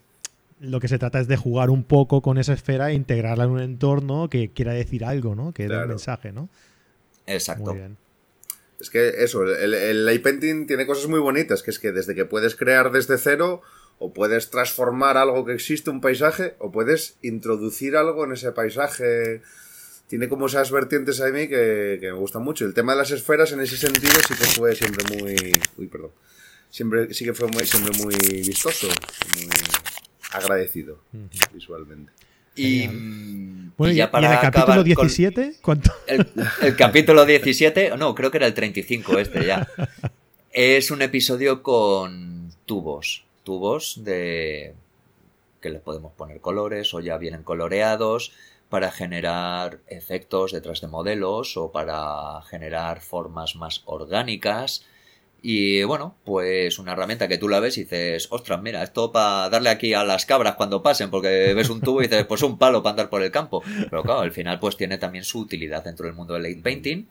lo 0.60 0.80
que 0.80 0.88
se 0.88 1.00
trata 1.00 1.20
es 1.20 1.28
de 1.28 1.38
jugar 1.38 1.70
un 1.70 1.84
poco 1.84 2.22
con 2.22 2.38
esa 2.38 2.54
esfera 2.54 2.92
e 2.92 2.94
integrarla 2.94 3.46
en 3.46 3.50
un 3.52 3.62
entorno 3.62 4.30
que 4.30 4.52
quiera 4.52 4.74
decir 4.74 5.06
algo, 5.06 5.36
¿no? 5.36 5.54
Que 5.54 5.68
dé 5.68 5.78
un 5.78 5.90
mensaje, 5.90 6.32
¿no? 6.32 6.50
Exacto. 7.26 7.72
Muy 7.72 7.76
bien. 7.80 7.98
Es 8.80 8.92
que 8.92 9.10
eso, 9.24 9.44
el, 9.44 9.74
el 9.74 10.06
light 10.06 10.22
painting 10.22 10.68
tiene 10.68 10.86
cosas 10.86 11.10
muy 11.10 11.20
bonitas, 11.20 11.64
que 11.64 11.72
es 11.72 11.80
que 11.80 11.92
desde 11.92 12.14
que 12.14 12.26
puedes 12.26 12.56
crear 12.56 12.92
desde 12.92 13.18
cero, 13.18 13.62
o 14.00 14.14
puedes 14.14 14.52
transformar 14.52 15.18
algo 15.18 15.46
que 15.46 15.54
existe, 15.54 15.90
un 15.90 16.02
paisaje, 16.02 16.56
o 16.60 16.72
puedes 16.72 17.18
introducir 17.24 17.96
algo 17.96 18.26
en 18.26 18.34
ese 18.34 18.52
paisaje 18.52 19.42
tiene 20.08 20.30
como 20.30 20.48
esas 20.48 20.72
vertientes 20.72 21.20
a 21.22 21.28
mí 21.28 21.48
que, 21.48 22.00
me 22.02 22.12
gustan 22.14 22.44
mucho. 22.44 22.66
El 22.66 22.74
tema 22.74 22.94
de 22.94 23.00
las 23.00 23.12
esferas 23.12 23.52
en 23.52 23.60
ese 23.60 23.78
sentido 23.78 24.14
sí 24.28 24.34
que 24.36 24.46
fue 24.46 24.76
siempre 24.76 25.04
muy... 25.16 25.52
Uy, 25.78 25.88
perdón. 25.88 26.12
Siempre, 26.70 27.14
sí 27.14 27.26
que 27.26 27.34
fue 27.34 27.48
muy, 27.48 27.66
siempre 27.66 27.98
muy 27.98 28.16
vistoso, 28.16 28.88
muy 29.36 29.48
agradecido 30.32 31.00
visualmente. 31.54 32.12
Y, 32.56 32.88
bueno, 33.78 33.94
y, 33.94 33.98
ya 33.98 34.10
para 34.10 34.34
el 34.34 34.40
capítulo 34.52 34.84
17? 34.84 35.56
¿Cuánto? 35.62 35.94
El, 36.08 36.26
el, 36.62 36.76
capítulo 36.76 37.26
17, 37.26 37.92
no, 37.98 38.16
creo 38.16 38.32
que 38.32 38.38
era 38.38 38.48
el 38.48 38.54
35 38.54 39.20
este 39.20 39.46
ya. 39.46 39.68
Es 40.52 40.90
un 40.90 41.02
episodio 41.04 41.62
con 41.62 42.52
tubos. 42.66 43.26
Tubos 43.44 44.04
de 44.04 44.74
que 45.62 45.70
le 45.70 45.80
podemos 45.80 46.14
poner 46.14 46.42
colores 46.42 46.94
o 46.94 47.00
ya 47.00 47.18
vienen 47.18 47.44
coloreados 47.44 48.34
para 48.70 48.92
generar 48.92 49.80
efectos 49.88 50.52
detrás 50.52 50.82
de 50.82 50.88
modelos 50.88 51.56
o 51.58 51.72
para 51.72 52.42
generar 52.50 53.02
formas 53.02 53.56
más 53.56 53.82
orgánicas. 53.86 54.86
Y 55.42 55.84
bueno, 55.84 56.16
pues 56.26 56.80
una 56.80 56.94
herramienta 56.94 57.28
que 57.28 57.38
tú 57.38 57.48
la 57.48 57.60
ves 57.60 57.78
y 57.78 57.84
dices, 57.84 58.28
ostras, 58.32 58.62
mira, 58.62 58.84
esto 58.84 59.12
para 59.12 59.50
darle 59.50 59.70
aquí 59.70 59.94
a 59.94 60.04
las 60.04 60.26
cabras 60.26 60.56
cuando 60.56 60.84
pasen, 60.84 61.12
porque 61.12 61.54
ves 61.54 61.70
un 61.70 61.80
tubo 61.82 62.02
y 62.02 62.08
dices, 62.08 62.26
pues 62.26 62.42
un 62.42 62.58
palo 62.58 62.84
para 62.84 62.92
andar 62.92 63.10
por 63.10 63.22
el 63.24 63.32
campo. 63.32 63.64
Pero 63.90 64.04
claro, 64.04 64.22
al 64.22 64.32
final 64.32 64.60
pues 64.60 64.76
tiene 64.76 64.98
también 64.98 65.24
su 65.24 65.40
utilidad 65.40 65.84
dentro 65.84 66.06
del 66.06 66.16
mundo 66.16 66.34
del 66.34 66.44
late 66.44 66.62
painting. 66.62 67.08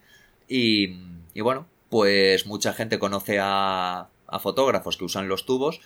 Y, 0.47 0.97
y 1.33 1.41
bueno, 1.41 1.67
pues 1.89 2.45
mucha 2.45 2.73
gente 2.73 2.99
conoce 2.99 3.39
a, 3.41 4.09
a 4.27 4.39
fotógrafos 4.39 4.97
que 4.97 5.05
usan 5.05 5.27
los 5.27 5.45
tubos, 5.45 5.81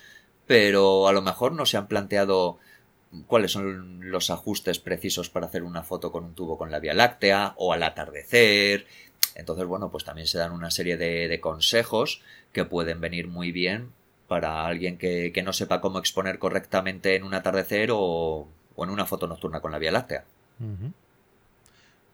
pero 0.46 1.08
a 1.08 1.12
lo 1.12 1.22
mejor 1.22 1.52
no 1.52 1.64
se 1.64 1.76
han 1.76 1.86
planteado 1.86 2.58
cuáles 3.26 3.52
son 3.52 4.10
los 4.10 4.30
ajustes 4.30 4.78
precisos 4.78 5.30
para 5.30 5.46
hacer 5.46 5.62
una 5.62 5.82
foto 5.82 6.12
con 6.12 6.24
un 6.24 6.34
tubo 6.34 6.58
con 6.58 6.70
la 6.70 6.80
Vía 6.80 6.94
Láctea 6.94 7.54
o 7.56 7.72
al 7.72 7.82
atardecer. 7.82 8.86
Entonces, 9.34 9.66
bueno, 9.66 9.90
pues 9.90 10.04
también 10.04 10.26
se 10.26 10.38
dan 10.38 10.52
una 10.52 10.70
serie 10.70 10.96
de, 10.96 11.40
consejos 11.40 12.22
que 12.52 12.64
pueden 12.64 13.00
venir 13.00 13.28
muy 13.28 13.52
bien 13.52 13.90
para 14.28 14.66
alguien 14.66 14.98
que, 14.98 15.32
no 15.44 15.52
sepa 15.52 15.80
cómo 15.80 15.98
exponer 15.98 16.38
correctamente 16.38 17.16
en 17.16 17.24
un 17.24 17.34
atardecer 17.34 17.90
o, 17.92 18.48
en 18.76 18.90
una 18.90 19.06
foto 19.06 19.26
nocturna 19.26 19.60
con 19.60 19.72
la 19.72 19.78
Vía 19.78 19.92
Láctea. 19.92 20.24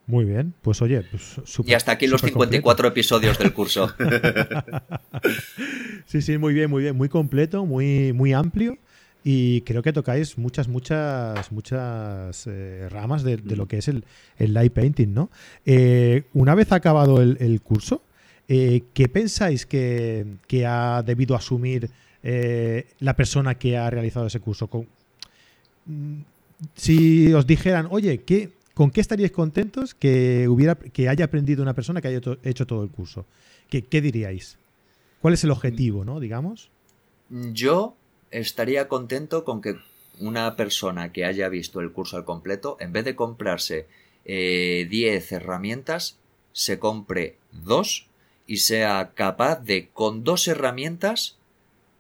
Muy 0.07 0.25
bien, 0.25 0.55
pues 0.63 0.81
oye, 0.81 1.03
pues 1.03 1.39
Y 1.67 1.75
hasta 1.75 1.93
aquí 1.93 2.07
los 2.07 2.23
54 2.23 2.89
episodios 2.89 3.39
del 3.39 3.53
curso. 3.53 3.95
sí, 6.07 6.23
sí, 6.23 6.39
muy 6.39 6.55
bien, 6.55 6.71
muy 6.71 6.83
bien, 6.83 6.97
muy 6.97 7.11
completo, 7.11 7.67
muy, 7.67 8.15
muy 8.15 8.33
amplio. 8.33 8.79
Y 9.25 9.63
creo 9.63 9.83
que 9.83 9.93
tocáis 9.93 10.39
muchas, 10.39 10.69
muchas, 10.69 11.51
muchas 11.51 12.47
eh, 12.47 12.89
ramas 12.89 13.23
de, 13.23 13.39
lo 13.39 13.67
que 13.67 13.79
es 13.79 13.89
el, 13.89 14.05
el 14.39 14.55
light 14.55 14.73
painting, 14.73 15.13
¿no? 15.13 15.31
Eh, 15.67 16.25
una 16.35 16.55
vez 16.55 16.73
acabado 16.73 17.21
el, 17.21 17.61
curso, 17.61 18.03
eh, 18.47 18.85
¿qué 18.95 19.09
pensáis 19.09 19.67
que, 19.67 20.39
ha 20.67 21.03
debido 21.05 21.35
asumir 21.35 21.91
la 22.23 23.17
persona 23.17 23.57
que 23.57 23.77
ha 23.77 23.91
realizado 23.91 24.27
ese 24.27 24.41
curso? 24.41 24.69
Mm, 25.87 26.21
si 26.75 27.33
os 27.33 27.47
dijeran, 27.47 27.89
oye, 27.91 28.19
¿qué, 28.23 28.51
¿con 28.75 28.91
qué 28.91 29.01
estaríais 29.01 29.33
contentos 29.33 29.95
que, 29.95 30.47
hubiera, 30.49 30.77
que 30.77 31.09
haya 31.09 31.25
aprendido 31.25 31.63
una 31.63 31.75
persona 31.75 32.01
que 32.01 32.09
haya 32.09 32.21
hecho 32.45 32.67
todo 32.67 32.85
el 32.85 32.91
curso? 32.91 33.27
¿Qué, 33.69 33.83
¿Qué 33.83 34.01
diríais? 34.01 34.59
¿Cuál 35.21 35.35
es 35.35 35.45
el 35.45 35.51
objetivo, 35.51 36.05
no? 36.05 36.21
Digamos. 36.21 36.71
Yo 37.31 37.98
estaría 38.31 38.89
contento 38.89 39.45
con 39.45 39.61
que 39.61 39.77
una 40.21 40.57
persona 40.57 41.13
que 41.13 41.25
haya 41.25 41.49
visto 41.49 41.81
el 41.81 41.93
curso 41.93 42.17
al 42.17 42.25
completo, 42.25 42.77
en 42.81 42.93
vez 42.93 43.05
de 43.05 43.17
comprarse 43.17 43.87
10 44.25 44.27
eh, 44.27 45.29
herramientas, 45.31 46.19
se 46.53 46.79
compre 46.79 47.37
dos 47.53 48.07
y 48.47 48.59
sea 48.59 49.13
capaz 49.15 49.63
de, 49.63 49.89
con 49.93 50.25
dos 50.25 50.49
herramientas, 50.49 51.37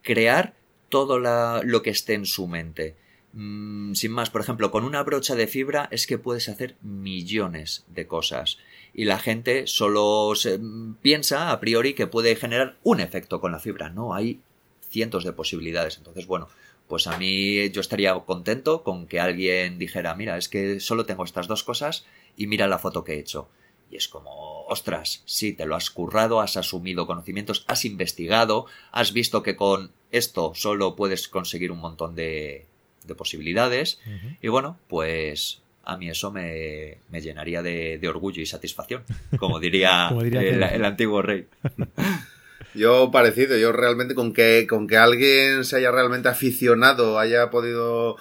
crear 0.02 0.54
todo 0.88 1.18
lo 1.18 1.82
que 1.82 1.90
esté 1.90 2.14
en 2.14 2.26
su 2.26 2.46
mente. 2.46 2.96
Mm, 3.32 3.92
sin 3.94 4.12
más, 4.12 4.30
por 4.30 4.40
ejemplo, 4.40 4.70
con 4.70 4.84
una 4.84 5.02
brocha 5.02 5.34
de 5.34 5.46
fibra 5.46 5.88
es 5.90 6.06
que 6.06 6.18
puedes 6.18 6.48
hacer 6.48 6.76
millones 6.82 7.84
de 7.88 8.06
cosas. 8.06 8.58
Y 8.94 9.04
la 9.04 9.18
gente 9.18 9.66
solo 9.66 10.34
se, 10.34 10.58
mm, 10.58 10.94
piensa 11.02 11.50
a 11.50 11.60
priori 11.60 11.94
que 11.94 12.06
puede 12.06 12.34
generar 12.36 12.76
un 12.82 13.00
efecto 13.00 13.40
con 13.40 13.52
la 13.52 13.60
fibra. 13.60 13.90
No, 13.90 14.14
hay 14.14 14.40
cientos 14.88 15.24
de 15.24 15.32
posibilidades. 15.32 15.98
Entonces, 15.98 16.26
bueno, 16.26 16.48
pues 16.88 17.06
a 17.06 17.18
mí 17.18 17.70
yo 17.70 17.80
estaría 17.80 18.14
contento 18.14 18.82
con 18.82 19.06
que 19.06 19.20
alguien 19.20 19.78
dijera, 19.78 20.14
mira, 20.14 20.38
es 20.38 20.48
que 20.48 20.80
solo 20.80 21.06
tengo 21.06 21.24
estas 21.24 21.46
dos 21.46 21.62
cosas 21.62 22.06
y 22.36 22.46
mira 22.46 22.66
la 22.66 22.78
foto 22.78 23.04
que 23.04 23.14
he 23.14 23.18
hecho. 23.20 23.48
Y 23.90 23.96
es 23.96 24.08
como, 24.08 24.64
ostras, 24.66 25.22
sí, 25.24 25.52
te 25.52 25.66
lo 25.66 25.74
has 25.74 25.90
currado, 25.90 26.40
has 26.40 26.56
asumido 26.56 27.06
conocimientos, 27.06 27.64
has 27.68 27.84
investigado, 27.84 28.66
has 28.92 29.12
visto 29.12 29.42
que 29.42 29.56
con 29.56 29.92
esto 30.10 30.52
solo 30.54 30.96
puedes 30.96 31.28
conseguir 31.28 31.72
un 31.72 31.78
montón 31.78 32.14
de, 32.14 32.66
de 33.04 33.14
posibilidades. 33.14 33.98
Y 34.42 34.48
bueno, 34.48 34.78
pues 34.88 35.62
a 35.84 35.96
mí 35.96 36.10
eso 36.10 36.30
me, 36.30 36.98
me 37.10 37.20
llenaría 37.20 37.62
de, 37.62 37.98
de, 37.98 38.08
orgullo 38.08 38.42
y 38.42 38.46
satisfacción, 38.46 39.04
como 39.38 39.58
diría, 39.58 40.06
como 40.10 40.22
diría 40.22 40.42
el, 40.42 40.62
el, 40.62 40.84
antiguo 40.84 41.22
rey. 41.22 41.46
Yo 42.74 43.10
parecido, 43.10 43.56
yo 43.56 43.72
realmente 43.72 44.14
con 44.14 44.32
que, 44.32 44.66
con 44.68 44.86
que 44.86 44.96
alguien 44.96 45.64
se 45.64 45.76
haya 45.76 45.90
realmente 45.90 46.28
aficionado, 46.28 47.18
haya 47.18 47.50
podido 47.50 48.16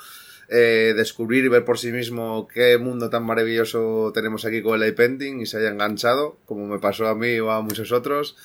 eh, 0.50 0.94
descubrir 0.96 1.44
y 1.44 1.50
ver 1.50 1.66
por 1.66 1.78
sí 1.78 1.92
mismo 1.92 2.48
qué 2.48 2.78
mundo 2.78 3.10
tan 3.10 3.26
maravilloso 3.26 4.12
tenemos 4.14 4.46
aquí 4.46 4.62
con 4.62 4.82
el 4.82 4.88
iPending 4.90 5.42
y 5.42 5.46
se 5.46 5.58
haya 5.58 5.70
enganchado, 5.70 6.38
como 6.46 6.68
me 6.68 6.80
pasó 6.80 7.08
a 7.08 7.16
mí 7.16 7.40
o 7.40 7.52
a 7.52 7.62
muchos 7.62 7.92
otros, 7.92 8.38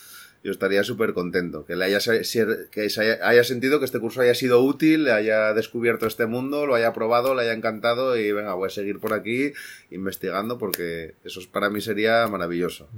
yo 0.42 0.50
estaría 0.50 0.82
súper 0.82 1.14
contento. 1.14 1.64
Que 1.64 1.76
le 1.76 1.84
haya, 1.84 1.98
que 2.00 2.88
haya, 3.22 3.44
sentido 3.44 3.78
que 3.78 3.84
este 3.84 4.00
curso 4.00 4.20
haya 4.20 4.34
sido 4.34 4.60
útil, 4.60 5.04
le 5.04 5.12
haya 5.12 5.54
descubierto 5.54 6.06
este 6.06 6.26
mundo, 6.26 6.66
lo 6.66 6.74
haya 6.74 6.92
probado, 6.92 7.34
le 7.34 7.42
haya 7.42 7.52
encantado 7.52 8.16
y 8.16 8.32
venga, 8.32 8.54
voy 8.54 8.66
a 8.66 8.70
seguir 8.70 8.98
por 8.98 9.12
aquí 9.12 9.52
investigando 9.90 10.58
porque 10.58 11.14
eso 11.24 11.40
para 11.52 11.70
mí 11.70 11.80
sería 11.80 12.26
maravilloso. 12.26 12.88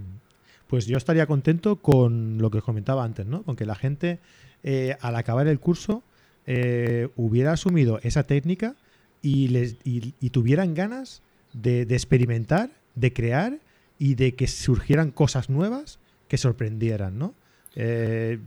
Pues 0.68 0.86
yo 0.86 0.96
estaría 0.96 1.26
contento 1.26 1.76
con 1.76 2.38
lo 2.38 2.50
que 2.50 2.58
os 2.58 2.64
comentaba 2.64 3.04
antes, 3.04 3.26
¿no? 3.26 3.42
Con 3.42 3.56
que 3.56 3.66
la 3.66 3.74
gente 3.74 4.18
eh, 4.62 4.96
al 5.00 5.14
acabar 5.16 5.46
el 5.46 5.60
curso 5.60 6.02
eh, 6.46 7.08
hubiera 7.16 7.52
asumido 7.52 8.00
esa 8.02 8.24
técnica 8.24 8.74
y, 9.20 9.48
les, 9.48 9.76
y, 9.84 10.30
tuvieran 10.30 10.74
ganas 10.74 11.22
de, 11.52 11.82
experimentar, 11.82 12.70
de 12.94 13.12
crear 13.12 13.58
y 13.98 14.14
de 14.14 14.34
que 14.34 14.46
surgieran 14.46 15.10
cosas 15.10 15.48
nuevas 15.50 15.98
que 16.28 16.38
sorprendieran, 16.38 17.18
¿no? 17.18 17.34
Eh, 17.76 18.38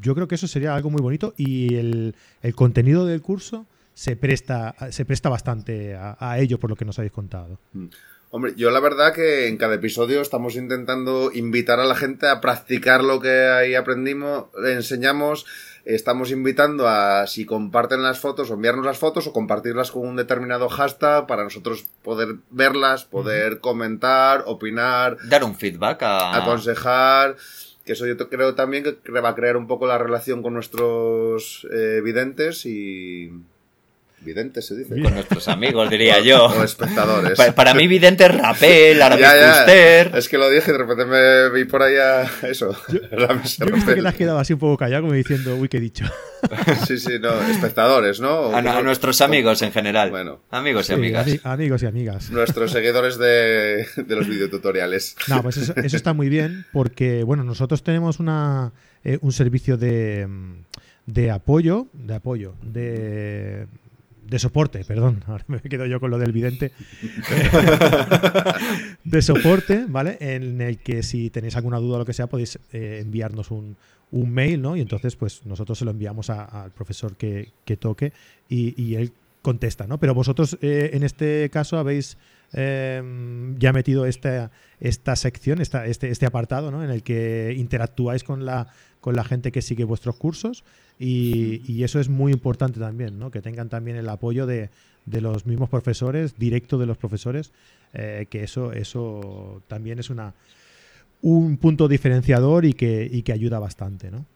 yo 0.00 0.14
creo 0.14 0.26
que 0.26 0.36
eso 0.36 0.48
sería 0.48 0.74
algo 0.74 0.90
muy 0.90 1.02
bonito 1.02 1.34
y 1.36 1.74
el, 1.74 2.14
contenido 2.54 3.06
del 3.06 3.20
curso 3.20 3.66
se 3.94 4.16
presta, 4.16 4.74
se 4.90 5.04
presta 5.04 5.28
bastante 5.28 5.94
a, 5.96 6.38
ello 6.38 6.58
por 6.58 6.70
lo 6.70 6.76
que 6.76 6.84
nos 6.84 6.98
habéis 6.98 7.12
contado. 7.12 7.58
Mm. 7.72 7.86
Hombre, 8.30 8.54
yo 8.56 8.70
la 8.70 8.80
verdad 8.80 9.12
que 9.12 9.48
en 9.48 9.56
cada 9.56 9.74
episodio 9.74 10.20
estamos 10.20 10.54
intentando 10.54 11.32
invitar 11.34 11.80
a 11.80 11.84
la 11.84 11.96
gente 11.96 12.28
a 12.28 12.40
practicar 12.40 13.02
lo 13.02 13.20
que 13.20 13.48
ahí 13.48 13.74
aprendimos, 13.74 14.46
enseñamos 14.64 15.46
estamos 15.84 16.30
invitando 16.30 16.88
a 16.88 17.26
si 17.26 17.44
comparten 17.44 18.02
las 18.02 18.20
fotos 18.20 18.50
o 18.50 18.54
enviarnos 18.54 18.84
las 18.84 18.98
fotos 18.98 19.26
o 19.26 19.32
compartirlas 19.32 19.90
con 19.90 20.06
un 20.06 20.16
determinado 20.16 20.68
hashtag 20.68 21.26
para 21.26 21.44
nosotros 21.44 21.86
poder 22.02 22.36
verlas, 22.50 23.04
poder 23.04 23.60
comentar, 23.60 24.44
opinar. 24.46 25.16
Dar 25.28 25.44
un 25.44 25.56
feedback 25.56 26.02
a... 26.02 26.36
Aconsejar. 26.36 27.36
Que 27.84 27.92
eso 27.92 28.06
yo 28.06 28.16
creo 28.16 28.54
también 28.54 28.84
que 28.84 29.20
va 29.20 29.30
a 29.30 29.34
crear 29.34 29.56
un 29.56 29.66
poco 29.66 29.86
la 29.86 29.98
relación 29.98 30.42
con 30.42 30.54
nuestros 30.54 31.66
eh, 31.72 32.00
videntes 32.04 32.66
y 32.66 33.32
Vidente 34.22 34.60
se 34.60 34.76
dice. 34.76 35.00
Con 35.00 35.14
nuestros 35.14 35.48
amigos, 35.48 35.88
diría 35.88 36.20
yo. 36.20 36.44
O 36.44 36.62
espectadores. 36.62 37.38
Para, 37.54 37.72
mí, 37.72 37.86
vidente 37.86 38.24
es 38.24 38.34
Rapel, 38.34 39.00
Arabic 39.02 40.14
Es 40.14 40.28
que 40.28 40.36
lo 40.36 40.50
dije 40.50 40.70
y 40.70 40.72
de 40.72 40.78
repente 40.78 41.06
me 41.06 41.48
vi 41.50 41.64
por 41.64 41.82
ahí 41.82 41.96
a 41.96 42.24
eso. 42.42 42.76
Yo, 42.88 43.00
yo 43.66 43.86
que 43.94 44.02
le 44.02 44.08
has 44.08 44.14
quedado 44.14 44.38
así 44.38 44.52
un 44.52 44.58
poco 44.58 44.76
callado, 44.76 45.02
como 45.04 45.14
diciendo, 45.14 45.56
uy, 45.56 45.68
qué 45.68 45.78
he 45.78 45.80
dicho. 45.80 46.04
sí, 46.86 46.98
sí, 46.98 47.18
no. 47.18 47.32
Espectadores, 47.50 48.20
¿no? 48.20 48.54
A, 48.54 48.82
nuestros 48.82 49.22
amigos 49.22 49.62
en 49.62 49.72
general. 49.72 50.10
Bueno. 50.10 50.40
Amigos 50.50 50.90
y 50.90 50.92
amigas. 50.92 51.26
amigos 51.42 51.82
y 51.82 51.86
amigas. 51.86 52.30
Nuestros 52.30 52.72
seguidores 52.72 53.16
de, 53.16 53.86
de 53.96 54.16
los 54.16 54.28
videotutoriales. 54.28 55.16
No, 55.28 55.42
pues 55.42 55.56
eso, 55.56 55.72
está 55.96 56.12
muy 56.12 56.28
bien 56.28 56.66
porque, 56.72 57.24
bueno, 57.24 57.42
nosotros 57.42 57.82
tenemos 57.82 58.20
una, 58.20 58.72
eh, 59.02 59.18
un 59.22 59.32
servicio 59.32 59.78
de, 59.78 60.28
de 61.06 61.30
apoyo, 61.30 61.88
de 61.94 62.14
apoyo, 62.14 62.54
de 62.62 63.66
de 64.30 64.38
soporte, 64.38 64.84
perdón, 64.84 65.24
ahora 65.26 65.44
me 65.48 65.60
quedo 65.60 65.86
yo 65.86 65.98
con 66.00 66.10
lo 66.10 66.18
del 66.18 66.32
vidente, 66.32 66.70
de 69.04 69.22
soporte, 69.22 69.86
¿vale? 69.88 70.16
En 70.20 70.60
el 70.60 70.78
que 70.78 71.02
si 71.02 71.30
tenéis 71.30 71.56
alguna 71.56 71.78
duda 71.78 71.96
o 71.96 71.98
lo 71.98 72.06
que 72.06 72.12
sea, 72.12 72.28
podéis 72.28 72.58
eh, 72.72 73.00
enviarnos 73.02 73.50
un, 73.50 73.76
mail, 74.12 74.60
¿no? 74.62 74.76
Y 74.76 74.80
entonces, 74.80 75.14
pues 75.14 75.46
nosotros 75.46 75.78
se 75.78 75.84
lo 75.84 75.92
enviamos 75.92 76.30
al 76.30 76.72
profesor 76.72 77.16
que, 77.16 77.52
toque 77.78 78.12
y, 78.48 78.94
él 78.94 79.12
contesta, 79.42 79.86
¿no? 79.86 79.98
Pero 79.98 80.14
vosotros 80.14 80.58
eh, 80.62 80.90
en 80.92 81.02
este 81.04 81.48
caso 81.50 81.78
habéis 81.78 82.18
eh, 82.52 83.00
ya 83.58 83.72
metido 83.72 84.06
esta, 84.06 84.50
esta 84.80 85.14
sección, 85.14 85.60
esta, 85.60 85.86
este, 85.86 86.10
este 86.10 86.26
apartado, 86.26 86.70
¿no? 86.72 86.82
En 86.84 86.90
el 86.90 87.04
que 87.04 87.54
interactuáis 87.56 88.24
con 88.24 88.44
la, 88.44 88.66
con 89.00 89.14
la 89.14 89.22
gente 89.22 89.52
que 89.52 89.62
sigue 89.62 89.84
vuestros 89.84 90.16
cursos 90.16 90.64
y, 91.02 91.82
eso 91.82 91.98
es 91.98 92.10
muy 92.10 92.30
importante 92.30 92.78
también, 92.78 93.18
¿no? 93.18 93.30
que 93.30 93.40
tengan 93.40 93.70
también 93.70 93.96
el 93.96 94.08
apoyo 94.08 94.46
de, 94.46 94.68
los 95.06 95.46
mismos 95.46 95.70
profesores, 95.70 96.34
directo 96.38 96.76
de 96.76 96.84
los 96.84 96.98
profesores, 96.98 97.52
eh, 97.94 98.26
que 98.28 98.44
eso, 98.44 98.72
eso 98.72 99.62
también 99.66 99.98
es 99.98 100.10
una, 100.10 100.34
un 101.22 101.56
punto 101.56 101.88
diferenciador 101.88 102.66
y 102.66 102.74
que, 102.74 103.08
y 103.10 103.22
que 103.22 103.32
ayuda 103.32 103.58
bastante. 103.58 104.10
¿no? 104.10 104.26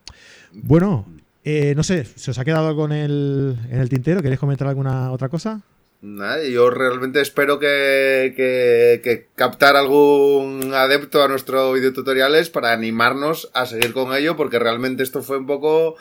Bueno, 0.52 1.06
eh, 1.44 1.74
no 1.76 1.82
sé, 1.82 2.06
¿se 2.06 2.30
os 2.30 2.38
ha 2.38 2.44
quedado 2.46 2.68
algo 2.68 2.86
en 2.86 2.92
el, 2.92 3.58
en 3.70 3.80
el 3.80 3.90
tintero? 3.90 4.22
¿Queréis 4.22 4.40
comentar 4.40 4.66
alguna 4.66 5.12
otra 5.12 5.28
cosa? 5.28 5.60
Nada, 6.00 6.42
yo 6.44 6.70
realmente 6.70 7.20
espero 7.20 7.58
que, 7.58 8.32
que, 8.36 9.28
captar 9.34 9.76
algún 9.76 10.72
adepto 10.74 11.22
a 11.22 11.28
nuestros 11.28 11.74
videotutoriales 11.74 12.50
para 12.50 12.72
animarnos 12.72 13.50
a 13.54 13.66
seguir 13.66 13.92
con 13.92 14.14
ello, 14.14 14.36
porque 14.36 14.58
realmente 14.58 15.02
esto 15.02 15.22
fue 15.22 15.38
un 15.38 15.46
poco 15.46 15.96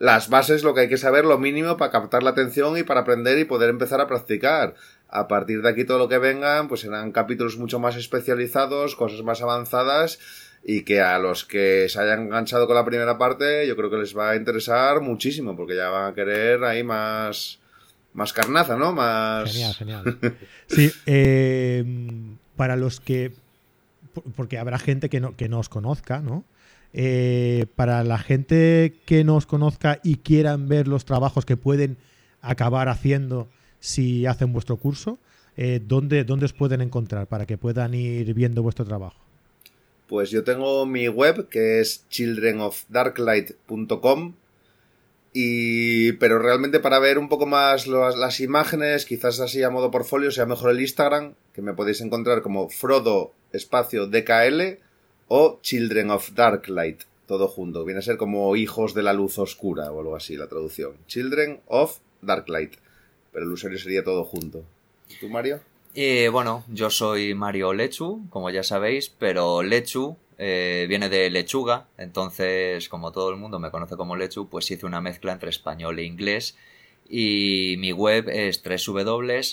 las 0.00 0.30
bases, 0.30 0.64
lo 0.64 0.72
que 0.74 0.80
hay 0.80 0.88
que 0.88 0.96
saber, 0.96 1.26
lo 1.26 1.36
mínimo 1.36 1.76
para 1.76 1.92
captar 1.92 2.22
la 2.22 2.30
atención 2.30 2.76
y 2.78 2.82
para 2.82 3.00
aprender 3.00 3.38
y 3.38 3.44
poder 3.44 3.68
empezar 3.68 4.00
a 4.00 4.06
practicar. 4.08 4.74
A 5.10 5.28
partir 5.28 5.60
de 5.60 5.68
aquí 5.68 5.84
todo 5.84 5.98
lo 5.98 6.08
que 6.08 6.16
vengan, 6.16 6.68
pues 6.68 6.80
serán 6.80 7.12
capítulos 7.12 7.58
mucho 7.58 7.78
más 7.78 7.96
especializados, 7.96 8.96
cosas 8.96 9.22
más 9.22 9.42
avanzadas 9.42 10.18
y 10.64 10.84
que 10.84 11.02
a 11.02 11.18
los 11.18 11.44
que 11.44 11.86
se 11.90 12.00
hayan 12.00 12.22
enganchado 12.22 12.66
con 12.66 12.76
la 12.76 12.84
primera 12.86 13.18
parte 13.18 13.66
yo 13.66 13.76
creo 13.76 13.90
que 13.90 13.98
les 13.98 14.16
va 14.16 14.30
a 14.30 14.36
interesar 14.36 15.02
muchísimo 15.02 15.54
porque 15.54 15.76
ya 15.76 15.90
van 15.90 16.12
a 16.12 16.14
querer 16.14 16.64
ahí 16.64 16.82
más 16.82 17.58
más 18.14 18.32
carnaza, 18.32 18.76
¿no? 18.76 18.92
Más 18.92 19.52
genial, 19.52 19.74
genial. 19.74 20.18
Sí, 20.66 20.90
eh, 21.04 21.84
para 22.56 22.76
los 22.76 23.00
que 23.00 23.32
porque 24.34 24.56
habrá 24.56 24.78
gente 24.78 25.10
que 25.10 25.20
no 25.20 25.36
que 25.36 25.50
no 25.50 25.58
os 25.58 25.68
conozca, 25.68 26.20
¿no? 26.20 26.44
Eh, 26.92 27.66
para 27.76 28.02
la 28.02 28.18
gente 28.18 28.96
que 29.06 29.22
nos 29.22 29.46
conozca 29.46 30.00
y 30.02 30.16
quieran 30.16 30.68
ver 30.68 30.88
los 30.88 31.04
trabajos 31.04 31.44
que 31.44 31.56
pueden 31.56 31.98
acabar 32.42 32.88
haciendo 32.88 33.46
si 33.78 34.26
hacen 34.26 34.52
vuestro 34.52 34.76
curso, 34.76 35.20
eh, 35.56 35.80
¿dónde, 35.84 36.24
¿dónde 36.24 36.46
os 36.46 36.52
pueden 36.52 36.80
encontrar 36.80 37.28
para 37.28 37.46
que 37.46 37.56
puedan 37.56 37.94
ir 37.94 38.34
viendo 38.34 38.60
vuestro 38.62 38.84
trabajo? 38.84 39.20
Pues 40.08 40.30
yo 40.30 40.42
tengo 40.42 40.84
mi 40.86 41.06
web 41.06 41.48
que 41.48 41.78
es 41.80 42.08
childrenofdarklight.com 42.08 44.34
y 45.32 46.10
pero 46.14 46.40
realmente 46.40 46.80
para 46.80 46.98
ver 46.98 47.18
un 47.18 47.28
poco 47.28 47.46
más 47.46 47.86
las 47.86 48.40
imágenes, 48.40 49.06
quizás 49.06 49.38
así 49.38 49.62
a 49.62 49.70
modo 49.70 49.92
portfolio, 49.92 50.32
sea 50.32 50.46
mejor 50.46 50.72
el 50.72 50.80
Instagram, 50.80 51.34
que 51.54 51.62
me 51.62 51.74
podéis 51.74 52.00
encontrar 52.00 52.42
como 52.42 52.68
Frodo 52.68 53.32
espacio 53.52 54.08
DKL 54.08 54.89
o 55.32 55.60
Children 55.62 56.10
of 56.10 56.32
Darklight, 56.34 57.02
todo 57.28 57.46
junto. 57.46 57.84
Viene 57.84 58.00
a 58.00 58.02
ser 58.02 58.16
como 58.16 58.56
hijos 58.56 58.94
de 58.94 59.04
la 59.04 59.12
luz 59.12 59.38
oscura 59.38 59.92
o 59.92 60.00
algo 60.00 60.16
así 60.16 60.36
la 60.36 60.48
traducción. 60.48 60.94
Children 61.06 61.60
of 61.68 61.98
Darklight. 62.20 62.74
Pero 63.32 63.46
el 63.46 63.52
usuario 63.52 63.78
sería 63.78 64.02
todo 64.02 64.24
junto. 64.24 64.64
¿Tú, 65.20 65.28
Mario? 65.28 65.60
Eh, 65.94 66.28
bueno, 66.32 66.64
yo 66.68 66.90
soy 66.90 67.34
Mario 67.34 67.72
Lechu, 67.72 68.22
como 68.28 68.50
ya 68.50 68.64
sabéis, 68.64 69.08
pero 69.08 69.62
Lechu 69.62 70.16
eh, 70.36 70.86
viene 70.88 71.08
de 71.08 71.30
lechuga, 71.30 71.86
entonces 71.96 72.88
como 72.88 73.12
todo 73.12 73.30
el 73.30 73.36
mundo 73.36 73.60
me 73.60 73.70
conoce 73.70 73.96
como 73.96 74.16
Lechu, 74.16 74.48
pues 74.48 74.68
hice 74.68 74.84
una 74.84 75.00
mezcla 75.00 75.32
entre 75.32 75.50
español 75.50 76.00
e 76.00 76.04
inglés 76.04 76.56
y 77.08 77.76
mi 77.78 77.92
web 77.92 78.28
es 78.28 78.62
www.le 78.64 79.48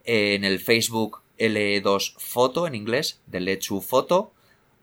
En 0.06 0.44
el 0.44 0.60
Facebook 0.60 1.22
LE2 1.38 2.14
Foto 2.18 2.66
en 2.66 2.74
inglés, 2.74 3.20
de 3.28 3.40
Lechu 3.40 3.82
Foto. 3.82 4.34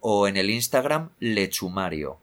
O 0.00 0.28
en 0.28 0.36
el 0.36 0.50
Instagram 0.50 1.10
Lechumario. 1.18 2.18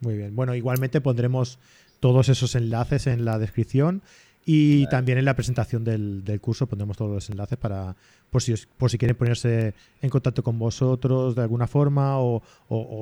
Muy 0.00 0.16
bien. 0.16 0.34
Bueno, 0.34 0.54
igualmente 0.54 1.02
pondremos 1.02 1.58
todos 2.00 2.30
esos 2.30 2.54
enlaces 2.54 3.06
en 3.06 3.26
la 3.26 3.38
descripción. 3.38 4.00
Y 4.48 4.86
también 4.86 5.18
en 5.18 5.24
la 5.24 5.34
presentación 5.34 5.82
del, 5.82 6.22
curso 6.40 6.68
pondremos 6.68 6.96
todos 6.96 7.10
los 7.10 7.30
enlaces 7.30 7.58
para 7.58 7.96
por 8.30 8.40
si, 8.40 8.54
por 8.78 8.88
si 8.92 8.96
quieren 8.96 9.16
ponerse 9.16 9.74
en 10.00 10.08
contacto 10.08 10.44
con 10.44 10.56
vosotros 10.56 11.34
de 11.34 11.42
alguna 11.42 11.66
forma 11.66 12.20
o, 12.20 12.40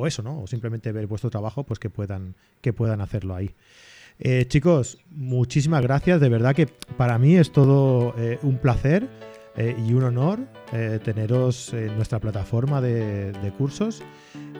eso, 0.06 0.22
¿no? 0.22 0.40
O 0.40 0.46
simplemente 0.46 0.90
ver 0.90 1.06
vuestro 1.06 1.28
trabajo, 1.28 1.62
pues 1.62 1.78
que 1.78 1.90
puedan, 1.90 2.34
que 2.62 2.72
puedan 2.72 3.02
hacerlo 3.02 3.34
ahí. 3.34 3.50
Eh, 4.18 4.46
chicos, 4.48 4.98
muchísimas 5.10 5.82
gracias. 5.82 6.18
De 6.18 6.30
verdad 6.30 6.54
que 6.54 6.66
para 6.96 7.18
mí 7.18 7.36
es 7.36 7.52
todo 7.52 8.14
eh, 8.16 8.38
un 8.42 8.56
placer 8.56 9.06
eh, 9.54 9.76
y 9.86 9.92
un 9.92 10.04
honor 10.04 10.40
teneros 11.04 11.72
en 11.72 11.94
nuestra 11.94 12.18
plataforma 12.18 12.80
de, 12.80 13.30
de 13.32 13.52
cursos. 13.52 14.02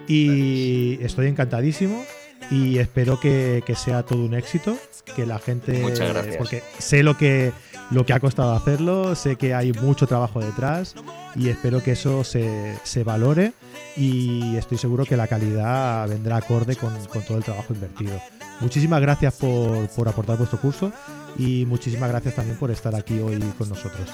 Y 0.06 0.98
estoy 1.02 1.26
encantadísimo 1.26 2.04
y 2.50 2.78
espero 2.78 3.18
que, 3.20 3.62
sea 3.76 4.02
todo 4.02 4.24
un 4.24 4.34
éxito, 4.34 4.76
que 5.16 5.26
la 5.26 5.38
gente... 5.38 5.80
Muchas 5.80 6.08
gracias. 6.10 6.36
Porque 6.36 6.62
sé 6.78 7.02
lo 7.02 7.16
que, 7.16 7.52
lo 7.90 8.06
que 8.06 8.12
ha 8.12 8.20
costado 8.20 8.54
hacerlo, 8.54 9.14
sé 9.14 9.36
que 9.36 9.54
hay 9.54 9.72
mucho 9.72 10.06
trabajo 10.06 10.40
detrás 10.40 10.94
y 11.34 11.48
espero 11.48 11.82
que 11.82 11.92
eso 11.92 12.24
se, 12.24 13.04
valore 13.04 13.52
y 13.96 14.56
estoy 14.56 14.78
seguro 14.78 15.04
que 15.04 15.16
la 15.16 15.26
calidad 15.26 16.08
vendrá 16.08 16.36
acorde 16.36 16.76
con, 16.76 16.92
todo 17.26 17.38
el 17.38 17.44
trabajo 17.44 17.72
invertido. 17.72 18.20
Muchísimas 18.60 19.00
gracias 19.00 19.34
por, 19.34 19.88
por 19.88 20.08
aportar 20.08 20.36
vuestro 20.36 20.60
curso 20.60 20.92
y 21.38 21.66
muchísimas 21.66 22.08
gracias 22.08 22.34
también 22.34 22.56
por 22.56 22.70
estar 22.70 22.94
aquí 22.94 23.18
hoy 23.18 23.38
con 23.58 23.68
nosotros. 23.68 24.08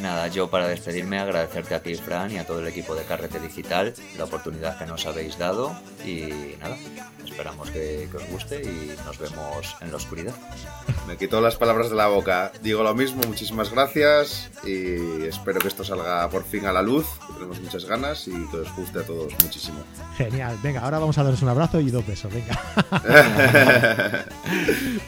Nada, 0.00 0.28
yo 0.28 0.50
para 0.50 0.68
despedirme 0.68 1.18
agradecerte 1.18 1.74
a 1.74 1.82
ti, 1.82 1.94
Fran, 1.94 2.30
y 2.32 2.38
a 2.38 2.46
todo 2.46 2.60
el 2.60 2.66
equipo 2.66 2.94
de 2.94 3.04
Carrete 3.04 3.40
Digital 3.40 3.94
la 4.18 4.24
oportunidad 4.24 4.78
que 4.78 4.86
nos 4.86 5.06
habéis 5.06 5.38
dado 5.38 5.74
y 6.04 6.56
nada, 6.60 6.76
esperamos 7.24 7.70
que, 7.70 8.08
os 8.14 8.30
guste 8.30 8.62
y 8.62 8.94
nos 9.04 9.18
vemos 9.18 9.76
en 9.80 9.90
la 9.90 9.96
oscuridad. 9.96 10.34
Me 11.06 11.16
quito 11.16 11.40
las 11.40 11.56
palabras 11.56 11.90
de 11.90 11.96
la 11.96 12.08
boca. 12.08 12.52
Digo 12.62 12.82
lo 12.82 12.94
mismo, 12.94 13.22
muchísimas 13.26 13.70
gracias 13.70 14.50
y 14.64 15.24
espero 15.24 15.60
que 15.60 15.68
esto 15.68 15.84
salga 15.84 16.28
por 16.28 16.44
fin 16.44 16.66
a 16.66 16.72
la 16.72 16.82
luz. 16.82 17.06
Tenemos 17.34 17.60
muchas 17.60 17.84
ganas 17.84 18.26
y 18.28 18.32
que 18.48 18.58
os 18.58 18.76
guste 18.76 19.00
a 19.00 19.02
todos 19.02 19.32
muchísimo. 19.42 19.78
Genial, 20.16 20.58
venga, 20.62 20.80
ahora 20.80 20.98
vamos 20.98 21.16
a 21.18 21.24
daros 21.24 21.42
un 21.42 21.48
abrazo 21.48 21.80
y 21.80 21.90
dos 21.90 22.06
besos, 22.06 22.32
venga. 22.32 22.60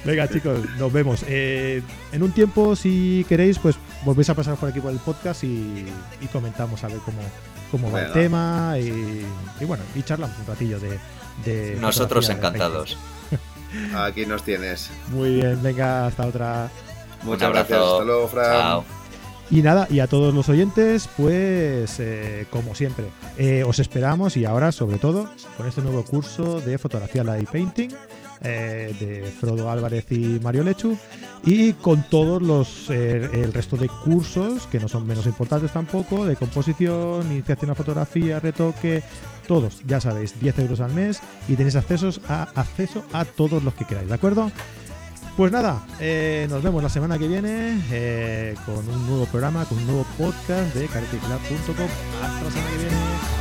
venga 0.05 0.29
chicos, 0.29 0.59
nos 0.79 0.93
vemos. 0.93 1.25
Eh, 1.29 1.83
en 2.13 2.23
un 2.23 2.33
tiempo, 2.33 2.77
si 2.77 3.25
queréis, 3.29 3.59
pues 3.59 3.77
volvéis 4.05 4.31
a 4.31 4.35
pasar 4.35 4.57
por 4.57 4.69
aquí 4.69 4.81
por 4.81 4.93
el 4.93 4.99
podcast 4.99 5.45
y, 5.45 5.87
comentamos 6.33 6.83
a 6.85 6.89
ver 6.89 6.99
cómo, 6.99 7.19
cómo 7.71 7.91
va 7.91 8.03
el 8.03 8.13
tema 8.13 8.77
y, 8.79 9.25
bueno, 9.65 9.85
y 9.95 10.03
charlamos 10.03 10.37
un 10.39 10.47
ratillo 10.47 10.79
de... 10.81 11.77
Nosotros 11.81 12.29
encantados. 12.29 12.97
aquí 13.97 14.27
nos 14.27 14.43
tienes. 14.43 14.91
Muy 15.09 15.35
bien, 15.35 15.63
venga, 15.63 16.07
hasta 16.07 16.27
otra. 16.27 16.71
Muchas 17.23 17.51
gracias, 17.51 17.81
hasta 17.81 18.05
luego, 18.05 18.29
Fran. 18.29 18.83
Y 19.49 19.63
nada, 19.63 19.87
y 19.89 20.01
a 20.01 20.09
todos 20.09 20.35
los 20.35 20.49
oyentes, 20.49 21.09
pues 21.17 22.01
eh, 22.01 22.47
como 22.51 22.75
siempre, 22.75 23.07
eh, 23.39 23.63
os 23.65 23.79
esperamos 23.79 24.37
y 24.37 24.45
ahora 24.45 24.73
sobre 24.73 24.99
todo 24.99 25.31
con 25.57 25.69
este 25.69 25.83
nuevo 25.83 26.05
curso 26.05 26.61
de 26.61 26.79
fotografía 26.79 27.23
light 27.23 27.49
painting 27.49 27.91
eh, 28.43 28.95
de 28.99 29.23
Frodo 29.31 29.71
Álvarez 29.71 30.07
y 30.11 30.41
Mario 30.43 30.65
Lechu 30.65 30.97
y 31.45 31.73
con 31.75 32.03
todos 32.09 32.43
los 32.43 32.91
el 32.91 33.53
resto 33.53 33.77
de 33.77 33.89
cursos 33.89 34.67
que 34.67 34.81
no 34.81 34.89
son 34.89 35.07
menos 35.07 35.27
importantes 35.27 35.73
tampoco 35.73 36.27
de 36.27 36.37
composición, 36.37 37.31
iniciación 37.31 37.71
a 37.71 37.75
fotografía, 37.75 38.41
retoque, 38.41 39.03
todos, 39.47 39.81
ya 39.87 40.01
sabéis, 40.01 40.39
10 40.41 40.59
euros 40.61 40.81
al 40.81 40.93
mes 40.93 41.21
y 41.49 41.55
tenéis 41.55 41.77
accesos 41.77 42.21
a, 42.29 42.49
acceso 42.55 43.05
a 43.13 43.25
todos 43.25 43.63
los 43.63 43.75
que 43.75 43.85
queráis, 43.85 44.09
¿de 44.09 44.15
acuerdo? 44.15 44.51
Pues 45.37 45.53
nada, 45.53 45.85
eh, 46.01 46.47
nos 46.49 46.63
vemos 46.63 46.83
la 46.83 46.89
semana 46.89 47.19
que 47.19 47.29
viene 47.29 47.79
eh, 47.91 48.55
con 48.65 48.89
un 48.89 49.07
nuevo 49.07 49.27
programa, 49.27 49.67
con 49.67 49.77
un 49.77 49.87
nuevo 49.87 50.07
podcast 50.17 50.75
de 50.75 50.87
careticlub.com. 50.87 51.89
Hasta 52.23 52.43
la 52.43 52.51
semana 52.51 52.71
que 52.71 52.79
viene. 52.79 53.36